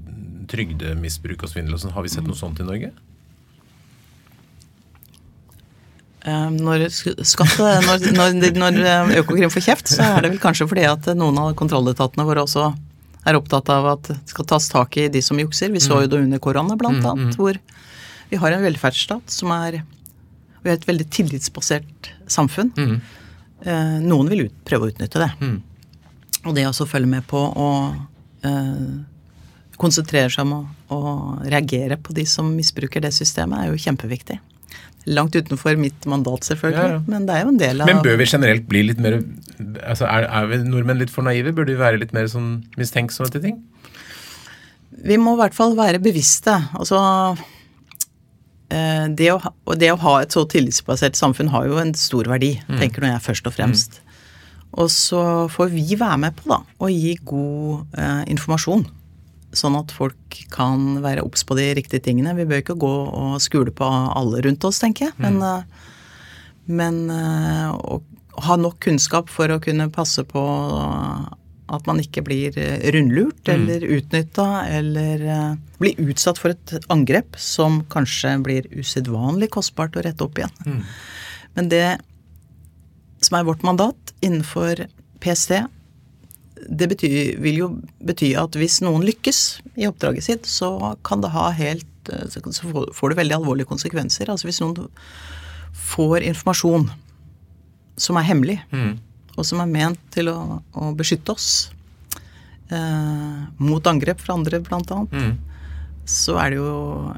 trygdemisbruk 0.51 1.45
og 1.45 1.53
svindel 1.53 1.77
og 1.77 1.83
sånn. 1.83 1.93
Har 1.95 2.07
vi 2.07 2.13
sett 2.15 2.25
mm. 2.25 2.31
noe 2.33 2.39
sånt 2.39 2.63
i 2.63 2.67
Norge? 2.67 2.93
Eh, 6.27 6.49
når, 6.57 6.89
skatte, 6.91 7.69
når, 7.87 8.09
når, 8.17 8.57
når 8.59 8.81
eh, 8.83 9.13
Økokrim 9.21 9.53
får 9.53 9.67
kjeft, 9.69 9.93
så 9.93 10.09
er 10.17 10.25
det 10.25 10.33
vel 10.33 10.43
kanskje 10.43 10.67
fordi 10.71 10.89
at 10.89 11.07
noen 11.15 11.39
av 11.39 11.53
kontrolletatene 11.59 12.27
våre 12.27 12.47
også 12.47 12.73
er 13.27 13.39
opptatt 13.39 13.71
av 13.73 13.89
at 13.97 14.11
det 14.13 14.19
skal 14.31 14.49
tas 14.49 14.69
tak 14.71 14.97
i 15.01 15.09
de 15.13 15.23
som 15.25 15.39
jukser. 15.41 15.73
Vi 15.75 15.83
så 15.83 16.01
jo 16.05 16.11
det 16.11 16.23
under 16.23 16.43
korona, 16.43 16.79
blant 16.79 17.03
mm, 17.03 17.09
annet, 17.11 17.35
mm. 17.35 17.39
hvor 17.41 17.59
vi 18.31 18.41
har 18.43 18.55
en 18.55 18.65
velferdsstat 18.67 19.31
som 19.31 19.53
er 19.55 19.83
Vi 20.63 20.71
har 20.71 20.81
et 20.81 20.89
veldig 20.89 21.07
tillitsbasert 21.15 22.11
samfunn. 22.27 22.73
Mm. 22.75 22.95
Eh, 23.63 23.99
noen 24.03 24.31
vil 24.33 24.49
ut, 24.49 24.55
prøve 24.67 24.89
å 24.89 24.91
utnytte 24.91 25.21
det. 25.23 25.29
Og 26.47 26.55
det 26.57 26.65
å 26.67 26.87
følge 26.87 27.11
med 27.11 27.27
på 27.31 27.39
å 27.39 27.69
konsentrere 29.81 30.31
seg 30.33 30.47
om 30.47 30.55
å, 30.57 30.61
å, 30.95 31.01
reagere 31.45 31.99
på 32.01 32.15
de 32.17 32.25
som 32.29 32.49
misbruker 32.57 33.03
det 33.05 33.13
systemet, 33.17 33.61
er 33.61 33.73
jo 33.73 33.81
kjempeviktig. 33.87 34.39
Langt 35.07 35.37
utenfor 35.39 35.77
mitt 35.79 36.07
mandat, 36.11 36.43
selvfølgelig, 36.49 36.83
ja, 36.83 36.95
ja. 36.97 37.03
men 37.07 37.29
det 37.29 37.35
er 37.37 37.45
jo 37.45 37.51
en 37.53 37.59
del 37.61 37.83
av 37.83 37.87
Men 37.87 38.01
bør 38.03 38.17
vi 38.19 38.27
generelt 38.27 38.65
bli 38.67 38.81
litt 38.89 38.99
mer 39.03 39.21
altså 39.87 40.09
er, 40.09 40.27
er 40.27 40.49
vi 40.51 40.59
nordmenn 40.67 40.99
litt 41.01 41.13
for 41.13 41.27
naive? 41.27 41.53
Bør 41.55 41.69
vi 41.69 41.77
være 41.79 42.01
litt 42.03 42.15
mer 42.17 42.27
sånn 42.31 42.65
mistenksomme 42.81 43.31
til 43.33 43.45
ting? 43.45 43.61
Vi 45.07 45.19
må 45.21 45.37
i 45.37 45.41
hvert 45.41 45.55
fall 45.57 45.77
være 45.79 46.01
bevisste. 46.03 46.57
Altså 46.77 46.99
eh, 48.75 49.07
det 49.15 49.31
å, 49.35 49.39
det 49.79 49.93
å, 49.93 50.01
ha 50.03 50.17
et 50.25 50.35
så 50.35 50.47
tillitsbasert 50.51 51.19
samfunn 51.19 51.53
har 51.55 51.69
jo 51.69 51.79
en 51.83 51.95
stor 51.99 52.29
verdi, 52.33 52.57
mm. 52.67 52.77
tenker 52.83 53.05
nå 53.05 53.13
jeg 53.13 53.25
først 53.29 53.51
og 53.51 53.57
fremst. 53.57 54.01
Mm. 54.01 54.07
Og 54.83 54.93
så 54.93 55.23
får 55.53 55.73
vi 55.73 55.97
være 55.97 56.21
med 56.27 56.37
på 56.37 56.51
da, 56.51 56.61
å 56.83 56.91
gi 56.93 57.15
god 57.25 57.99
eh, 58.01 58.23
informasjon 58.35 58.85
sånn 59.59 59.77
at 59.79 59.93
folk 59.95 60.41
kan 60.53 61.01
være 61.05 61.25
obs 61.27 61.45
på 61.47 61.57
de 61.59 61.71
riktige 61.79 62.05
tingene. 62.09 62.37
Vi 62.39 62.47
bør 62.49 62.63
ikke 62.63 62.79
gå 62.81 62.93
og 63.07 63.39
skule 63.45 63.73
på 63.75 63.87
alle 63.87 64.43
rundt 64.47 64.67
oss, 64.69 64.81
tenker 64.83 65.09
jeg. 65.09 65.17
Men, 65.23 65.41
mm. 65.41 65.49
Eh, 65.49 65.97
men 66.77 67.01
eh, 67.13 67.73
å 67.73 68.01
ha 68.47 68.57
nok 68.61 68.79
kunnskap 68.85 69.33
for 69.33 69.53
å 69.53 69.61
kunne 69.63 69.89
passe 69.93 70.25
på 70.29 70.43
at 71.67 71.87
man 71.89 71.99
ikke 71.99 72.23
blir 72.27 72.57
eh, 72.61 72.85
rundlurt 72.95 73.49
mm. 73.49 73.55
eller 73.55 73.87
utnytta 73.97 74.49
eller 74.71 75.25
blir 75.81 76.11
utsatt 76.11 76.39
for 76.39 76.55
et 76.55 76.91
angrep 76.93 77.39
som 77.41 77.81
kanskje 77.93 78.37
blir 78.45 78.69
usedvanlig 78.77 79.51
kostbart 79.57 79.97
å 79.97 80.05
rette 80.05 80.27
opp 80.27 80.39
igjen. 80.43 80.61
Mm. 80.67 80.83
Men 81.57 81.73
det 81.73 81.87
som 83.25 83.39
er 83.39 83.49
vårt 83.49 83.65
mandat 83.67 84.13
innenfor 84.21 84.85
PST, 85.25 85.65
det 86.57 86.89
betyr, 86.89 87.37
vil 87.43 87.61
jo 87.61 87.69
bety 88.07 88.33
at 88.39 88.57
hvis 88.59 88.81
noen 88.85 89.05
lykkes 89.07 89.41
i 89.77 89.87
oppdraget 89.89 90.27
sitt, 90.27 90.49
så 90.49 90.97
kan 91.07 91.23
det 91.25 91.35
ha 91.35 91.51
helt 91.57 91.87
Så 92.07 92.71
får 92.95 93.11
det 93.11 93.17
veldig 93.19 93.35
alvorlige 93.35 93.67
konsekvenser. 93.67 94.31
Altså 94.31 94.47
hvis 94.47 94.61
noen 94.63 94.87
får 95.75 96.23
informasjon 96.23 96.85
som 97.99 98.19
er 98.21 98.29
hemmelig, 98.29 98.61
mm. 98.71 98.93
og 99.35 99.47
som 99.49 99.59
er 99.59 99.73
ment 99.73 99.99
til 100.15 100.31
å, 100.31 100.61
å 100.77 100.93
beskytte 100.95 101.35
oss 101.35 101.49
eh, 102.71 103.41
mot 103.59 103.91
angrep 103.91 104.23
fra 104.23 104.37
andre, 104.37 104.61
blant 104.63 104.93
annet, 104.95 105.17
mm. 105.17 105.33
så 106.07 106.37
er 106.43 106.55
det 106.55 106.61
jo 106.61 106.77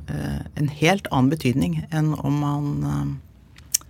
eh, 0.09 0.41
en 0.63 0.73
helt 0.81 1.11
annen 1.13 1.33
betydning 1.35 1.83
enn 1.91 2.15
om 2.17 2.41
man 2.47 2.71
eh, 2.89 3.85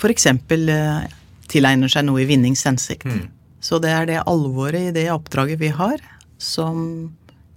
f.eks. 0.00 0.26
Eh, 0.32 1.06
tilegner 1.52 1.92
seg 1.92 2.06
noe 2.08 2.22
i 2.22 2.28
vinnings 2.28 2.64
hensikt. 2.66 3.06
Mm. 3.06 3.28
Så 3.62 3.78
det 3.82 3.92
er 3.94 4.08
det 4.08 4.22
alvoret 4.26 4.90
i 4.90 4.94
det 4.94 5.06
oppdraget 5.14 5.60
vi 5.60 5.70
har, 5.70 6.02
som 6.42 7.12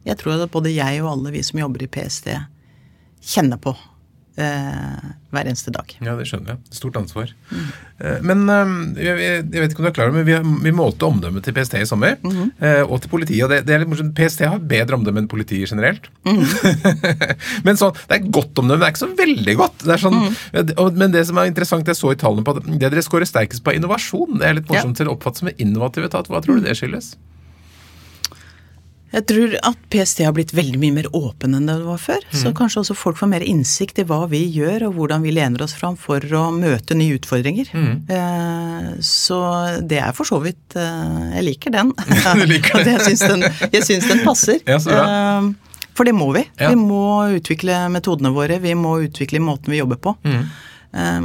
jeg 0.05 0.19
tror 0.21 0.43
at 0.43 0.53
både 0.53 0.75
jeg 0.75 1.01
og 1.01 1.15
alle 1.15 1.33
vi 1.33 1.41
som 1.45 1.59
jobber 1.59 1.85
i 1.85 1.89
PST, 1.89 2.29
kjenner 3.25 3.57
på 3.61 3.73
hver 4.35 5.47
eneste 5.47 5.71
dag. 5.71 5.91
Ja, 6.03 6.15
det 6.19 6.25
skjønner 6.27 6.55
jeg. 6.55 6.75
Stort 6.75 6.97
ansvar. 6.99 7.29
Mm. 7.51 7.67
Eh, 8.03 8.17
men 8.27 8.41
eh, 8.51 8.73
jeg, 9.05 9.43
vet 9.53 9.71
ikke 9.71 9.79
om 9.79 9.85
du 9.85 9.89
er 9.91 9.95
klar 9.95 10.09
over 10.11 10.17
men 10.17 10.27
vi, 10.27 10.35
vi 10.65 10.73
målte 10.75 11.07
omdømmet 11.07 11.45
til 11.45 11.55
PST 11.55 11.77
i 11.79 11.85
sommer. 11.87 12.17
Mm 12.23 12.31
-hmm. 12.35 12.89
og 12.89 13.01
til 13.01 13.09
politiet. 13.09 13.43
og 13.43 13.49
det, 13.49 13.65
det, 13.67 13.73
er 13.75 13.79
litt 13.79 13.89
morsomt. 13.89 14.15
PST 14.15 14.41
har 14.41 14.59
bedre 14.59 14.95
omdømme 14.95 15.19
enn 15.19 15.27
politiet 15.27 15.69
generelt. 15.69 16.09
Mm 16.25 16.43
-hmm. 16.43 17.35
men 17.65 17.77
sånn, 17.77 17.93
Det 18.07 18.15
er 18.15 18.31
godt 18.31 18.59
omdømme, 18.59 18.79
det 18.79 18.87
er 18.87 18.93
ikke 18.93 19.05
så 19.07 19.15
veldig 19.25 19.55
godt. 19.55 19.77
Det 19.85 19.99
sånn, 19.99 20.13
-hmm. 20.13 20.97
Men 20.97 21.11
det 21.11 21.27
som 21.27 21.37
er 21.37 21.45
interessant, 21.45 21.87
jeg 21.87 21.95
så 21.95 22.11
i 22.11 22.15
tallene 22.15 22.43
på 22.43 22.57
at 22.57 22.63
det 22.65 22.91
dere 22.91 23.01
scorer 23.01 23.25
sterkest 23.25 23.63
på 23.63 23.71
innovasjon. 23.71 24.39
Det 24.39 24.47
er 24.47 24.53
litt 24.53 24.69
morsomt 24.69 24.99
ja. 24.99 25.03
til 25.03 25.07
å 25.07 25.15
oppfatte 25.15 25.39
som 25.39 25.47
en 25.47 25.57
innovativ 25.57 26.03
etat. 26.03 26.27
Hva 26.27 26.41
tror 26.41 26.55
du 26.55 26.61
det 26.61 26.77
skyldes? 26.77 27.15
Jeg 29.15 29.23
tror 29.29 29.53
at 29.63 29.83
PST 29.93 30.25
har 30.25 30.33
blitt 30.35 30.51
veldig 30.55 30.79
mye 30.81 30.95
mer 30.97 31.07
åpen 31.15 31.55
enn 31.55 31.69
det 31.69 31.77
var 31.85 31.99
før. 32.01 32.23
Mm. 32.27 32.39
Så 32.41 32.51
kanskje 32.57 32.81
også 32.81 32.97
folk 32.99 33.19
får 33.21 33.31
mer 33.31 33.45
innsikt 33.47 34.01
i 34.01 34.05
hva 34.07 34.25
vi 34.31 34.41
gjør, 34.57 34.89
og 34.89 34.97
hvordan 34.99 35.23
vi 35.23 35.31
lener 35.37 35.63
oss 35.63 35.75
fram 35.77 35.95
for 35.99 36.19
å 36.35 36.49
møte 36.55 36.97
nye 36.99 37.15
utfordringer. 37.15 37.71
Mm. 37.71 37.93
Eh, 38.11 38.89
så 39.05 39.39
det 39.87 40.01
er 40.03 40.11
for 40.17 40.27
så 40.27 40.41
vidt 40.43 40.75
eh, 40.79 41.31
Jeg 41.37 41.47
liker 41.47 41.75
den. 41.77 41.93
liker 42.53 42.83
jeg, 42.91 43.05
syns 43.07 43.23
den 43.29 44.11
den 44.11 44.25
passer. 44.27 44.59
Ja, 44.67 44.81
eh, 44.83 45.79
for 45.95 46.07
det 46.07 46.15
må 46.17 46.33
vi. 46.35 46.43
Ja. 46.59 46.73
Vi 46.73 46.79
må 46.79 47.31
utvikle 47.37 47.85
metodene 47.93 48.35
våre. 48.35 48.59
Vi 48.59 48.75
må 48.75 48.97
utvikle 49.07 49.39
måten 49.39 49.71
vi 49.71 49.79
jobber 49.79 50.01
på. 50.01 50.17
Mm. 50.27 50.47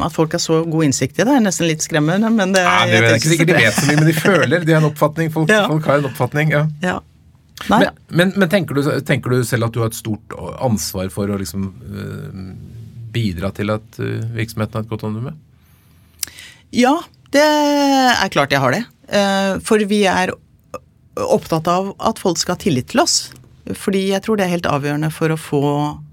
At 0.03 0.15
folk 0.15 0.33
har 0.35 0.43
så 0.43 0.65
god 0.67 0.89
innsikt 0.89 1.19
i 1.21 1.27
det, 1.27 1.31
er 1.31 1.43
nesten 1.43 1.69
litt 1.71 1.83
skremmende. 1.83 2.31
Men 2.35 2.55
det, 2.55 2.63
ja, 2.67 2.87
det 2.87 3.03
er 3.03 3.13
ikke 3.19 3.35
sikkert 3.35 3.51
de 3.53 3.59
vet 3.59 3.77
så 3.77 3.87
mye, 3.87 3.99
men 3.99 4.09
de 4.09 4.15
føler. 4.15 4.65
De 4.67 4.75
har 4.75 4.83
en 4.83 4.89
oppfatning. 4.89 5.31
Folk, 5.35 5.51
ja. 5.59 5.67
folk 5.71 5.91
har 5.91 6.03
en 6.03 6.11
oppfatning. 6.13 6.55
ja. 6.55 6.67
ja. 6.87 6.99
Men, 7.69 7.89
men, 8.09 8.33
men 8.37 8.49
tenker, 8.49 8.75
du, 8.75 8.87
tenker, 9.07 9.31
du, 9.33 9.45
selv 9.45 9.69
at 9.69 9.75
du 9.75 9.83
har 9.83 9.91
et 9.91 9.99
stort 9.99 10.35
ansvar 10.63 11.11
for 11.13 11.31
å 11.31 11.39
liksom 11.41 11.67
uh, 11.69 12.53
bidra 13.13 13.51
til 13.57 13.73
at 13.75 13.99
uh, 14.01 14.21
virksomheten 14.37 14.79
har 14.79 14.87
et 14.87 14.93
godt 14.93 15.05
omdømme? 15.09 15.35
Ja, 16.77 16.95
det 17.35 17.45
er 17.45 18.33
klart 18.33 18.55
jeg 18.55 18.63
har 18.63 18.77
det. 18.77 18.85
Uh, 19.11 19.59
for 19.67 19.83
vi 19.91 20.05
er 20.09 20.33
opptatt 21.21 21.69
av 21.69 21.93
at 21.99 22.23
folk 22.23 22.41
skal 22.41 22.57
ha 22.57 22.63
tillit 22.63 22.89
til 22.93 23.03
oss. 23.05 23.19
Fordi 23.77 24.07
jeg 24.09 24.25
tror 24.25 24.39
det 24.39 24.47
er 24.47 24.55
helt 24.55 24.71
avgjørende 24.71 25.11
for 25.15 25.35
å 25.35 25.39
få 25.39 25.65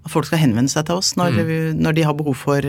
at 0.03 0.11
folk 0.11 0.27
skal 0.27 0.41
henvende 0.43 0.71
seg 0.71 0.89
til 0.89 0.99
oss 0.99 1.13
når, 1.17 1.37
mm. 1.37 1.47
vi, 1.47 1.59
når 1.79 1.95
de 1.97 2.03
har 2.05 2.17
behov 2.17 2.35
for 2.37 2.67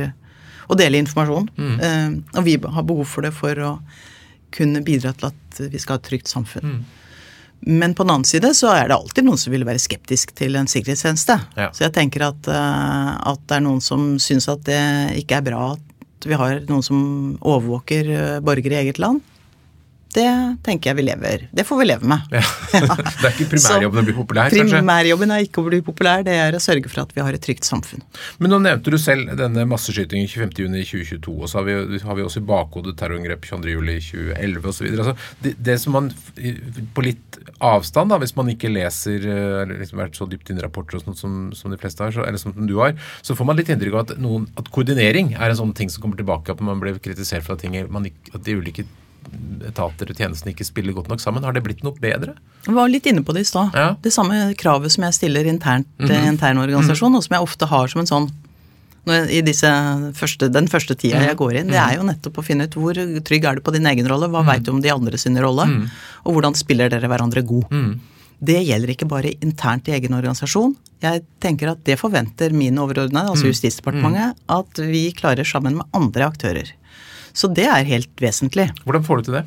å 0.68 0.76
dele 0.78 1.00
informasjon. 1.02 1.48
Mm. 1.56 2.14
og 2.36 2.42
vi 2.44 2.54
har 2.60 2.86
behov 2.86 3.08
for 3.08 3.24
det 3.24 3.32
for 3.36 3.60
å 3.64 3.72
kunne 4.54 4.82
bidra 4.84 5.12
til 5.16 5.30
at 5.30 5.60
vi 5.72 5.80
skal 5.80 5.96
ha 5.96 6.00
et 6.00 6.08
trygt 6.08 6.30
samfunn. 6.30 6.78
Mm. 6.78 7.07
Men 7.60 7.94
på 7.94 8.04
den 8.04 8.14
annen 8.14 8.28
side 8.28 8.52
så 8.54 8.70
er 8.72 8.88
det 8.88 8.96
alltid 8.96 9.26
noen 9.26 9.40
som 9.40 9.52
vil 9.52 9.66
være 9.66 9.82
skeptisk 9.82 10.30
til 10.38 10.56
en 10.58 10.70
sikkerhetstjeneste. 10.70 11.38
Ja. 11.58 11.70
Så 11.74 11.86
jeg 11.86 11.94
tenker 11.96 12.28
at, 12.28 12.50
uh, 12.50 13.16
at, 13.32 13.42
det 13.50 13.58
er 13.58 13.64
noen 13.66 13.82
som 13.84 14.12
syns 14.22 14.48
at 14.52 14.62
det 14.68 14.82
ikke 15.22 15.40
er 15.40 15.48
bra 15.50 15.72
at 15.74 16.26
vi 16.26 16.38
har 16.38 16.62
noen 16.70 16.84
som 16.84 17.00
overvåker 17.42 18.12
uh, 18.14 18.38
borgere 18.44 18.78
i 18.78 18.82
eget 18.86 19.02
land 19.02 19.22
det 20.16 20.28
tenker 20.64 20.90
jeg 20.90 20.96
vi 20.98 21.04
lever 21.04 21.42
Det 21.52 21.64
får 21.68 21.78
vi 21.82 21.86
leve 21.88 22.08
med. 22.08 22.32
Ja. 22.32 22.40
det 22.72 23.26
er 23.28 23.34
ikke 23.34 23.48
primærjobben 23.52 24.00
å 24.00 24.06
bli 24.06 24.14
populær, 24.16 24.52
kanskje? 24.54 24.78
Primærjobben 24.78 25.34
er 25.34 25.44
ikke 25.44 25.60
å 25.60 25.66
bli 25.66 25.80
populær, 25.84 26.24
det 26.24 26.36
er 26.40 26.56
å 26.56 26.60
sørge 26.62 26.88
for 26.88 27.02
at 27.02 27.12
vi 27.16 27.24
har 27.24 27.36
et 27.36 27.44
trygt 27.44 27.68
samfunn. 27.68 28.04
Men 28.40 28.54
nå 28.54 28.60
nevnte 28.64 28.94
du 28.94 28.96
selv 29.00 29.34
denne 29.38 29.66
masseskytingen 29.68 30.30
25.6.2022, 30.30 31.34
og 31.34 31.50
så 31.50 31.60
har 31.60 31.68
vi, 31.68 32.00
har 32.04 32.18
vi 32.18 32.24
også 32.24 32.40
i 32.40 32.46
bakhodet 32.48 32.96
terrorangrep 33.00 33.44
22.07.2011 33.50 34.70
osv. 34.72 34.88
Altså, 34.94 35.16
det, 35.44 35.54
det 35.68 35.76
som 35.82 35.98
man 35.98 36.10
på 36.96 37.04
litt 37.04 37.40
avstand, 37.64 38.12
da, 38.12 38.20
hvis 38.22 38.36
man 38.38 38.52
ikke 38.52 38.72
leser 38.72 39.24
eller 39.28 39.76
liksom 39.82 40.00
vært 40.00 40.16
så 40.16 40.28
dypt 40.30 40.52
inn 40.52 40.60
i 40.60 40.64
rapporter 40.64 40.98
og 40.98 41.04
sånt 41.04 41.20
som, 41.20 41.40
som, 41.56 41.74
de 41.74 41.80
fleste 41.80 42.04
har, 42.04 42.14
så, 42.14 42.24
eller 42.24 42.40
som 42.40 42.56
du 42.56 42.78
har, 42.80 42.96
så 43.20 43.36
får 43.36 43.50
man 43.50 43.58
litt 43.58 43.68
inntrykk 43.72 43.98
av 43.98 44.06
at, 44.06 44.14
noen, 44.22 44.48
at 44.60 44.72
koordinering 44.72 45.34
er 45.36 45.50
en 45.50 45.60
sånn 45.60 45.76
ting 45.76 45.92
som 45.92 46.04
kommer 46.04 46.20
tilbake, 46.20 46.54
at 46.54 46.64
man 46.64 46.80
blir 46.80 46.96
kritisert 47.02 47.44
for 47.44 47.58
at, 47.58 47.64
ting, 47.64 47.76
man, 47.92 48.08
at 48.32 48.42
de 48.46 48.56
ulike 48.56 48.86
etater 49.68 50.10
og 50.10 50.18
tjenestene 50.18 50.52
ikke 50.54 50.66
spiller 50.66 50.96
godt 50.96 51.10
nok 51.12 51.22
sammen. 51.22 51.44
Har 51.46 51.56
det 51.56 51.64
blitt 51.66 51.84
noe 51.86 51.96
bedre? 52.00 52.34
Jeg 52.66 52.76
var 52.76 52.90
litt 52.90 53.06
inne 53.10 53.24
på 53.26 53.34
det 53.36 53.46
i 53.46 53.48
stad. 53.48 53.76
Ja. 53.76 53.92
Det 54.02 54.12
samme 54.14 54.52
kravet 54.58 54.94
som 54.94 55.06
jeg 55.06 55.16
stiller 55.16 55.46
internt 55.46 55.88
mm 55.98 56.08
-hmm. 56.08 56.28
intern 56.32 56.58
organisasjon, 56.58 57.14
og 57.14 57.24
som 57.24 57.34
jeg 57.34 57.42
ofte 57.42 57.66
har 57.66 57.88
som 57.88 58.00
en 58.00 58.06
sånn 58.06 58.30
i 59.08 59.40
første, 60.12 60.48
den 60.52 60.68
første 60.68 60.94
tida 60.94 61.22
jeg 61.24 61.36
går 61.36 61.54
inn, 61.60 61.68
det 61.72 61.80
er 61.80 61.96
jo 61.96 62.02
nettopp 62.02 62.38
å 62.38 62.44
finne 62.44 62.66
ut 62.68 62.74
hvor 62.74 62.94
trygg 63.24 63.44
er 63.44 63.54
du 63.56 63.60
på 63.64 63.72
din 63.72 63.86
egen 63.86 64.08
rolle, 64.08 64.28
hva 64.28 64.42
mm. 64.42 64.46
veit 64.50 64.64
du 64.66 64.70
om 64.70 64.82
de 64.84 64.92
andre 64.92 65.18
sin 65.18 65.38
rolle, 65.40 65.64
mm. 65.64 65.88
og 66.24 66.34
hvordan 66.34 66.54
spiller 66.54 66.90
dere 66.92 67.08
hverandre 67.08 67.42
god. 67.42 67.70
Mm. 67.70 68.00
Det 68.38 68.60
gjelder 68.62 68.92
ikke 68.92 69.08
bare 69.10 69.32
internt 69.42 69.88
i 69.88 69.94
egen 69.96 70.14
organisasjon. 70.14 70.76
Jeg 71.02 71.24
tenker 71.42 71.72
at 71.72 71.80
det 71.86 71.98
forventer 71.98 72.52
mine 72.54 72.78
overordnede, 72.82 73.32
altså 73.32 73.50
Justisdepartementet, 73.50 74.38
at 74.46 74.82
vi 74.86 75.08
klarer 75.16 75.46
sammen 75.46 75.80
med 75.80 75.88
andre 75.96 76.28
aktører. 76.28 76.70
Så 77.36 77.50
det 77.52 77.66
er 77.68 77.88
helt 77.88 78.22
vesentlig. 78.22 78.70
Hvordan 78.84 79.06
får 79.06 79.20
du 79.20 79.28
til 79.28 79.38
det? 79.40 79.46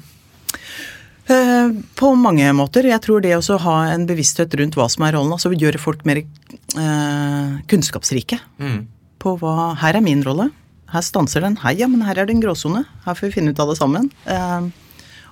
Eh, 1.31 1.69
på 1.95 2.13
mange 2.17 2.47
måter. 2.57 2.87
Jeg 2.89 3.01
tror 3.03 3.21
det 3.23 3.35
å 3.37 3.59
ha 3.65 3.75
en 3.91 4.07
bevissthet 4.09 4.53
rundt 4.59 4.77
hva 4.79 4.87
som 4.91 5.05
er 5.05 5.15
rollen, 5.15 5.33
altså 5.35 5.53
gjøre 5.53 5.81
folk 5.81 6.03
mer 6.07 6.23
eh, 6.23 7.59
kunnskapsrike 7.71 8.39
mm. 8.57 8.79
på 9.21 9.35
hva 9.41 9.71
Her 9.81 9.99
er 9.99 10.05
min 10.05 10.23
rolle. 10.25 10.49
Her 10.91 11.05
stanser 11.05 11.45
den. 11.45 11.59
Hei, 11.61 11.77
ja, 11.79 11.87
men 11.87 12.03
her 12.03 12.19
er 12.19 12.27
det 12.27 12.35
en 12.35 12.43
gråsone. 12.43 12.83
Her 13.05 13.17
får 13.17 13.29
vi 13.29 13.35
finne 13.37 13.53
ut 13.53 13.61
av 13.63 13.71
det 13.71 13.77
sammen. 13.79 14.09
Eh, 14.25 14.71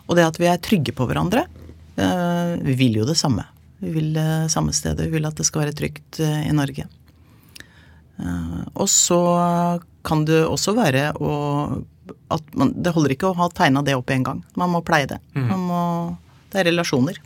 og 0.08 0.18
det 0.18 0.28
at 0.28 0.40
vi 0.40 0.50
er 0.50 0.62
trygge 0.64 0.96
på 0.96 1.06
hverandre. 1.10 1.46
Vi 2.00 2.74
vil 2.80 2.96
jo 3.02 3.04
det 3.06 3.18
samme. 3.20 3.44
Vi 3.84 3.92
vil 3.92 4.14
det 4.16 4.48
samme 4.54 4.72
stedet. 4.74 5.04
Vi 5.04 5.18
vil 5.18 5.28
at 5.28 5.36
det 5.38 5.44
skal 5.46 5.66
være 5.66 5.76
trygt 5.76 6.22
i 6.24 6.54
Norge. 6.56 6.86
Og 8.80 8.88
så 8.90 9.20
kan 10.08 10.24
det 10.26 10.40
også 10.48 10.74
være 10.80 11.04
å 11.20 11.34
at 12.34 12.56
man, 12.58 12.74
Det 12.76 12.94
holder 12.96 13.16
ikke 13.16 13.32
å 13.32 13.38
ha 13.40 13.50
tegna 13.54 13.84
det 13.86 13.98
opp 13.98 14.10
en 14.14 14.26
gang. 14.26 14.44
Man 14.60 14.74
må 14.74 14.84
pleie 14.86 15.10
det. 15.10 15.20
Mm. 15.36 15.52
Må, 15.70 15.82
det 16.54 16.62
er 16.62 16.70
relasjoner. 16.72 17.20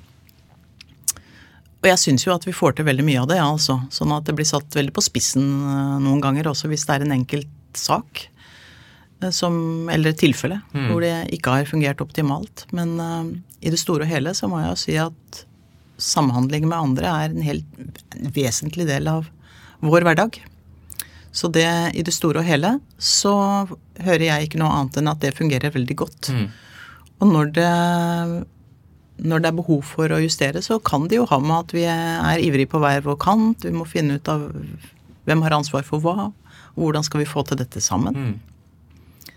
Og 1.84 1.90
jeg 1.90 2.00
syns 2.00 2.24
jo 2.24 2.32
at 2.32 2.46
vi 2.48 2.56
får 2.56 2.78
til 2.78 2.88
veldig 2.88 3.04
mye 3.04 3.24
av 3.24 3.32
det, 3.32 3.40
ja, 3.42 3.48
altså. 3.52 3.82
Sånn 3.92 4.14
at 4.16 4.28
det 4.30 4.38
blir 4.38 4.48
satt 4.48 4.76
veldig 4.78 4.94
på 4.96 5.04
spissen 5.04 5.44
eh, 5.44 5.98
noen 6.04 6.22
ganger, 6.24 6.48
også 6.54 6.70
hvis 6.72 6.86
det 6.88 6.96
er 6.96 7.04
en 7.04 7.18
enkelt 7.18 7.80
sak. 7.80 8.28
Eh, 9.24 9.32
som, 9.32 9.90
eller 9.92 10.14
et 10.14 10.22
tilfelle 10.22 10.60
mm. 10.74 10.88
hvor 10.92 11.04
det 11.04 11.16
ikke 11.36 11.58
har 11.58 11.70
fungert 11.70 12.04
optimalt. 12.04 12.66
Men 12.76 12.96
uh, 13.00 13.28
i 13.64 13.72
det 13.74 13.82
store 13.82 14.08
og 14.08 14.12
hele 14.12 14.36
så 14.38 14.50
må 14.52 14.62
jeg 14.62 14.72
jo 14.72 14.80
si 14.84 14.98
at 15.02 15.44
samhandling 16.04 16.68
med 16.68 16.80
andre 16.80 17.12
er 17.12 17.34
en 17.34 17.46
helt 17.46 18.16
vesentlig 18.36 18.88
del 18.90 19.08
av 19.12 19.30
vår 19.84 20.08
hverdag. 20.08 20.40
Så 21.34 21.50
det, 21.50 21.66
i 21.98 22.04
det 22.06 22.14
store 22.14 22.44
og 22.44 22.46
hele, 22.46 22.76
så 23.02 23.34
hører 24.06 24.28
jeg 24.28 24.48
ikke 24.48 24.60
noe 24.62 24.70
annet 24.78 25.00
enn 25.02 25.10
at 25.10 25.22
det 25.24 25.34
fungerer 25.34 25.74
veldig 25.74 25.96
godt. 25.98 26.30
Mm. 26.30 26.46
Og 27.24 27.32
når 27.32 27.50
det, 27.56 27.72
når 29.18 29.42
det 29.42 29.50
er 29.50 29.58
behov 29.58 29.82
for 29.96 30.14
å 30.14 30.22
justere, 30.22 30.62
så 30.62 30.78
kan 30.86 31.08
det 31.10 31.18
jo 31.18 31.28
ha 31.32 31.40
med 31.42 31.56
at 31.58 31.74
vi 31.74 31.88
er 31.90 32.44
ivrige 32.44 32.70
på 32.70 32.82
hver 32.84 33.02
vår 33.06 33.18
kant. 33.24 33.66
Vi 33.66 33.74
må 33.74 33.88
finne 33.90 34.20
ut 34.22 34.30
av 34.30 34.46
hvem 35.26 35.46
har 35.46 35.58
ansvar 35.58 35.86
for 35.88 36.04
hva, 36.04 36.30
og 36.76 36.80
hvordan 36.86 37.06
skal 37.08 37.24
vi 37.24 37.30
få 37.30 37.46
til 37.48 37.58
dette 37.64 37.82
sammen. 37.82 38.14
Mm. 38.14 39.34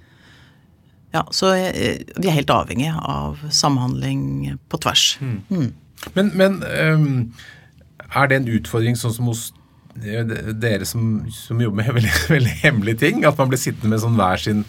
Ja, 1.16 1.24
Så 1.32 1.55
eh, 1.55 2.03
vi 2.16 2.28
er 2.28 2.36
helt 2.36 2.53
avhengig 2.53 2.92
av 2.92 3.40
samhandling 3.49 4.59
på 4.68 4.80
tvers. 4.84 5.16
Mm. 5.20 5.70
Men, 6.12 6.32
men 6.36 6.59
um, 6.61 7.07
er 8.12 8.28
det 8.28 8.42
en 8.42 8.51
utfordring 8.59 8.99
sånn 9.01 9.14
som 9.16 9.30
hos 9.30 9.49
eh, 10.03 10.53
dere 10.55 10.88
som, 10.88 11.24
som 11.32 11.61
jobber 11.62 11.82
med 11.82 11.94
veldig, 12.01 12.12
veldig 12.32 12.59
hemmelige 12.64 13.03
ting? 13.07 13.24
At 13.28 13.38
man 13.40 13.53
blir 13.53 13.61
sittende 13.61 13.94
med 13.94 14.03
sånn 14.05 14.18
hver 14.18 14.42
sin 14.42 14.64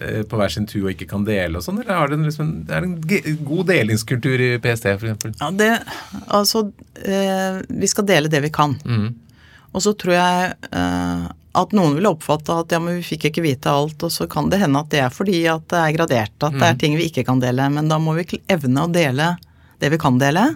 eh, 0.00 0.22
på 0.28 0.40
hver 0.40 0.52
sin 0.52 0.68
tur 0.70 0.86
og 0.86 0.92
ikke 0.94 1.08
kan 1.10 1.26
dele 1.28 1.60
og 1.60 1.66
sånn? 1.66 1.82
Eller 1.82 1.94
er 1.96 2.10
det 2.10 2.18
en, 2.18 2.26
liksom, 2.30 2.50
en, 2.50 2.64
er 2.70 2.86
det 2.86 3.20
en 3.20 3.38
god 3.46 3.70
delingskultur 3.72 4.46
i 4.48 4.50
PST, 4.64 4.90
f.eks.? 4.96 5.38
Ja, 5.40 5.52
det 5.54 5.70
Altså, 6.24 6.66
eh, 7.04 7.62
vi 7.68 7.90
skal 7.90 8.08
dele 8.10 8.32
det 8.32 8.42
vi 8.46 8.52
kan. 8.54 8.76
Mm. 8.84 9.12
Og 9.74 9.82
så 9.82 9.94
tror 9.98 10.14
jeg 10.16 10.52
eh, 10.70 11.24
at 11.54 11.74
noen 11.74 11.94
vil 11.98 12.08
oppfatte 12.10 12.54
at 12.64 12.72
ja, 12.74 12.80
men 12.82 12.98
vi 12.98 13.06
fikk 13.06 13.28
ikke 13.30 13.44
vite 13.44 13.70
alt, 13.70 14.00
og 14.02 14.10
så 14.10 14.26
kan 14.30 14.48
det 14.50 14.58
hende 14.62 14.80
at 14.80 14.90
det 14.90 15.02
er 15.04 15.14
fordi 15.14 15.44
at 15.50 15.66
det 15.70 15.80
er 15.80 15.96
gradert, 15.96 16.36
at 16.42 16.56
det 16.58 16.66
er 16.66 16.78
ting 16.80 16.96
vi 16.98 17.08
ikke 17.10 17.26
kan 17.26 17.42
dele. 17.42 17.68
Men 17.70 17.90
da 17.90 18.00
må 18.02 18.16
vi 18.18 18.40
evne 18.50 18.86
å 18.86 18.90
dele 18.90 19.34
det 19.82 19.90
vi 19.94 20.00
kan 20.02 20.18
dele. 20.18 20.48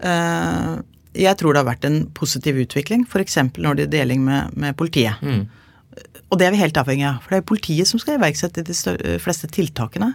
Eh, 0.00 0.72
jeg 1.14 1.36
tror 1.40 1.54
det 1.54 1.62
har 1.62 1.70
vært 1.72 1.86
en 1.88 2.02
positiv 2.14 2.60
utvikling, 2.62 3.06
f.eks. 3.08 3.38
når 3.58 3.78
det 3.78 3.86
er 3.88 3.94
deling 3.98 4.22
med, 4.24 4.54
med 4.54 4.76
politiet. 4.78 5.18
Mm. 5.22 5.48
Og 6.30 6.38
det 6.38 6.46
er 6.46 6.54
vi 6.54 6.60
helt 6.62 6.78
avhengig 6.78 7.06
av, 7.08 7.18
for 7.24 7.34
det 7.34 7.40
er 7.40 7.48
politiet 7.50 7.90
som 7.90 8.00
skal 8.02 8.18
iverksette 8.20 8.62
de 8.66 8.76
stør- 8.76 9.02
fleste 9.22 9.50
tiltakene. 9.50 10.12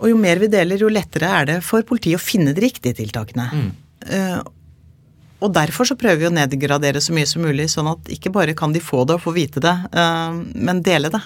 Og 0.00 0.08
jo 0.10 0.18
mer 0.18 0.40
vi 0.40 0.48
deler, 0.52 0.80
jo 0.80 0.90
lettere 0.92 1.28
er 1.28 1.50
det 1.52 1.58
for 1.64 1.84
politiet 1.86 2.18
å 2.18 2.22
finne 2.22 2.54
de 2.56 2.64
riktige 2.64 2.96
tiltakene. 2.98 3.46
Eh, 4.08 4.40
og 5.44 5.52
derfor 5.52 5.84
så 5.84 5.96
prøver 6.00 6.22
vi 6.22 6.30
å 6.30 6.34
nedgradere 6.34 7.02
så 7.04 7.12
mye 7.12 7.28
som 7.28 7.44
mulig, 7.44 7.68
sånn 7.72 7.90
at 7.92 8.08
ikke 8.12 8.32
bare 8.32 8.56
kan 8.56 8.72
de 8.72 8.80
få 8.80 9.04
det 9.04 9.18
og 9.18 9.24
få 9.26 9.34
vite 9.36 9.60
det, 9.60 9.74
eh, 9.92 10.42
men 10.54 10.82
dele 10.82 11.12
det. 11.12 11.20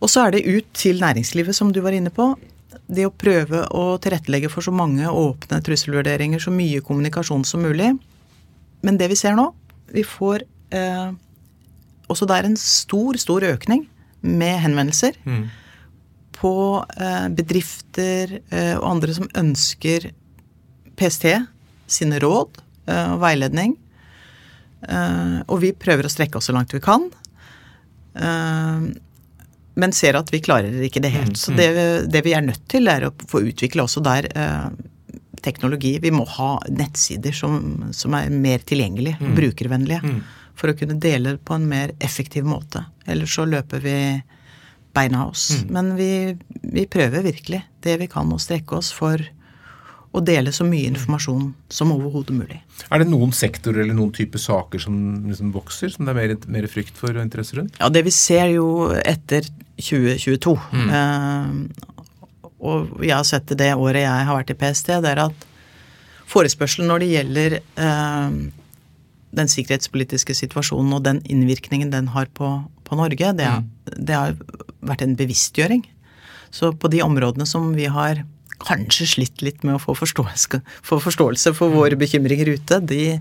Og 0.00 0.10
så 0.10 0.26
er 0.26 0.36
det 0.36 0.46
ut 0.46 0.70
til 0.76 1.00
næringslivet, 1.02 1.54
som 1.56 1.72
du 1.72 1.80
var 1.82 1.96
inne 1.96 2.12
på. 2.14 2.34
Det 2.86 3.06
å 3.08 3.12
prøve 3.14 3.64
å 3.74 3.84
tilrettelegge 4.02 4.50
for 4.52 4.64
så 4.66 4.72
mange 4.74 5.08
åpne 5.10 5.60
trusselvurderinger, 5.64 6.42
så 6.42 6.52
mye 6.54 6.82
kommunikasjon 6.84 7.44
som 7.48 7.62
mulig. 7.64 7.92
Men 8.84 8.98
det 9.00 9.08
vi 9.12 9.16
ser 9.18 9.36
nå, 9.38 9.48
vi 9.94 10.02
får 10.04 10.44
eh, 10.74 11.12
også 12.12 12.26
der 12.28 12.48
en 12.48 12.56
stor, 12.60 13.16
stor 13.20 13.46
økning 13.48 13.86
med 14.24 14.58
henvendelser 14.64 15.16
Mm. 15.24 15.46
på 16.34 16.84
eh, 17.00 17.28
bedrifter 17.28 18.40
eh, 18.50 18.74
og 18.76 18.88
andre 18.90 19.14
som 19.14 19.28
ønsker 19.36 20.10
PST 20.96 21.26
sine 21.86 22.18
råd 22.20 22.60
eh, 22.88 23.12
og 23.14 23.20
veiledning. 23.22 23.76
Eh, 24.88 25.40
og 25.46 25.60
vi 25.62 25.72
prøver 25.72 26.04
å 26.08 26.12
strekke 26.12 26.38
oss 26.40 26.50
så 26.50 26.56
langt 26.56 26.74
vi 26.74 26.80
kan. 26.84 27.08
Men 29.74 29.92
ser 29.92 30.18
at 30.18 30.30
vi 30.30 30.42
klarer 30.44 30.82
ikke 30.86 31.02
det 31.02 31.10
helt. 31.14 31.38
Så 31.38 31.54
det, 31.56 31.68
det 32.10 32.22
vi 32.26 32.34
er 32.36 32.44
nødt 32.46 32.62
til, 32.70 32.86
er 32.90 33.08
å 33.08 33.14
få 33.30 33.42
utvikle 33.48 33.82
også 33.86 34.02
der 34.06 34.28
eh, 34.30 34.68
teknologi. 35.44 35.96
Vi 36.02 36.12
må 36.14 36.26
ha 36.36 36.52
nettsider 36.70 37.34
som, 37.34 37.58
som 37.92 38.14
er 38.16 38.30
mer 38.30 38.62
tilgjengelige 38.66 39.18
mm. 39.20 39.34
brukervennlige. 39.36 40.14
For 40.54 40.70
å 40.70 40.76
kunne 40.78 41.00
dele 41.02 41.36
på 41.42 41.56
en 41.56 41.66
mer 41.66 41.90
effektiv 41.98 42.46
måte. 42.46 42.84
Ellers 43.10 43.34
så 43.34 43.46
løper 43.48 43.82
vi 43.82 43.98
beina 44.94 45.24
av 45.24 45.32
oss. 45.34 45.48
Men 45.74 45.96
vi, 45.98 46.36
vi 46.62 46.86
prøver 46.86 47.26
virkelig 47.26 47.64
det 47.82 47.98
vi 47.98 48.10
kan 48.10 48.30
å 48.30 48.38
strekke 48.38 48.78
oss 48.78 48.92
for 48.94 49.22
å 50.14 50.20
dele 50.22 50.52
så 50.54 50.62
mye 50.66 50.86
informasjon 50.92 51.48
som 51.74 51.90
overhodet 51.90 52.36
mulig. 52.36 52.60
Er 52.86 53.02
det 53.02 53.08
noen 53.10 53.32
sektorer 53.34 53.82
eller 53.82 53.96
noen 53.98 54.12
type 54.14 54.38
saker 54.38 54.84
som 54.84 54.94
liksom 55.26 55.50
vokser, 55.56 55.90
som 55.90 56.06
det 56.06 56.14
er 56.14 56.20
mer, 56.20 56.34
mer 56.54 56.68
frykt 56.70 56.94
for 57.00 57.10
og 57.10 57.24
interesse 57.24 57.58
rundt? 57.58 57.80
Ja, 57.82 57.90
det 57.90 58.04
vi 58.06 58.14
ser 58.14 58.52
jo 58.54 58.68
etter 58.94 59.48
2022, 59.80 60.54
eh, 60.98 61.54
og 62.64 63.00
jeg 63.04 63.14
har 63.14 63.26
sett 63.28 63.48
det 63.50 63.58
det 63.60 63.72
året 63.74 64.04
jeg 64.04 64.28
har 64.28 64.38
vært 64.38 64.52
i 64.54 64.58
PST, 64.60 64.92
det 65.04 65.10
er 65.14 65.24
at 65.26 65.48
forespørselen 66.30 66.88
når 66.90 67.02
det 67.02 67.10
gjelder 67.12 67.56
eh, 67.60 68.36
den 69.34 69.50
sikkerhetspolitiske 69.50 70.36
situasjonen 70.38 70.94
og 70.96 71.02
den 71.06 71.20
innvirkningen 71.30 71.90
den 71.92 72.12
har 72.14 72.30
på, 72.38 72.56
på 72.86 72.98
Norge, 72.98 73.32
det, 73.36 73.50
mm. 73.50 73.98
det 73.98 74.16
har 74.16 74.38
vært 74.84 75.04
en 75.04 75.16
bevisstgjøring. 75.18 75.82
Så 76.54 76.70
på 76.78 76.90
de 76.92 77.02
områdene 77.02 77.46
som 77.48 77.72
vi 77.74 77.88
har 77.90 78.22
kanskje 78.64 79.08
slitt 79.10 79.42
litt 79.42 79.64
med 79.66 79.76
å 79.76 79.82
få 79.82 79.96
forståelse, 79.98 80.60
få 80.86 81.00
forståelse 81.02 81.52
for 81.58 81.74
våre 81.74 81.98
bekymringer 81.98 82.54
ute, 82.54 82.78
de, 82.86 83.18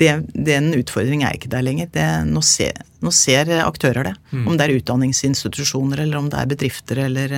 det, 0.00 0.10
den 0.34 0.72
utfordringen 0.74 1.28
er 1.28 1.36
ikke 1.38 1.50
der 1.52 1.62
lenger. 1.66 1.90
Det, 1.94 2.06
nå, 2.30 2.40
ser, 2.42 2.72
nå 3.04 3.12
ser 3.14 3.50
aktører 3.62 4.10
det. 4.10 4.14
Om 4.34 4.56
det 4.58 4.66
er 4.66 4.76
utdanningsinstitusjoner, 4.78 6.02
eller 6.04 6.18
om 6.18 6.30
det 6.32 6.40
er 6.40 6.50
bedrifter, 6.50 7.04
eller 7.06 7.36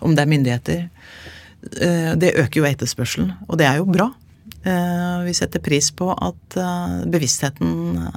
om 0.00 0.16
det 0.16 0.24
er 0.24 0.32
myndigheter. 0.32 0.88
Eh, 1.80 2.12
Det 2.18 2.34
øker 2.42 2.60
jo 2.62 2.66
etterspørselen, 2.66 3.32
og 3.48 3.58
det 3.60 3.66
er 3.68 3.78
jo 3.78 3.86
bra. 3.86 4.08
Eh, 4.64 5.24
Vi 5.26 5.34
setter 5.34 5.62
pris 5.62 5.90
på 5.94 6.10
at 6.14 6.56
eh, 6.58 7.04
bevisstheten 7.10 8.08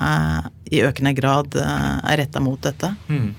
er, 0.00 0.50
i 0.72 0.82
økende 0.84 1.14
grad 1.16 1.56
eh, 1.56 2.12
er 2.12 2.20
retta 2.24 2.40
mot 2.40 2.60
dette. 2.60 2.94
Mm. 3.08 3.32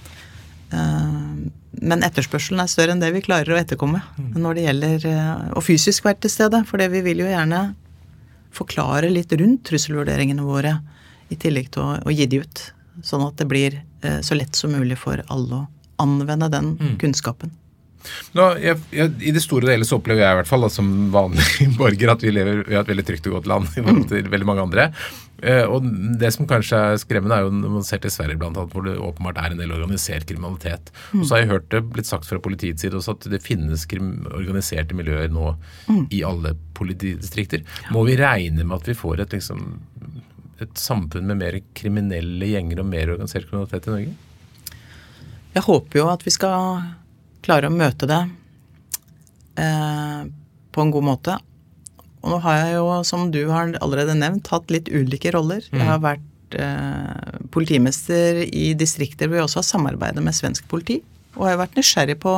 Men 1.84 2.02
etterspørselen 2.06 2.62
er 2.64 2.70
større 2.72 2.96
enn 2.96 3.02
det 3.02 3.12
vi 3.14 3.22
klarer 3.22 3.54
å 3.54 3.58
etterkomme 3.60 4.00
når 4.34 4.56
det 4.58 4.64
gjelder 4.64 5.04
Og 5.54 5.62
fysisk 5.62 6.06
være 6.08 6.24
til 6.24 6.32
stede. 6.34 6.64
For 6.66 6.82
det 6.82 6.88
vi 6.90 7.04
vil 7.06 7.22
jo 7.22 7.28
gjerne 7.30 7.76
forklare 8.54 9.10
litt 9.12 9.34
rundt 9.40 9.66
trusselvurderingene 9.70 10.46
våre, 10.46 10.78
i 11.34 11.38
tillegg 11.40 11.72
til 11.74 11.82
å, 11.82 11.98
å 12.06 12.14
gi 12.14 12.28
de 12.30 12.44
ut. 12.44 12.64
Sånn 13.06 13.24
at 13.26 13.40
det 13.42 13.50
blir 13.50 13.80
eh, 14.06 14.20
så 14.22 14.38
lett 14.38 14.56
som 14.56 14.74
mulig 14.76 15.00
for 15.02 15.24
alle 15.34 15.64
å 15.64 15.68
anvende 16.04 16.50
den 16.52 16.76
kunnskapen. 17.02 17.54
Nå, 18.38 18.48
jeg, 18.62 18.80
jeg, 18.94 19.12
I 19.30 19.34
det 19.36 19.44
store 19.44 19.68
og 19.68 19.74
hele 19.76 19.88
så 19.88 20.00
opplever 20.00 20.26
jeg 20.26 20.36
i 20.36 20.40
hvert 20.42 20.50
fall 20.50 20.66
da, 20.66 20.72
som 20.74 20.90
vanlig 21.14 21.68
borger 21.80 22.14
at 22.16 22.26
vi 22.26 22.34
lever 22.34 22.64
i 22.72 22.80
et 22.80 22.90
veldig 22.90 23.06
trygt 23.08 23.30
og 23.30 23.40
godt 23.40 23.52
land 23.52 23.70
i 23.74 23.84
forhold 23.84 24.10
til 24.12 24.32
veldig 24.34 24.50
mange 24.50 24.66
andre. 24.68 24.90
Eh, 25.44 25.66
og 25.68 25.84
det 26.20 26.30
som 26.32 26.48
kanskje 26.48 26.80
er 26.80 27.00
skremmende, 27.02 27.36
er 27.36 27.48
jo 27.48 27.54
når 27.56 27.74
man 27.78 27.86
ser 27.88 28.00
til 28.04 28.14
Sverige 28.14 28.40
blant 28.40 28.58
annet, 28.60 28.72
hvor 28.72 28.86
det 28.86 28.96
åpenbart 28.96 29.42
er 29.42 29.54
en 29.54 29.60
del 29.60 29.74
organisert 29.76 30.28
kriminalitet. 30.30 30.92
Og 31.12 31.26
så 31.26 31.36
har 31.36 31.44
jeg 31.44 31.52
hørt 31.52 31.70
det 31.74 31.84
blitt 31.96 32.10
sagt 32.10 32.30
fra 32.30 32.40
politiets 32.44 32.86
side 32.86 33.00
også 33.00 33.18
at 33.18 33.28
det 33.34 33.44
finnes 33.44 33.84
organiserte 33.92 34.96
miljøer 34.98 35.32
nå 35.34 35.54
i 36.16 36.24
alle 36.28 36.56
politidistrikter. 36.78 37.66
Må 37.92 38.06
vi 38.08 38.18
regne 38.20 38.64
med 38.64 38.78
at 38.80 38.88
vi 38.94 38.98
får 38.98 39.26
et, 39.26 39.36
liksom, 39.36 39.66
et 40.64 40.76
samfunn 40.80 41.28
med 41.28 41.42
mer 41.44 41.60
kriminelle 41.76 42.54
gjenger 42.54 42.84
og 42.84 42.92
mer 42.94 43.16
organisert 43.18 43.50
kriminalitet 43.50 43.90
i 43.90 43.98
Norge? 43.98 44.16
Jeg 45.54 45.68
håper 45.68 46.00
jo 46.00 46.10
at 46.10 46.24
vi 46.26 46.34
skal 46.34 46.80
klare 47.44 47.70
å 47.70 47.74
møte 47.74 48.08
det 48.10 48.22
eh, 49.60 50.22
på 50.74 50.84
en 50.84 50.94
god 50.94 51.08
måte. 51.08 51.38
Og 52.24 52.32
nå 52.32 52.40
har 52.46 52.60
jeg 52.62 52.78
jo, 52.78 52.86
som 53.08 53.28
du 53.34 53.42
har 53.50 53.74
allerede 53.84 54.16
nevnt, 54.16 54.48
hatt 54.54 54.72
litt 54.72 54.88
ulike 54.92 55.34
roller. 55.36 55.66
Jeg 55.74 55.84
har 55.84 56.00
vært 56.04 56.56
eh, 56.56 57.42
politimester 57.52 58.44
i 58.48 58.72
distrikter 58.80 59.28
hvor 59.28 59.42
jeg 59.42 59.50
også 59.50 59.60
har 59.60 59.70
samarbeidet 59.74 60.24
med 60.24 60.38
svensk 60.38 60.68
politi. 60.72 61.02
Og 61.36 61.50
har 61.50 61.60
vært 61.60 61.76
nysgjerrig 61.76 62.16
på 62.24 62.38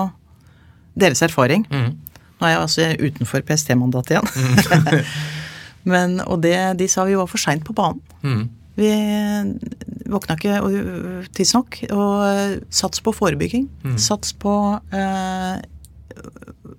deres 0.97 1.21
erfaring. 1.25 1.67
Nå 1.69 2.47
er 2.47 2.55
jeg 2.55 2.61
altså 2.63 2.89
utenfor 2.99 3.45
PST-mandatet 3.47 4.17
igjen. 4.17 5.05
Men, 5.91 6.17
og 6.25 6.41
det, 6.41 6.57
de 6.81 6.89
sa 6.89 7.05
vi 7.05 7.17
var 7.17 7.29
for 7.29 7.41
seint 7.41 7.65
på 7.65 7.75
banen. 7.77 8.01
Mm. 8.25 8.45
Vi 8.75 8.89
våkna 10.11 10.35
ikke 10.37 10.57
øh, 10.61 11.25
tidsnok. 11.35 11.79
Og 11.91 12.25
øh, 12.25 12.57
sats 12.69 13.01
på 13.01 13.13
forebygging. 13.15 13.69
Sats 13.97 14.33
på 14.33 14.79
eh, 14.93 15.61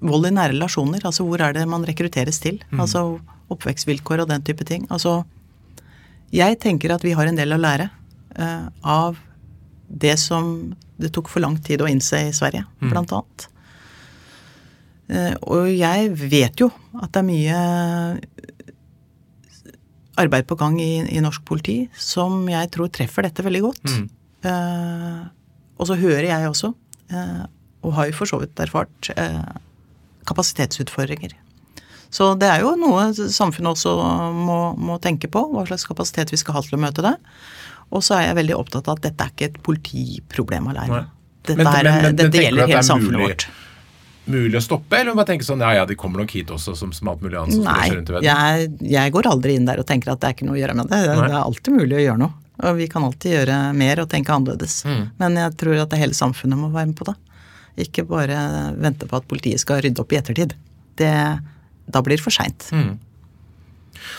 vold 0.01 0.29
i 0.29 0.35
nære 0.35 0.55
relasjoner. 0.55 1.01
Altså 1.05 1.25
hvor 1.25 1.41
er 1.41 1.53
det 1.57 1.67
man 1.69 1.87
rekrutteres 1.89 2.39
til? 2.43 2.63
Altså 2.79 3.19
oppvekstvilkår 3.51 4.25
og 4.25 4.29
den 4.29 4.43
type 4.43 4.65
ting. 4.65 4.87
Altså 4.91 5.23
jeg 6.35 6.59
tenker 6.59 6.95
at 6.95 7.05
vi 7.05 7.15
har 7.15 7.27
en 7.27 7.37
del 7.39 7.55
å 7.55 7.61
lære 7.61 7.91
eh, 8.39 8.67
av 8.83 9.17
det 9.89 10.17
som 10.19 10.75
det 10.99 11.13
tok 11.15 11.29
for 11.31 11.45
lang 11.45 11.59
tid 11.63 11.83
å 11.85 11.87
innse 11.87 12.19
i 12.29 12.33
Sverige, 12.35 12.65
blant 12.91 13.13
annet. 13.13 13.49
Eh, 15.09 15.35
og 15.47 15.69
jeg 15.71 16.11
vet 16.19 16.59
jo 16.59 16.71
at 16.99 17.13
det 17.15 17.21
er 17.21 17.29
mye 17.29 17.61
arbeid 20.17 20.47
på 20.49 20.57
gang 20.59 20.79
i, 20.81 21.03
i 21.17 21.21
norsk 21.21 21.45
politi 21.45 21.89
som 22.01 22.47
jeg 22.49 22.71
tror 22.75 22.89
treffer 22.95 23.27
dette 23.29 23.45
veldig 23.45 23.63
godt. 23.67 23.95
Eh, 24.47 25.23
og 25.77 25.89
så 25.91 25.97
hører 26.01 26.29
jeg 26.31 26.49
også, 26.51 26.71
eh, 27.13 27.43
og 27.85 27.93
har 27.99 28.07
jo 28.11 28.17
for 28.17 28.27
så 28.31 28.39
vidt 28.41 28.57
erfart, 28.65 29.11
eh, 29.17 29.43
kapasitetsutfordringer. 30.27 31.35
Så 32.11 32.31
det 32.39 32.49
er 32.49 32.63
jo 32.63 32.75
noe 32.79 33.09
samfunnet 33.13 33.75
også 33.75 33.93
må, 34.33 34.59
må 34.79 34.97
tenke 35.03 35.29
på, 35.33 35.43
hva 35.53 35.67
slags 35.69 35.85
kapasitet 35.89 36.31
vi 36.33 36.39
skal 36.41 36.55
ha 36.57 36.63
til 36.65 36.79
å 36.79 36.83
møte 36.87 37.03
det. 37.05 37.15
Og 37.95 38.03
så 38.03 38.17
er 38.19 38.29
jeg 38.31 38.39
veldig 38.41 38.57
opptatt 38.59 38.89
av 38.89 38.97
at 38.99 39.05
dette 39.09 39.27
er 39.27 39.35
ikke 39.35 39.49
et 39.51 39.59
politiproblem 39.67 40.71
alene. 40.73 41.05
Dette, 41.47 41.59
Men- 41.63 41.67
er, 41.67 41.83
men- 41.85 41.93
men- 41.95 42.03
men 42.07 42.17
dette 42.17 42.43
gjelder 42.43 42.67
det 42.67 42.75
hele 42.75 42.83
samfunnet 42.83 43.21
mulig? 43.21 43.29
vårt. 43.37 43.47
Mulig 44.27 44.59
å 44.59 44.63
stoppe, 44.65 44.99
eller 44.99 45.15
bare 45.15 45.29
tenke 45.29 45.47
sånn 45.47 45.63
ja 45.63 45.71
ja, 45.77 45.85
de 45.87 45.95
kommer 45.99 46.23
nok 46.23 46.33
hit 46.35 46.51
også, 46.51 46.75
som, 46.79 46.91
som 46.95 47.13
alt 47.13 47.23
mulig 47.23 47.39
annet 47.39 47.55
som 47.55 47.67
Nei, 47.67 48.25
jeg, 48.27 48.71
jeg 48.91 49.13
går 49.15 49.29
aldri 49.31 49.55
inn 49.55 49.69
der 49.69 49.79
og 49.79 49.87
tenker 49.87 50.11
at 50.13 50.23
det 50.23 50.31
er 50.31 50.35
ikke 50.35 50.49
noe 50.49 50.57
å 50.57 50.61
gjøre 50.61 50.75
med 50.81 50.91
det. 50.91 50.99
Det, 51.05 51.15
Nei. 51.15 51.29
det 51.29 51.37
er 51.37 51.45
alltid 51.45 51.79
mulig 51.79 51.99
å 51.99 52.03
gjøre 52.03 52.23
noe. 52.25 52.43
Og 52.67 52.79
vi 52.79 52.89
kan 52.89 53.05
alltid 53.05 53.35
gjøre 53.37 53.57
mer 53.77 54.01
og 54.03 54.09
tenke 54.11 54.33
annerledes. 54.33 54.81
Mm. 54.89 55.03
Men 55.21 55.39
jeg 55.43 55.57
tror 55.61 55.83
at 55.83 55.93
det 55.93 56.01
hele 56.01 56.17
samfunnet 56.17 56.59
må 56.59 56.71
være 56.73 56.91
med 56.91 56.99
på 56.99 57.07
det. 57.09 57.17
Ikke 57.87 58.07
bare 58.09 58.39
vente 58.81 59.09
på 59.09 59.19
at 59.19 59.29
politiet 59.29 59.61
skal 59.61 59.83
rydde 59.85 60.01
opp 60.01 60.15
i 60.15 60.19
ettertid. 60.19 60.55
Det, 60.97 61.13
da 61.93 62.03
blir 62.03 62.17
det 62.17 62.25
for 62.25 62.35
seint. 62.35 62.71
Mm. 62.73 62.95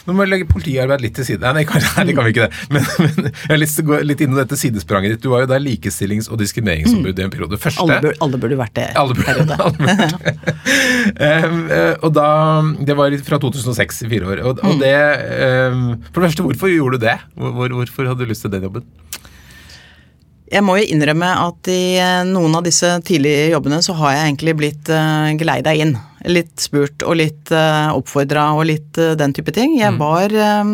Nå 0.08 0.14
må 0.16 0.24
vi 0.26 0.30
legge 0.32 0.48
politiarbeid 0.52 1.02
litt 1.04 1.16
til 1.20 1.26
side. 1.28 1.42
Nei, 1.44 1.54
nei, 1.62 1.64
kan, 1.70 1.82
nei 1.98 2.06
det 2.10 2.16
kan 2.18 2.28
vi 2.28 2.34
ikke 2.36 2.48
det. 2.48 2.62
Men, 2.74 2.86
men 3.04 3.30
jeg 3.32 3.52
har 3.52 3.62
lyst 3.62 3.76
til 3.80 3.86
å 3.86 3.90
gå 3.92 4.00
litt 4.08 4.22
inn 4.26 4.34
i 4.36 4.40
dette 4.42 4.60
sidespranget 4.60 5.16
ditt. 5.16 5.24
Du 5.26 5.30
var 5.34 5.44
jo 5.46 5.50
der 5.52 5.64
likestillings- 5.64 6.30
og 6.32 6.40
diskrimineringsombud 6.42 7.20
i 7.20 7.26
en 7.28 7.34
periode. 7.34 7.60
Første 7.62 7.84
Alle, 7.86 8.00
bur, 8.08 8.18
alle 8.28 8.42
burde 8.46 8.60
vært 8.62 8.76
det. 8.80 8.88
Alle 9.00 9.18
burde- 9.18 9.28
periode. 9.28 9.58
alle 9.66 9.78
burde. 9.78 10.48
Eh, 11.28 11.96
og 12.04 12.12
da, 12.16 12.28
Det 12.88 12.96
var 12.98 13.16
fra 13.28 13.40
2006 13.42 14.04
i 14.06 14.10
fire 14.16 14.32
år. 14.34 14.44
Og, 14.48 14.64
Mm. 14.64 14.70
og 14.72 14.80
det 14.82 14.96
um, 15.72 15.84
For 16.12 16.22
det 16.22 16.30
første, 16.32 16.44
hvorfor 16.48 16.72
gjorde 16.72 16.98
du 17.00 17.06
det? 17.06 17.18
Hvor, 17.36 17.52
hvor- 17.58 17.76
hvorfor 17.82 18.08
hadde 18.10 18.24
du 18.26 18.30
lyst 18.32 18.42
til 18.46 18.52
den 18.52 18.64
jobben? 18.68 18.84
Jeg 20.48 20.64
må 20.64 20.78
jo 20.80 20.86
innrømme 20.88 21.28
at 21.44 21.68
i 21.68 21.98
eh, 22.00 22.22
noen 22.24 22.54
av 22.56 22.64
disse 22.64 22.88
tidlige 23.04 23.50
jobbene 23.52 23.82
så 23.84 23.92
har 24.00 24.14
jeg 24.16 24.30
egentlig 24.30 24.54
blitt 24.56 24.90
uh, 24.96 25.28
geleida 25.36 25.74
inn. 25.76 25.98
Litt 26.28 26.60
spurt 26.60 27.04
og 27.08 27.16
litt 27.20 27.52
uh, 27.56 27.94
oppfordra 27.96 28.50
og 28.58 28.66
litt 28.68 28.98
eh, 29.00 29.14
den 29.16 29.32
type 29.38 29.54
ting. 29.56 29.78
Jeg 29.80 29.94
var 30.00 30.34
eh, 30.34 30.72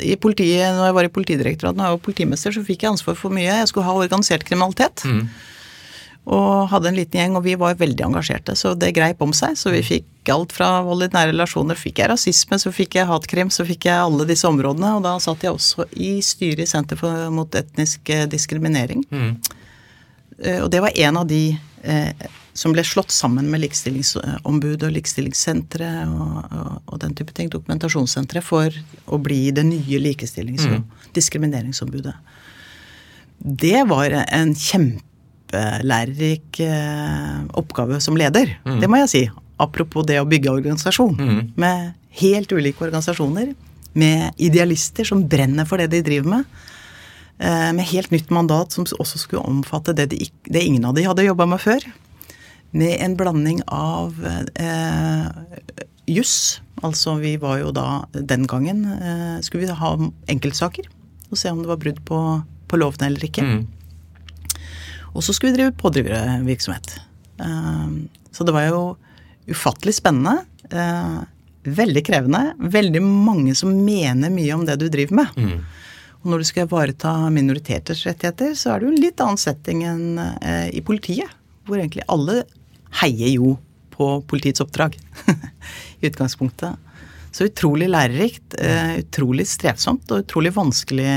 i 0.00 0.14
politiet, 0.16 0.70
når 0.72 0.86
jeg 0.88 0.96
var 0.96 1.08
i 1.08 1.12
Politidirektoratet, 1.12 1.76
når 1.76 1.90
jeg 1.90 1.96
var 1.98 2.04
politimester, 2.06 2.54
så 2.56 2.62
fikk 2.64 2.86
jeg 2.86 2.94
ansvar 2.94 3.18
for 3.20 3.34
mye. 3.34 3.50
Jeg 3.60 3.68
skulle 3.68 3.84
ha 3.84 3.92
organisert 4.00 4.46
kriminalitet. 4.48 5.04
Og 6.26 6.66
hadde 6.72 6.88
en 6.90 6.96
liten 6.98 7.20
gjeng, 7.20 7.36
og 7.38 7.44
vi 7.44 7.52
var 7.54 7.76
veldig 7.78 8.02
engasjerte, 8.08 8.56
så 8.58 8.72
det 8.74 8.88
greip 8.96 9.20
om 9.22 9.30
seg. 9.36 9.54
Så 9.60 9.70
vi 9.70 9.82
fikk 9.86 10.32
alt 10.34 10.50
fra 10.56 10.80
vold 10.82 11.04
i 11.04 11.10
nære 11.12 11.30
relasjoner, 11.30 11.78
fikk 11.78 12.00
jeg 12.02 12.10
rasisme, 12.10 12.58
så 12.58 12.72
fikk 12.74 12.96
jeg 12.98 13.06
hatkrim, 13.06 13.52
så 13.54 13.62
fikk 13.68 13.86
jeg 13.86 13.94
alle 14.08 14.26
disse 14.26 14.48
områdene. 14.48 14.96
Og 14.98 15.04
da 15.04 15.12
satt 15.22 15.44
jeg 15.46 15.54
også 15.54 15.86
i 15.94 16.16
styret 16.26 16.64
i 16.64 16.66
Senter 16.66 16.98
for, 16.98 17.28
mot 17.30 17.54
etnisk 17.54 18.10
eh, 18.10 18.24
diskriminering. 18.26 19.04
Eh, 20.42 20.58
Og 20.64 20.70
det 20.74 20.82
var 20.82 20.98
en 20.98 21.16
av 21.22 21.28
de 21.30 21.44
eh, 21.84 22.26
som 22.56 22.72
ble 22.72 22.82
slått 22.86 23.12
sammen 23.12 23.50
med 23.52 23.60
Likestillingsombudet 23.62 24.86
og 24.88 24.94
Likestillingssenteret 24.96 26.08
og, 26.08 26.36
og, 26.44 26.78
og 26.88 27.00
den 27.02 27.14
type 27.18 27.32
ting, 27.36 27.50
dokumentasjonssenteret, 27.52 28.44
for 28.44 28.72
å 29.12 29.18
bli 29.22 29.50
det 29.54 29.66
nye 29.68 30.00
likestillings- 30.02 30.68
og 30.70 30.76
diskrimineringsombudet. 31.16 32.14
Det 33.36 33.82
var 33.90 34.08
en 34.24 34.54
kjempelærerik 34.56 36.60
eh, 36.64 37.36
oppgave 37.60 38.00
som 38.00 38.16
leder, 38.16 38.56
det 38.80 38.88
må 38.88 38.96
jeg 39.04 39.12
si. 39.12 39.24
Apropos 39.60 40.04
det 40.08 40.18
å 40.20 40.28
bygge 40.28 40.52
organisasjon. 40.52 41.16
Med 41.56 41.92
helt 42.20 42.52
ulike 42.52 42.84
organisasjoner. 42.84 43.54
Med 43.96 44.36
idealister 44.36 45.04
som 45.08 45.22
brenner 45.28 45.64
for 45.68 45.76
det 45.80 45.88
de 45.94 46.02
driver 46.04 46.28
med. 46.34 46.44
Eh, 47.38 47.70
med 47.76 47.88
helt 47.92 48.10
nytt 48.12 48.30
mandat 48.32 48.72
som 48.72 48.84
også 48.84 49.20
skulle 49.20 49.44
omfatte 49.44 49.92
det, 49.96 50.06
de, 50.12 50.28
det 50.48 50.64
ingen 50.64 50.84
av 50.88 50.96
de 50.96 51.04
hadde 51.08 51.24
jobba 51.24 51.46
med 51.48 51.60
før. 51.60 51.84
Med 52.76 52.98
en 53.00 53.14
blanding 53.16 53.62
av 53.72 54.18
eh, 54.60 55.26
juss. 56.12 56.60
Altså 56.84 57.14
vi 57.22 57.36
var 57.40 57.58
jo 57.62 57.70
da 57.72 57.86
den 58.12 58.44
gangen 58.46 58.82
eh, 58.92 59.38
Skulle 59.40 59.64
vi 59.64 59.72
ha 59.78 59.92
enkeltsaker 60.28 60.90
og 61.26 61.38
se 61.40 61.50
om 61.50 61.62
det 61.64 61.70
var 61.70 61.80
brudd 61.82 62.02
på, 62.06 62.18
på 62.70 62.78
lovene 62.78 63.08
eller 63.08 63.24
ikke. 63.26 63.42
Og 65.16 65.24
så 65.24 65.32
skulle 65.34 65.54
vi 65.54 65.58
drive 65.62 65.72
pådrivervirksomhet. 65.80 66.92
Eh, 67.42 67.88
så 68.30 68.44
det 68.46 68.54
var 68.54 68.68
jo 68.68 68.82
ufattelig 69.50 69.96
spennende. 69.98 70.44
eh, 70.70 71.16
veldig 71.66 72.02
krevende. 72.06 72.52
Veldig 72.60 73.02
mange 73.02 73.54
som 73.58 73.72
mener 73.84 74.30
mye 74.30 74.54
om 74.54 74.62
det 74.68 74.76
du 74.78 74.86
driver 74.92 75.18
med. 75.24 75.40
Og 76.22 76.30
når 76.30 76.38
du 76.38 76.46
skal 76.46 76.66
ivareta 76.68 77.10
minoriteters 77.34 78.04
rettigheter, 78.06 78.54
så 78.54 78.70
er 78.74 78.78
det 78.80 78.86
jo 78.86 78.92
en 78.94 79.02
litt 79.02 79.20
annen 79.24 79.38
setting 79.42 79.82
enn 79.86 80.18
eh, 80.22 80.68
i 80.78 80.80
politiet. 80.86 81.30
Hvor 81.66 81.80
egentlig 81.80 82.06
alle 82.12 82.44
heier 83.02 83.32
jo 83.36 83.56
på 83.96 84.10
politiets 84.28 84.62
oppdrag 84.64 84.96
i 86.00 86.10
utgangspunktet. 86.10 86.76
Så 87.36 87.50
utrolig 87.50 87.88
lærerikt, 87.92 88.54
eh, 88.64 89.02
utrolig 89.02 89.44
strevsomt 89.48 90.08
og 90.08 90.22
utrolig 90.22 90.54
vanskelig 90.56 91.08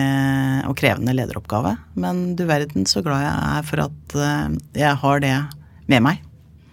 og 0.68 0.76
krevende 0.80 1.14
lederoppgave. 1.16 1.78
Men 1.96 2.34
du 2.36 2.44
verden 2.50 2.88
så 2.90 3.04
glad 3.06 3.24
jeg 3.24 3.38
er 3.60 3.70
for 3.70 3.86
at 3.86 4.16
eh, 4.20 4.58
jeg 4.82 4.98
har 5.04 5.24
det 5.24 5.38
med 5.88 6.04
meg. 6.10 6.26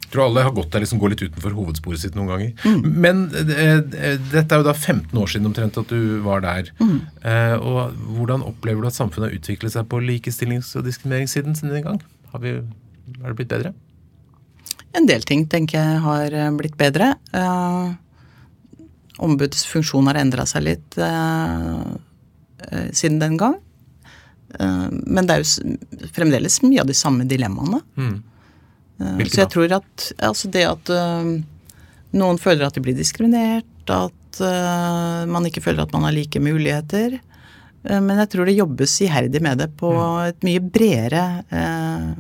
Jeg 0.07 0.11
tror 0.15 0.25
alle 0.25 0.43
har 0.47 0.55
gått 0.55 0.73
der 0.75 0.83
liksom 0.83 0.99
går 1.03 1.13
litt 1.13 1.23
utenfor 1.29 1.55
hovedsporet 1.55 2.03
sitt 2.03 2.19
noen 2.19 2.33
ganger. 2.33 2.83
Men 2.83 3.25
eh, 3.39 4.19
dette 4.33 4.47
er 4.51 4.63
jo 4.63 4.67
da 4.67 4.75
15 4.75 5.15
år 5.15 5.31
siden 5.31 5.51
omtrent 5.53 5.79
at 5.79 5.95
du 5.95 6.19
var 6.27 6.43
der. 6.43 6.75
Mm. 6.83 6.99
og 7.63 7.95
hvordan 8.19 8.43
opplever 8.47 8.83
du 8.83 8.91
at 8.91 8.99
samfunnet 8.99 9.31
har 9.31 9.39
utviklet 9.39 9.79
seg 9.79 9.87
på 9.91 10.03
likestillings- 10.03 10.75
og 10.75 10.87
diskrimineringssiden 10.91 11.55
siden 11.55 11.79
den 11.79 11.87
gang? 11.87 12.03
Har 12.35 12.43
vi, 12.43 12.59
er 13.21 13.27
det 13.29 13.39
blitt 13.39 13.55
bedre? 13.55 13.77
En 14.97 15.07
del 15.09 15.25
ting 15.29 15.45
tenker 15.51 15.77
jeg 15.81 16.03
har 16.05 16.33
eh, 16.35 16.51
blitt 16.57 16.77
bedre. 16.81 17.13
Eh, 17.37 17.89
ombudets 19.25 19.67
funksjon 19.69 20.09
har 20.11 20.19
endra 20.21 20.45
seg 20.49 20.65
litt 20.67 20.97
eh, 21.01 21.83
siden 22.97 23.19
den 23.23 23.37
gang. 23.41 23.59
Eh, 24.59 24.87
men 24.93 25.29
det 25.29 25.37
er 25.37 25.45
jo 25.45 25.77
fremdeles 26.17 26.61
mye 26.65 26.81
av 26.85 26.89
de 26.91 26.97
samme 26.97 27.29
dilemmaene. 27.29 27.83
Mm. 28.01 28.17
Så 29.29 29.43
jeg 29.43 29.51
tror 29.53 29.73
at 29.77 30.05
altså 30.25 30.49
det 30.49 30.63
at 30.65 30.89
noen 32.17 32.39
føler 32.41 32.65
at 32.65 32.79
de 32.79 32.81
blir 32.81 32.95
diskriminert, 32.97 33.69
at 33.93 34.39
man 35.29 35.45
ikke 35.45 35.61
føler 35.67 35.83
at 35.85 35.93
man 35.93 36.07
har 36.09 36.15
like 36.17 36.41
muligheter. 36.41 37.19
Men 37.85 38.23
jeg 38.23 38.31
tror 38.33 38.49
det 38.49 38.55
jobbes 38.57 38.95
iherdig 39.05 39.43
med 39.45 39.61
det 39.61 39.67
på, 39.77 39.91
Mm. 39.93 40.41
mye 40.49 40.63
bredere, 40.65 41.25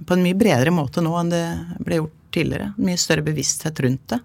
på 0.04 0.18
en 0.18 0.26
mye 0.26 0.36
bredere 0.36 0.74
måte 0.76 1.00
nå 1.00 1.16
enn 1.16 1.32
det 1.32 1.42
ble 1.80 2.02
gjort 2.02 2.25
tidligere. 2.36 2.72
Mye 2.78 3.00
større 3.00 3.24
bevissthet 3.26 3.82
rundt 3.84 4.08
det. 4.14 4.22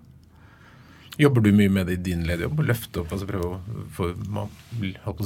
Jobber 1.19 1.43
du 1.43 1.51
mye 1.53 1.69
med 1.69 1.89
det 1.89 1.97
i 1.99 2.03
din 2.05 2.21
lederjobb? 2.25 2.61
Løfte 2.65 3.01
opp, 3.01 3.11
altså 3.13 3.27
prøve 3.27 3.49
å 3.49 3.81
få 3.93 4.07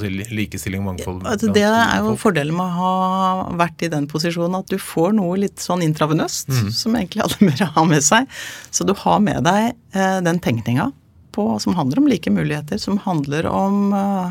si, 0.01 0.09
likestilling 0.33 0.81
mangfold? 0.83 1.21
Altså, 1.29 1.51
det 1.53 1.63
er 1.67 2.01
jo 2.01 2.15
fordelen 2.19 2.57
med 2.57 2.65
å 2.65 2.79
ha 2.79 3.51
vært 3.59 3.85
i 3.85 3.91
den 3.93 4.07
posisjonen, 4.11 4.57
at 4.59 4.71
du 4.73 4.79
får 4.81 5.13
noe 5.19 5.37
litt 5.45 5.61
sånn 5.63 5.85
intravenøst, 5.85 6.49
Mm. 6.49 6.71
som 6.73 6.95
egentlig 6.97 7.23
alle 7.23 7.37
bør 7.51 7.65
ha 7.77 7.85
med 7.85 8.03
seg. 8.03 8.27
Så 8.71 8.87
du 8.87 8.95
har 9.05 9.21
med 9.23 9.45
deg 9.45 9.73
eh, 9.93 10.19
den 10.25 10.41
tenkninga 10.43 10.91
som 11.35 11.75
handler 11.75 11.99
om 11.99 12.07
like 12.07 12.31
muligheter, 12.31 12.79
som 12.79 12.97
handler 13.03 13.45
om 13.51 13.93
eh, 13.93 14.29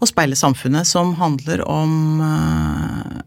å 0.00 0.06
speile 0.08 0.36
samfunnet, 0.36 0.88
som 0.88 1.14
handler 1.20 1.60
om 1.68 2.20
eh, 2.24 3.18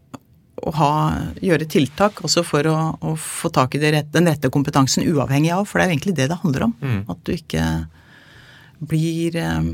å 0.66 0.72
ha, 0.76 0.92
gjøre 1.40 1.68
tiltak 1.70 2.20
også 2.26 2.42
for 2.46 2.66
å, 2.68 2.76
å 3.00 3.14
få 3.18 3.50
tak 3.54 3.74
i 3.76 3.82
det 3.82 3.92
rette, 3.94 4.12
den 4.16 4.28
rette 4.28 4.50
kompetansen 4.52 5.06
uavhengig 5.08 5.52
av, 5.56 5.66
for 5.68 5.80
det 5.80 5.86
er 5.86 5.94
egentlig 5.94 6.16
det 6.18 6.28
det 6.32 6.40
handler 6.42 6.68
om. 6.68 6.74
At 7.12 7.22
du 7.24 7.32
ikke 7.34 7.64
blir 8.80 9.36
eh, 9.36 9.70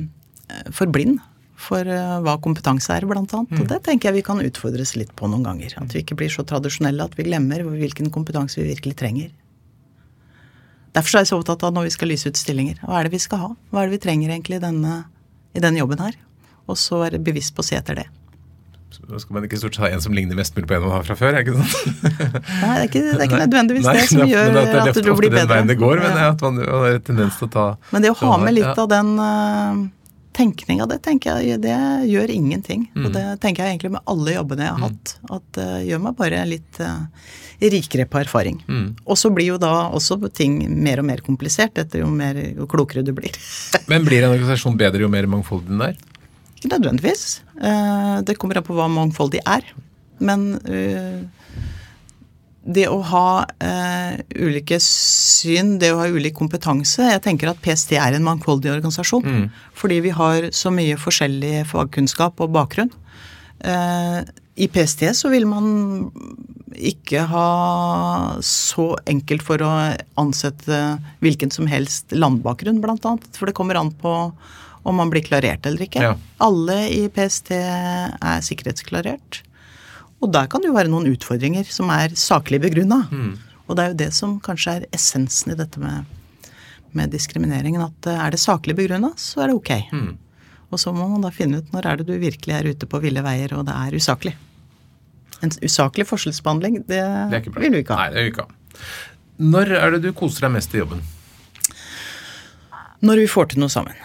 for 0.75 0.91
blind 0.91 1.19
for 1.57 1.89
eh, 1.89 2.19
hva 2.23 2.37
kompetanse 2.43 2.93
er, 2.93 3.07
blant 3.09 3.33
annet. 3.35 3.55
Og 3.63 3.71
det 3.71 3.81
tenker 3.87 4.11
jeg 4.11 4.19
vi 4.21 4.27
kan 4.27 4.43
utfordres 4.45 4.95
litt 4.99 5.15
på 5.17 5.29
noen 5.31 5.47
ganger. 5.47 5.75
At 5.81 5.95
vi 5.95 6.03
ikke 6.05 6.19
blir 6.19 6.33
så 6.33 6.45
tradisjonelle 6.47 7.07
at 7.07 7.17
vi 7.19 7.27
glemmer 7.29 7.65
hvilken 7.65 8.13
kompetanse 8.15 8.61
vi 8.61 8.69
virkelig 8.71 8.97
trenger. 9.01 9.33
Derfor 10.97 11.19
er 11.19 11.25
jeg 11.25 11.33
så 11.33 11.41
opptatt 11.41 11.65
av 11.67 11.75
når 11.77 11.89
vi 11.89 11.97
skal 11.97 12.09
lyse 12.13 12.29
ut 12.29 12.39
stillinger. 12.41 12.79
Hva 12.85 13.01
er 13.01 13.09
det 13.09 13.17
vi 13.17 13.21
skal 13.21 13.43
ha? 13.43 13.51
Hva 13.71 13.83
er 13.83 13.89
det 13.89 13.99
vi 13.99 14.05
trenger 14.07 14.33
egentlig 14.33 14.61
i 14.61 14.65
denne, 14.65 15.01
i 15.57 15.61
denne 15.65 15.81
jobben 15.83 16.01
her? 16.01 16.17
Og 16.67 16.79
så 16.81 17.03
være 17.03 17.21
bevisst 17.23 17.55
på 17.57 17.65
å 17.65 17.69
se 17.69 17.77
etter 17.77 18.01
det. 18.01 18.07
Så 18.95 19.19
skal 19.21 19.35
man 19.35 19.45
ikke 19.45 19.59
stort 19.59 19.75
sett 19.77 19.83
ha 19.83 19.89
en 19.93 20.01
som 20.01 20.15
ligner 20.15 20.39
mest 20.39 20.55
mulig 20.57 20.69
på 20.71 20.77
en 20.77 20.85
man 20.87 20.93
har 20.95 21.03
fra 21.05 21.17
før? 21.19 21.37
ikke 21.41 21.57
sant? 21.59 22.05
Nei, 22.07 22.71
det 22.71 22.79
er 22.79 22.87
ikke, 22.87 23.03
det 23.03 23.17
er 23.19 23.27
ikke 23.27 23.41
nødvendigvis 23.43 23.85
Nei, 23.89 23.95
det 23.99 24.07
som 24.13 24.23
gjør 24.31 24.53
det 24.55 24.63
at 24.71 24.89
det 24.95 25.03
du 25.05 25.11
blir 25.19 25.31
den 25.33 25.37
bedre. 25.41 25.51
veien 25.57 25.71
det 25.73 25.77
går, 25.81 26.01
men 26.05 26.17
Ja. 26.17 26.29
at 26.31 26.45
man 26.47 26.61
har 26.63 26.87
en 26.95 27.05
tendens 27.09 27.37
til 27.41 27.49
å 27.49 27.53
ta 27.53 27.67
Men 27.93 28.03
det 28.07 28.13
å 28.15 28.19
ha 28.23 28.37
med 28.41 28.55
litt 28.55 28.65
Ja. 28.65 28.75
av 28.79 28.89
den 28.89 29.11
uh, 29.19 29.89
tenkninga, 30.37 30.87
det 30.89 31.01
tenker 31.03 31.41
jeg 31.43 31.61
det 31.65 31.75
gjør 32.13 32.31
ingenting. 32.31 32.87
Mm. 32.95 33.07
Og 33.07 33.13
det 33.17 33.25
tenker 33.41 33.65
jeg 33.65 33.75
egentlig 33.77 33.93
med 33.97 34.03
alle 34.07 34.35
jobbene 34.37 34.67
jeg 34.69 34.75
har 34.77 34.83
hatt. 34.87 35.15
At 35.33 35.47
det 35.59 35.69
gjør 35.89 36.03
meg 36.07 36.17
bare 36.17 36.43
litt 36.47 36.81
uh, 36.81 37.07
rikere 37.61 38.07
på 38.07 38.21
erfaring. 38.21 38.61
Mm. 38.69 38.95
Og 39.07 39.17
så 39.17 39.33
blir 39.35 39.51
jo 39.55 39.59
da 39.59 39.89
også 39.97 40.21
ting 40.33 40.59
mer 40.85 41.01
og 41.01 41.09
mer 41.09 41.25
komplisert 41.27 41.77
etter 41.81 42.05
jo, 42.05 42.11
mer, 42.13 42.37
jo 42.37 42.69
klokere 42.71 43.03
du 43.05 43.13
blir. 43.17 43.33
Men 43.89 44.05
blir 44.07 44.23
en 44.25 44.31
organisasjon 44.37 44.77
bedre 44.79 45.03
jo 45.05 45.09
mer 45.13 45.27
mangfoldig 45.27 45.73
den 45.73 45.83
er? 45.91 45.97
Ikke 46.57 46.71
nødvendigvis. 46.73 47.43
Eh, 47.63 48.23
Det 48.23 48.37
kommer 48.39 48.59
an 48.59 48.67
på 48.67 48.77
hva 48.77 48.89
mangfoldig 48.91 49.41
er. 49.47 49.65
Men 50.19 50.55
eh, 50.65 51.25
det 52.67 52.89
å 52.91 52.99
ha 53.07 53.45
eh, 53.63 54.17
ulike 54.35 54.79
syn, 54.83 55.77
det 55.79 55.93
å 55.95 56.01
ha 56.01 56.09
ulik 56.11 56.35
kompetanse. 56.35 57.05
Jeg 57.13 57.23
tenker 57.23 57.53
at 57.53 57.61
PST 57.63 57.95
er 58.01 58.17
en 58.17 58.27
mangfoldig 58.27 58.73
organisasjon. 58.75 59.47
Fordi 59.77 60.01
vi 60.09 60.11
har 60.17 60.51
så 60.57 60.73
mye 60.75 60.99
forskjellig 60.99 61.67
fagkunnskap 61.71 62.41
og 62.43 62.53
bakgrunn. 62.57 62.91
I 64.57 64.67
PST 64.73 65.07
så 65.17 65.31
vil 65.33 65.47
man 65.49 65.67
ikke 66.77 67.23
ha 67.31 68.37
så 68.45 68.91
enkelt 69.09 69.43
for 69.47 69.63
å 69.65 69.71
ansette 70.21 70.81
hvilken 71.25 71.53
som 71.55 71.69
helst 71.71 72.13
landbakgrunn, 72.13 72.83
blant 72.85 73.07
annet. 73.09 73.31
For 73.37 73.49
det 73.49 73.57
kommer 73.57 73.79
an 73.81 73.95
på 73.97 74.13
om 74.87 74.97
man 75.01 75.11
blir 75.11 75.25
klarert 75.27 75.67
eller 75.67 75.83
ikke. 75.87 76.03
Ja. 76.05 76.15
Alle 76.45 76.77
i 76.95 77.03
PST 77.11 77.51
er 77.57 78.45
sikkerhetsklarert. 78.47 79.41
Og 80.23 80.31
der 80.33 80.47
kan 80.49 80.63
det 80.63 80.71
jo 80.71 80.77
være 80.77 80.93
noen 80.93 81.11
utfordringer 81.11 81.67
som 81.69 81.91
er 81.93 82.15
saklig 82.17 82.61
begrunna. 82.63 83.03
Og 83.67 83.75
det 83.77 83.83
er 83.83 83.91
jo 83.93 83.99
det 84.05 84.13
som 84.15 84.37
kanskje 84.41 84.77
er 84.79 84.87
essensen 84.95 85.53
i 85.53 85.59
dette 85.59 85.81
med, 85.83 86.07
med 86.97 87.11
diskrimineringen. 87.13 87.83
At 87.83 88.07
eh, 88.07 88.21
er 88.29 88.31
det 88.37 88.41
saklig 88.41 88.77
begrunna, 88.79 89.11
så 89.19 89.43
er 89.45 89.51
det 89.51 89.59
ok. 89.59 89.73
Og 90.71 90.81
så 90.83 90.95
må 90.95 91.07
man 91.11 91.23
da 91.27 91.31
finne 91.35 91.61
ut 91.63 91.75
når 91.75 91.87
er 91.91 92.01
det 92.01 92.07
du 92.09 92.15
virkelig 92.23 92.55
er 92.55 92.71
ute 92.71 92.89
på 92.91 93.03
ville 93.03 93.23
veier 93.27 93.53
og 93.59 93.67
det 93.69 93.75
er 93.75 93.95
usaklig. 93.99 94.35
En 95.45 95.53
usaklig 95.63 96.07
forskjellsbehandling, 96.09 96.81
det, 96.89 97.03
Det 97.35 97.43
vil 97.59 97.75
vi 97.75 97.83
ikke 97.85 97.95
ha. 97.99 98.07
Nei, 98.07 98.15
det 98.15 98.23
vil 98.23 98.31
vi 98.31 98.35
ikke 98.35 98.47
ha. 98.47 98.83
Når 99.37 99.73
er 99.77 99.95
det 99.97 100.01
du 100.07 100.13
koser 100.17 100.47
deg 100.47 100.55
mest 100.57 100.73
i 100.75 100.81
jobben? 100.81 101.03
Når 103.05 103.21
vi 103.21 103.27
får 103.29 103.51
til 103.53 103.61
noe 103.61 103.73
sammen. 103.73 103.99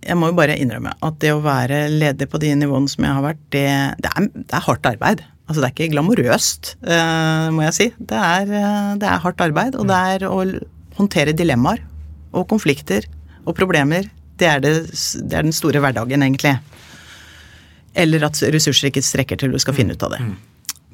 Jeg 0.00 0.16
må 0.16 0.30
jo 0.30 0.36
bare 0.38 0.56
innrømme 0.56 0.94
at 1.04 1.18
det 1.20 1.34
å 1.34 1.42
være 1.44 1.82
leder 1.92 2.28
på 2.30 2.40
de 2.40 2.54
nivåene 2.56 2.88
som 2.88 3.04
jeg 3.04 3.16
har 3.18 3.24
vært, 3.24 3.42
det, 3.52 3.66
det, 4.00 4.12
er, 4.14 4.28
det 4.32 4.56
er 4.56 4.64
hardt 4.64 4.88
arbeid. 4.88 5.22
Altså 5.50 5.60
det 5.60 5.66
er 5.66 5.74
ikke 5.74 5.92
glamorøst, 5.92 6.74
uh, 6.86 7.50
må 7.52 7.64
jeg 7.66 7.76
si. 7.76 7.86
Det 7.98 8.16
er, 8.16 8.52
eh, 8.54 8.90
det 9.02 9.08
er 9.10 9.22
hardt 9.24 9.42
arbeid, 9.42 9.74
og 9.74 9.88
det 9.90 9.96
er 10.14 10.24
å 10.28 10.36
håndtere 10.94 11.34
dilemmaer 11.34 11.82
og 12.30 12.46
konflikter 12.52 13.08
og 13.42 13.56
problemer. 13.58 14.06
Det 14.38 14.46
er, 14.46 14.62
det, 14.62 14.72
det 15.26 15.36
er 15.36 15.48
den 15.48 15.56
store 15.56 15.82
hverdagen, 15.82 16.22
egentlig. 16.22 16.54
Eller 17.98 18.24
at 18.28 18.38
ressurser 18.54 18.88
ikke 18.88 19.02
strekker 19.02 19.40
til 19.40 19.50
du 19.50 19.58
skal 19.60 19.74
finne 19.74 19.98
ut 19.98 20.06
av 20.06 20.14
det. 20.14 20.22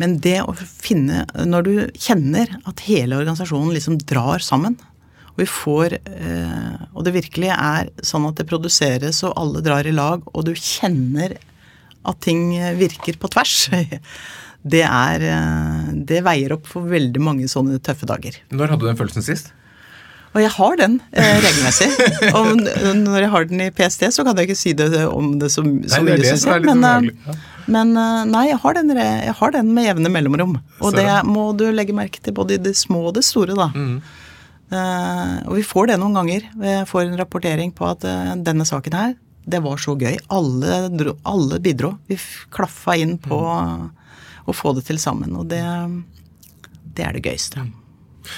Men 0.01 0.19
det 0.25 0.39
å 0.45 0.53
finne 0.57 1.25
Når 1.49 1.65
du 1.65 1.75
kjenner 1.97 2.51
at 2.69 2.83
hele 2.85 3.17
organisasjonen 3.17 3.73
liksom 3.77 4.01
drar 4.09 4.45
sammen, 4.45 4.77
vi 5.37 5.47
får 5.49 5.99
eh, 6.01 6.77
Og 6.95 7.05
det 7.07 7.13
virkelig 7.17 7.51
er 7.53 7.91
sånn 8.07 8.27
at 8.29 8.39
det 8.41 8.49
produseres 8.49 9.23
og 9.27 9.35
alle 9.37 9.63
drar 9.65 9.87
i 9.89 9.95
lag, 9.95 10.25
og 10.33 10.47
du 10.49 10.55
kjenner 10.57 11.37
at 12.07 12.21
ting 12.23 12.53
virker 12.79 13.19
på 13.19 13.29
tvers, 13.35 13.55
det 14.73 14.85
er 14.87 15.27
eh, 15.27 15.93
Det 16.09 16.23
veier 16.27 16.57
opp 16.57 16.67
for 16.71 16.89
veldig 16.91 17.23
mange 17.23 17.49
sånne 17.51 17.81
tøffe 17.85 18.09
dager. 18.09 18.39
Når 18.55 18.75
hadde 18.75 18.85
du 18.85 18.91
den 18.91 18.99
følelsen 18.99 19.27
sist? 19.27 19.53
Og 20.37 20.43
jeg 20.43 20.53
har 20.53 20.75
den 20.77 20.99
eh, 21.17 21.37
regelmessig. 21.41 21.87
Og 22.37 22.51
når 22.99 23.23
jeg 23.23 23.31
har 23.33 23.47
den 23.49 23.63
i 23.65 23.71
PST, 23.73 24.03
så 24.13 24.25
kan 24.27 24.37
jeg 24.37 24.51
ikke 24.51 24.59
si 24.59 24.75
det 24.77 24.91
om 25.09 25.39
det 25.41 25.49
så, 25.49 25.65
så 25.65 26.01
Nei, 26.03 26.03
mye, 26.11 26.19
det 26.21 26.27
synes 26.29 26.45
er 26.45 26.59
jeg. 26.59 26.67
Men, 26.67 26.83
ubehagelig. 26.85 27.15
eh, 27.15 27.71
men 27.73 27.95
nei, 28.31 28.43
jeg 28.51 28.59
har, 28.63 28.77
den, 28.77 28.93
jeg 29.01 29.33
har 29.39 29.55
den 29.57 29.73
med 29.75 29.89
jevne 29.89 30.13
mellomrom. 30.13 30.59
Og 30.83 30.91
Så 30.91 30.93
det 30.99 31.09
må 31.27 31.49
du 31.57 31.65
legge 31.73 31.97
merke 31.97 32.21
til 32.23 32.37
både 32.37 32.59
i 32.59 32.63
det 32.69 32.77
små 32.79 33.07
og 33.09 33.17
det 33.17 33.25
store, 33.27 33.57
da. 33.57 33.71
Mm. 33.73 33.97
Eh, 34.67 35.35
og 35.47 35.55
vi 35.59 35.63
får 35.67 35.93
det 35.93 35.99
noen 36.03 36.17
ganger. 36.19 36.49
Vi 36.59 36.73
får 36.91 37.05
en 37.07 37.19
rapportering 37.21 37.71
på 37.77 37.87
at 37.91 38.05
eh, 38.09 38.33
denne 38.43 38.67
saken 38.67 38.97
her, 38.99 39.15
det 39.47 39.61
var 39.63 39.79
så 39.79 39.95
gøy. 39.95 40.17
Alle, 40.35 40.89
dro, 40.91 41.13
alle 41.29 41.61
bidro. 41.63 41.93
Vi 42.11 42.19
klaffa 42.51 42.97
inn 42.99 43.17
på 43.23 43.39
Mm. 43.47 43.91
å 44.47 44.55
få 44.55 44.73
det 44.75 44.85
til 44.87 44.99
sammen. 44.99 45.37
Og 45.39 45.47
det, 45.51 45.63
det 46.95 47.05
er 47.07 47.13
det 47.15 47.23
gøyeste. 47.27 47.63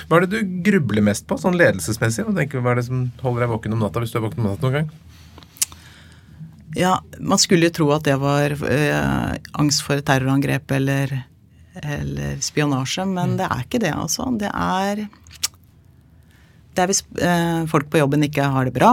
Hva 0.09 0.19
er 0.19 0.27
det 0.27 0.37
du 0.43 0.57
grubler 0.69 1.01
mest 1.05 1.25
på, 1.29 1.37
sånn 1.41 1.57
ledelsesmessig? 1.57 2.27
og 2.29 2.37
tenker, 2.37 2.61
hva 2.61 2.73
er 2.75 2.81
det 2.83 2.87
som 2.91 3.07
holder 3.23 3.47
deg 3.47 3.53
våken 3.55 3.73
om 3.77 3.81
natta, 3.87 4.01
hvis 4.05 4.13
du 4.13 4.19
er 4.21 4.25
våken 4.27 4.41
om 4.45 4.51
natta 4.51 4.69
noen 4.69 4.77
gang? 4.83 4.91
Ja, 6.77 6.99
man 7.21 7.41
skulle 7.41 7.71
jo 7.71 7.75
tro 7.79 7.87
at 7.97 8.05
det 8.05 8.19
var 8.21 8.53
eh, 8.69 9.39
angst 9.57 9.81
for 9.87 10.01
terrorangrep 10.05 10.71
eller, 10.77 11.15
eller 11.81 12.37
spionasje, 12.45 13.07
men 13.09 13.39
det 13.41 13.49
er 13.49 13.65
ikke 13.65 13.81
det, 13.81 13.95
altså. 13.97 14.29
Det 14.39 14.51
er 14.53 15.07
det 16.79 16.85
er 16.85 16.91
hvis 16.93 17.03
eh, 17.19 17.65
folk 17.71 17.89
på 17.91 17.99
jobben 17.99 18.23
ikke 18.29 18.47
har 18.55 18.69
det 18.69 18.75
bra, 18.77 18.93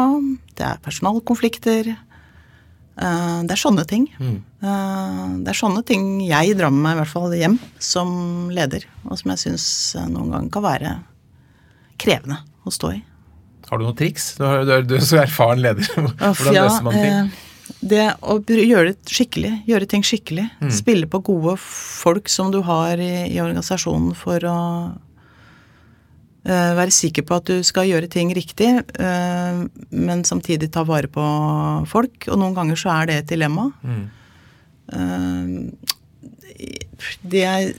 det 0.57 0.65
er 0.65 0.79
personalkonflikter. 0.81 1.91
eh, 1.93 3.39
det 3.45 3.53
er 3.53 3.61
sånne 3.61 3.85
ting. 3.85 4.07
Eh, 4.17 5.25
det 5.45 5.51
er 5.53 5.59
sånne 5.59 5.83
ting 5.85 6.07
jeg 6.25 6.55
drar 6.57 6.73
med 6.73 6.81
meg 6.87 6.95
i 6.95 6.99
hvert 7.03 7.13
fall 7.13 7.35
hjem 7.37 7.59
som 7.77 8.49
leder, 8.55 8.87
og 9.05 9.19
som 9.21 9.35
jeg 9.35 9.43
syns 9.45 9.67
noen 10.09 10.31
ganger 10.33 10.49
kan 10.55 10.65
være 10.65 10.95
krevende 12.01 12.41
å 12.65 12.73
stå 12.73 12.95
i. 12.97 13.01
Har 13.69 13.79
du 13.81 13.85
noen 13.87 13.97
triks? 13.97 14.31
Du 14.37 14.43
er, 14.45 14.65
du 14.85 14.95
er, 14.97 15.01
så 15.05 15.21
erfaren 15.23 15.61
leder. 15.63 15.85
Hvordan 15.95 16.53
Ja, 16.53 16.65
løser 16.67 16.85
man 16.85 16.97
ting? 16.97 17.13
eh, 17.13 17.43
Det 17.81 18.03
å 18.21 18.35
gjøre 18.45 18.91
det 18.91 19.09
skikkelig, 19.13 19.53
gjøre 19.69 19.87
ting 19.89 20.03
skikkelig. 20.05 20.43
Mm. 20.61 20.69
Spille 20.73 21.07
på 21.09 21.21
gode 21.25 21.55
folk 21.61 22.29
som 22.29 22.51
du 22.53 22.59
har 22.67 23.01
i, 23.01 23.13
i 23.33 23.39
organisasjonen 23.41 24.13
for 24.17 24.45
å 24.49 24.57
eh, 24.91 24.93
være 26.45 26.93
sikker 26.93 27.25
på 27.25 27.39
at 27.39 27.49
du 27.49 27.63
skal 27.65 27.87
gjøre 27.89 28.09
ting 28.11 28.29
riktig, 28.37 28.69
eh, 29.01 29.61
men 29.89 30.23
samtidig 30.27 30.69
ta 30.73 30.83
vare 30.85 31.09
på 31.09 31.25
folk. 31.89 32.27
Og 32.29 32.37
noen 32.37 32.53
ganger 32.57 32.77
så 32.77 32.93
er 32.99 33.09
det 33.09 33.15
et 33.19 33.31
dilemma. 33.33 33.71
Mm. 33.81 34.03
Eh, 34.93 35.45
det 37.25 37.43
er, 37.49 37.71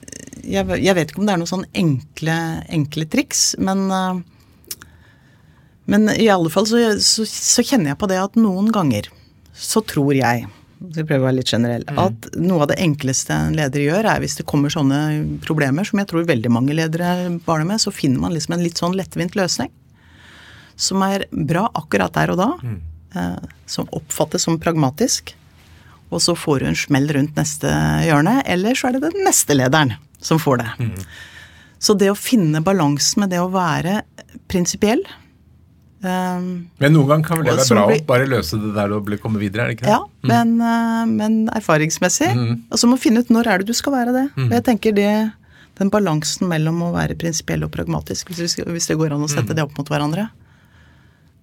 jeg, 0.43 0.67
jeg 0.83 0.97
vet 0.99 1.13
ikke 1.13 1.23
om 1.23 1.29
det 1.29 1.37
er 1.37 1.43
noen 1.43 1.53
sånn 1.53 1.69
enkle, 1.79 2.39
enkle 2.75 3.07
triks, 3.13 3.53
men 3.63 3.87
eh, 3.91 4.25
men 5.87 6.11
i 6.11 6.27
alle 6.27 6.51
fall 6.51 6.67
så, 6.67 6.81
så, 6.99 7.23
så 7.31 7.63
kjenner 7.63 7.93
jeg 7.93 8.01
på 8.01 8.09
det 8.11 8.19
at 8.19 8.39
noen 8.39 8.73
ganger 8.75 9.07
så 9.57 9.81
tror 9.87 10.13
jeg, 10.19 10.49
skal 10.77 11.07
prøve 11.09 11.23
å 11.23 11.27
være 11.29 11.39
litt 11.39 11.53
generell, 11.53 11.85
at 11.99 12.29
noe 12.37 12.65
av 12.65 12.71
det 12.73 12.79
enkleste 12.85 13.33
en 13.33 13.57
leder 13.57 13.85
gjør, 13.87 14.09
er 14.13 14.21
hvis 14.23 14.37
det 14.39 14.47
kommer 14.49 14.73
sånne 14.73 15.01
problemer, 15.45 15.87
som 15.89 16.03
jeg 16.03 16.11
tror 16.11 16.29
veldig 16.29 16.53
mange 16.53 16.77
ledere 16.77 17.31
barner 17.47 17.71
med, 17.73 17.81
så 17.81 17.93
finner 17.95 18.21
man 18.21 18.35
liksom 18.37 18.57
en 18.57 18.65
litt 18.65 18.81
sånn 18.83 18.97
lettvint 18.99 19.39
løsning. 19.39 19.73
Som 20.77 21.01
er 21.07 21.25
bra 21.33 21.67
akkurat 21.81 22.13
der 22.19 22.35
og 22.35 22.41
da. 22.43 22.51
Eh, 23.17 23.39
som 23.67 23.89
oppfattes 23.97 24.45
som 24.45 24.59
pragmatisk. 24.61 25.33
Og 26.13 26.21
så 26.23 26.37
får 26.39 26.61
du 26.61 26.67
en 26.69 26.79
smell 26.79 27.09
rundt 27.17 27.39
neste 27.41 27.71
hjørne, 28.07 28.43
eller 28.47 28.77
så 28.79 28.91
er 28.91 28.99
det 28.99 29.09
den 29.09 29.25
neste 29.27 29.57
lederen 29.57 29.97
som 30.23 30.39
får 30.39 30.61
det. 30.63 30.69
Så 31.83 31.97
det 31.99 32.13
å 32.13 32.19
finne 32.19 32.63
balansen 32.65 33.25
med 33.25 33.33
det 33.33 33.41
å 33.43 33.51
være 33.53 34.03
prinsipiell 34.49 35.03
eh, 36.03 36.41
Men 36.81 36.93
noen 36.93 37.09
ganger 37.09 37.25
kan 37.29 37.39
vel 37.41 37.47
det 37.47 37.57
være 37.57 37.69
bra 37.75 37.87
blir- 37.87 38.03
å 38.03 38.07
bare 38.07 38.27
løse 38.27 38.61
det 38.61 38.75
der 38.75 38.93
og 38.93 39.09
komme 39.23 39.39
videre, 39.39 39.63
er 39.65 39.69
det 39.69 39.77
ikke 39.79 39.87
det? 39.87 39.95
Ja, 39.95 40.03
men, 40.23 40.61
uh, 40.61 41.05
men 41.07 41.49
erfaringsmessig. 41.49 42.31
Og 42.71 42.79
så 42.79 42.87
må 42.87 42.97
du 42.97 43.03
finne 43.03 43.21
ut 43.21 43.29
når 43.31 43.47
er 43.47 43.59
det 43.59 43.67
du 43.67 43.73
skal 43.75 43.93
være 43.93 44.13
det. 44.13 44.27
Og 44.37 44.51
jeg 44.51 44.65
tenker 44.65 44.95
det, 44.95 45.33
Den 45.77 45.91
balansen 45.93 46.49
mellom 46.49 46.79
å 46.87 46.93
være 46.95 47.15
prinsipiell 47.21 47.63
og 47.65 47.71
pragmatisk, 47.71 48.31
hvis, 48.33 48.57
hvis 48.65 48.87
det 48.89 48.97
går 48.97 49.13
an 49.13 49.21
å 49.21 49.29
sette 49.29 49.53
det 49.53 49.61
opp 49.63 49.77
mot 49.77 49.87
hverandre, 49.87 50.31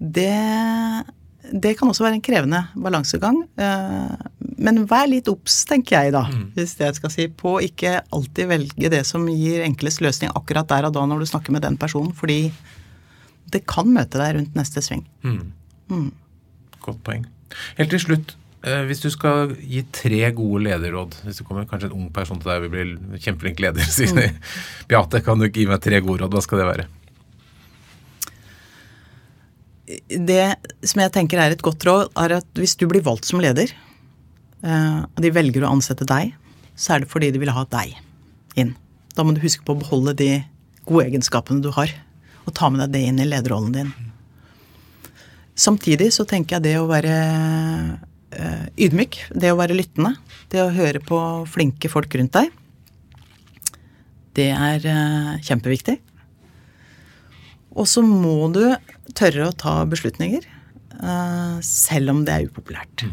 det, 0.01 1.05
det 1.53 1.75
kan 1.77 1.87
også 1.91 2.01
være 2.07 2.17
en 2.17 2.23
krevende 2.25 2.63
balansegang. 2.75 3.43
Uh, 3.59 4.15
Men 4.57 4.85
vær 4.89 5.05
litt 5.07 5.27
obs, 5.29 5.63
tenker 5.69 6.01
jeg 6.07 6.13
da, 6.15 6.23
hvis 6.55 6.73
det 6.79 6.87
jeg 6.87 6.95
skal 6.95 7.11
si, 7.13 7.27
på 7.27 7.59
ikke 7.61 8.01
alltid 8.09 8.47
velge 8.49 8.89
det 8.89 9.03
som 9.05 9.25
gir 9.29 9.61
enklest 9.67 10.01
løsning 10.01 10.31
akkurat 10.33 10.67
der 10.67 10.87
og 10.89 10.93
da 10.97 11.05
når 11.05 11.19
du 11.19 11.25
snakker 11.29 11.51
med 11.51 11.61
den 11.61 11.77
personen, 11.77 12.11
fordi 12.17 12.51
det 13.53 13.65
kan 13.69 13.89
møte 13.93 14.19
deg 14.21 14.37
rundt 14.37 14.55
neste 14.57 14.83
sving. 14.85 15.05
Godt 16.83 17.03
poeng. 17.05 17.27
Helt 17.77 17.93
til 17.93 18.01
slutt, 18.01 18.33
eh, 18.65 18.81
hvis 18.89 19.03
du 19.03 19.09
skal 19.13 19.53
gi 19.61 19.83
tre 19.93 20.23
gode 20.33 20.63
lederråd 20.65 21.19
Hvis 21.21 21.37
det 21.37 21.45
kommer 21.45 21.67
kanskje 21.69 21.91
en 21.91 21.99
ung 21.99 22.07
person 22.15 22.39
til 22.41 22.49
deg 22.49 22.63
og 22.65 22.73
vil 22.73 22.95
bli 22.97 23.21
kjempeflink 23.21 23.61
leder, 23.61 23.85
sier 23.93 24.09
mm. 24.09 24.41
Beate, 24.89 25.21
kan 25.21 25.37
du 25.37 25.47
ikke 25.47 25.61
gi 25.61 25.69
meg 25.69 25.83
tre 25.85 26.01
gode 26.01 26.25
råd? 26.25 26.33
Hva 26.33 26.43
skal 26.45 26.63
det 26.63 26.69
være? 26.71 26.89
det 30.07 30.55
som 30.87 31.01
jeg 31.03 31.13
tenker 31.13 31.41
er 31.41 31.53
et 31.53 31.63
godt 31.63 31.83
råd, 31.87 32.13
er 32.17 32.37
at 32.39 32.59
hvis 32.59 32.75
du 32.79 32.87
blir 32.89 33.03
valgt 33.05 33.27
som 33.27 33.41
leder, 33.43 33.71
eh, 34.63 35.01
og 35.03 35.19
de 35.21 35.33
velger 35.33 35.65
å 35.65 35.73
ansette 35.75 36.07
deg, 36.09 36.33
så 36.75 36.95
er 36.95 37.03
det 37.03 37.11
fordi 37.11 37.31
de 37.33 37.41
vil 37.41 37.53
ha 37.53 37.65
deg 37.69 37.93
inn. 38.59 38.73
Da 39.13 39.25
må 39.25 39.35
du 39.35 39.43
huske 39.43 39.65
på 39.65 39.75
å 39.75 39.81
beholde 39.81 40.15
de 40.17 40.31
gode 40.87 41.07
egenskapene 41.11 41.63
du 41.63 41.69
har, 41.75 41.91
og 42.43 42.55
ta 42.55 42.69
med 42.71 42.83
deg 42.83 42.95
det 42.95 43.03
inn 43.09 43.21
i 43.23 43.27
lederrollen 43.27 43.75
din. 43.75 43.93
Samtidig 45.55 46.09
så 46.15 46.25
tenker 46.25 46.57
jeg 46.57 46.65
det 46.65 46.77
å 46.79 46.89
være 46.89 47.13
eh, 48.33 48.65
ydmyk, 48.87 49.19
det 49.37 49.53
å 49.53 49.59
være 49.59 49.77
lyttende, 49.77 50.15
det 50.49 50.63
å 50.63 50.73
høre 50.73 51.01
på 51.03 51.19
flinke 51.49 51.91
folk 51.91 52.15
rundt 52.17 52.33
deg, 52.39 52.49
det 54.37 54.49
er 54.55 54.87
eh, 54.89 55.29
kjempeviktig. 55.45 55.99
Og 57.73 57.87
så 57.89 58.03
må 58.05 58.49
du 58.53 58.65
tørre 59.17 59.49
å 59.49 59.57
ta 59.57 59.79
beslutninger, 59.89 60.45
eh, 60.97 61.55
selv 61.65 62.15
om 62.15 62.23
det 62.25 62.35
er 62.35 62.49
upopulært. 62.49 63.05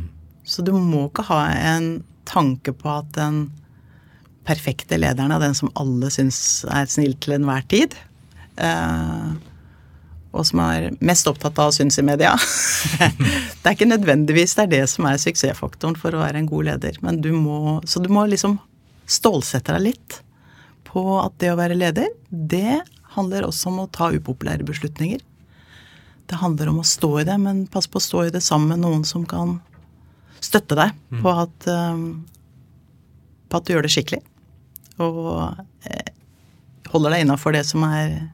Så 0.45 0.65
du 0.65 0.73
må 0.75 1.07
ikke 1.09 1.29
ha 1.29 1.45
en 1.75 1.99
tanke 2.29 2.73
på 2.77 2.89
at 2.93 3.13
den 3.17 3.49
perfekte 4.49 4.97
lederen 4.99 5.35
er 5.35 5.43
den 5.43 5.57
som 5.57 5.71
alle 5.79 6.09
syns 6.13 6.65
er 6.73 6.89
snill 6.91 7.15
til 7.21 7.37
enhver 7.37 7.67
tid. 7.71 7.95
Eh, 8.63 9.31
og 10.31 10.47
som 10.47 10.61
er 10.63 10.91
mest 11.03 11.27
opptatt 11.27 11.59
av 11.59 11.73
å 11.73 11.75
synes 11.75 11.99
i 11.99 12.07
media. 12.07 12.37
det 13.61 13.65
er 13.67 13.75
ikke 13.75 13.89
nødvendigvis 13.91 14.55
det 14.59 14.67
er 14.67 14.75
det 14.77 14.85
som 14.93 15.09
er 15.11 15.19
suksessfaktoren 15.19 15.99
for 15.99 16.15
å 16.15 16.23
være 16.23 16.43
en 16.43 16.51
god 16.51 16.69
leder. 16.69 17.01
Men 17.03 17.19
du 17.25 17.33
må, 17.35 17.81
så 17.85 18.03
du 18.03 18.07
må 18.13 18.29
liksom 18.31 18.61
stålsette 19.11 19.75
deg 19.75 19.89
litt 19.91 20.21
på 20.87 21.03
at 21.19 21.35
det 21.43 21.51
å 21.53 21.59
være 21.59 21.79
leder, 21.79 22.13
det 22.31 22.81
handler 23.17 23.49
også 23.49 23.73
om 23.73 23.83
å 23.83 23.91
ta 23.91 24.11
upopulære 24.15 24.67
beslutninger. 24.67 25.23
Det 26.31 26.39
handler 26.39 26.71
om 26.71 26.79
å 26.83 26.87
stå 26.87 27.11
i 27.21 27.27
det, 27.27 27.37
men 27.43 27.65
pass 27.71 27.91
på 27.91 27.99
å 27.99 28.05
stå 28.05 28.25
i 28.29 28.35
det 28.35 28.43
sammen 28.47 28.77
med 28.77 28.85
noen 28.85 29.03
som 29.07 29.27
kan 29.27 29.59
støtte 30.41 30.79
deg 30.79 30.95
på 31.23 31.33
at, 31.43 31.67
um, 31.67 32.23
på 33.51 33.59
at 33.59 33.67
du 33.67 33.75
gjør 33.75 33.87
det 33.87 33.93
skikkelig. 33.93 34.21
Og 35.03 35.59
eh, 35.91 36.13
holder 36.93 37.17
deg 37.17 37.25
innafor 37.25 37.57
det 37.57 37.65
som 37.67 37.83
er 37.89 38.15
eh, 38.15 38.29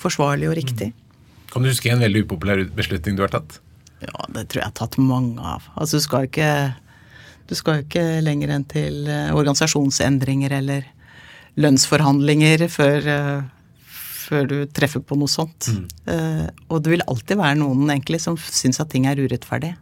forsvarlig 0.00 0.50
og 0.50 0.56
riktig. 0.58 0.92
Kan 1.50 1.64
du 1.64 1.70
huske 1.70 1.90
en 1.90 2.02
veldig 2.02 2.24
upopulær 2.26 2.62
beslutning 2.76 3.18
du 3.18 3.24
har 3.24 3.32
tatt? 3.32 3.58
Ja, 4.00 4.24
det 4.32 4.46
tror 4.48 4.60
jeg 4.60 4.64
jeg 4.64 4.70
har 4.70 4.78
tatt 4.78 4.96
mange 5.02 5.42
av. 5.42 5.66
Altså, 5.74 5.98
du 5.98 6.06
skal 6.06 6.28
ikke 6.28 6.50
du 7.50 7.56
skal 7.58 7.82
ikke 7.82 8.20
lenger 8.22 8.52
enn 8.54 8.64
til 8.70 9.08
eh, 9.10 9.32
organisasjonsendringer 9.34 10.52
eller 10.60 10.84
lønnsforhandlinger 11.58 12.62
før, 12.70 13.08
eh, 13.10 13.88
før 14.30 14.46
du 14.46 14.56
treffer 14.70 15.02
på 15.02 15.18
noe 15.18 15.30
sånt. 15.30 15.66
Mm. 15.74 15.88
Og 16.70 16.84
det 16.84 16.92
vil 16.92 17.02
alltid 17.10 17.40
være 17.40 17.58
noen 17.58 17.90
egentlig 17.90 18.20
som 18.22 18.38
syns 18.38 18.78
at 18.78 18.92
ting 18.92 19.08
er 19.10 19.18
urettferdig. 19.18 19.72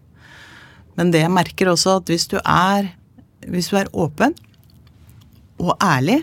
Men 0.97 1.13
det 1.13 1.21
jeg 1.21 1.35
merker 1.35 1.69
også, 1.71 1.99
at 2.01 2.09
hvis 2.11 2.25
du 2.33 2.39
er, 2.41 2.89
hvis 3.45 3.69
du 3.71 3.77
er 3.79 3.93
åpen 3.93 4.33
og 5.61 5.77
ærlig, 5.85 6.23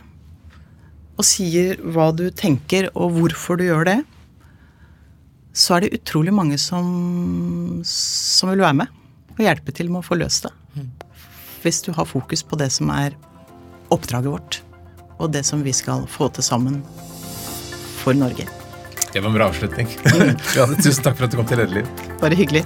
og 1.16 1.24
sier 1.28 1.80
hva 1.96 2.10
du 2.16 2.28
tenker 2.36 2.90
og 2.94 3.16
hvorfor 3.16 3.60
du 3.60 3.66
gjør 3.68 3.88
det, 3.88 4.00
så 5.56 5.78
er 5.78 5.86
det 5.86 6.02
utrolig 6.02 6.34
mange 6.36 6.58
som, 6.60 7.82
som 7.88 8.52
vil 8.52 8.66
være 8.66 8.82
med 8.82 9.36
og 9.36 9.44
hjelpe 9.44 9.76
til 9.76 9.92
med 9.92 10.02
å 10.02 10.08
få 10.08 10.18
løst 10.20 10.48
det. 10.48 10.52
Hvis 11.64 11.82
du 11.86 11.94
har 11.96 12.08
fokus 12.08 12.44
på 12.46 12.60
det 12.60 12.70
som 12.76 12.92
er 12.94 13.16
oppdraget 13.94 14.32
vårt, 14.32 14.60
og 15.20 15.32
det 15.32 15.46
som 15.48 15.64
vi 15.64 15.72
skal 15.76 16.04
få 16.12 16.28
til 16.36 16.44
sammen 16.44 16.82
for 18.02 18.16
Norge. 18.18 18.48
Det 19.14 19.22
var 19.24 19.32
en 19.32 19.38
bra 19.38 19.48
avslutning. 19.48 19.88
Johanne, 20.56 20.76
tusen 20.84 21.06
takk 21.06 21.16
for 21.16 21.28
at 21.28 21.32
du 21.32 21.40
kom 21.40 21.48
til 21.48 21.62
Lederliv. 21.62 21.88
Bare 22.20 22.36
hyggelig. 22.36 22.66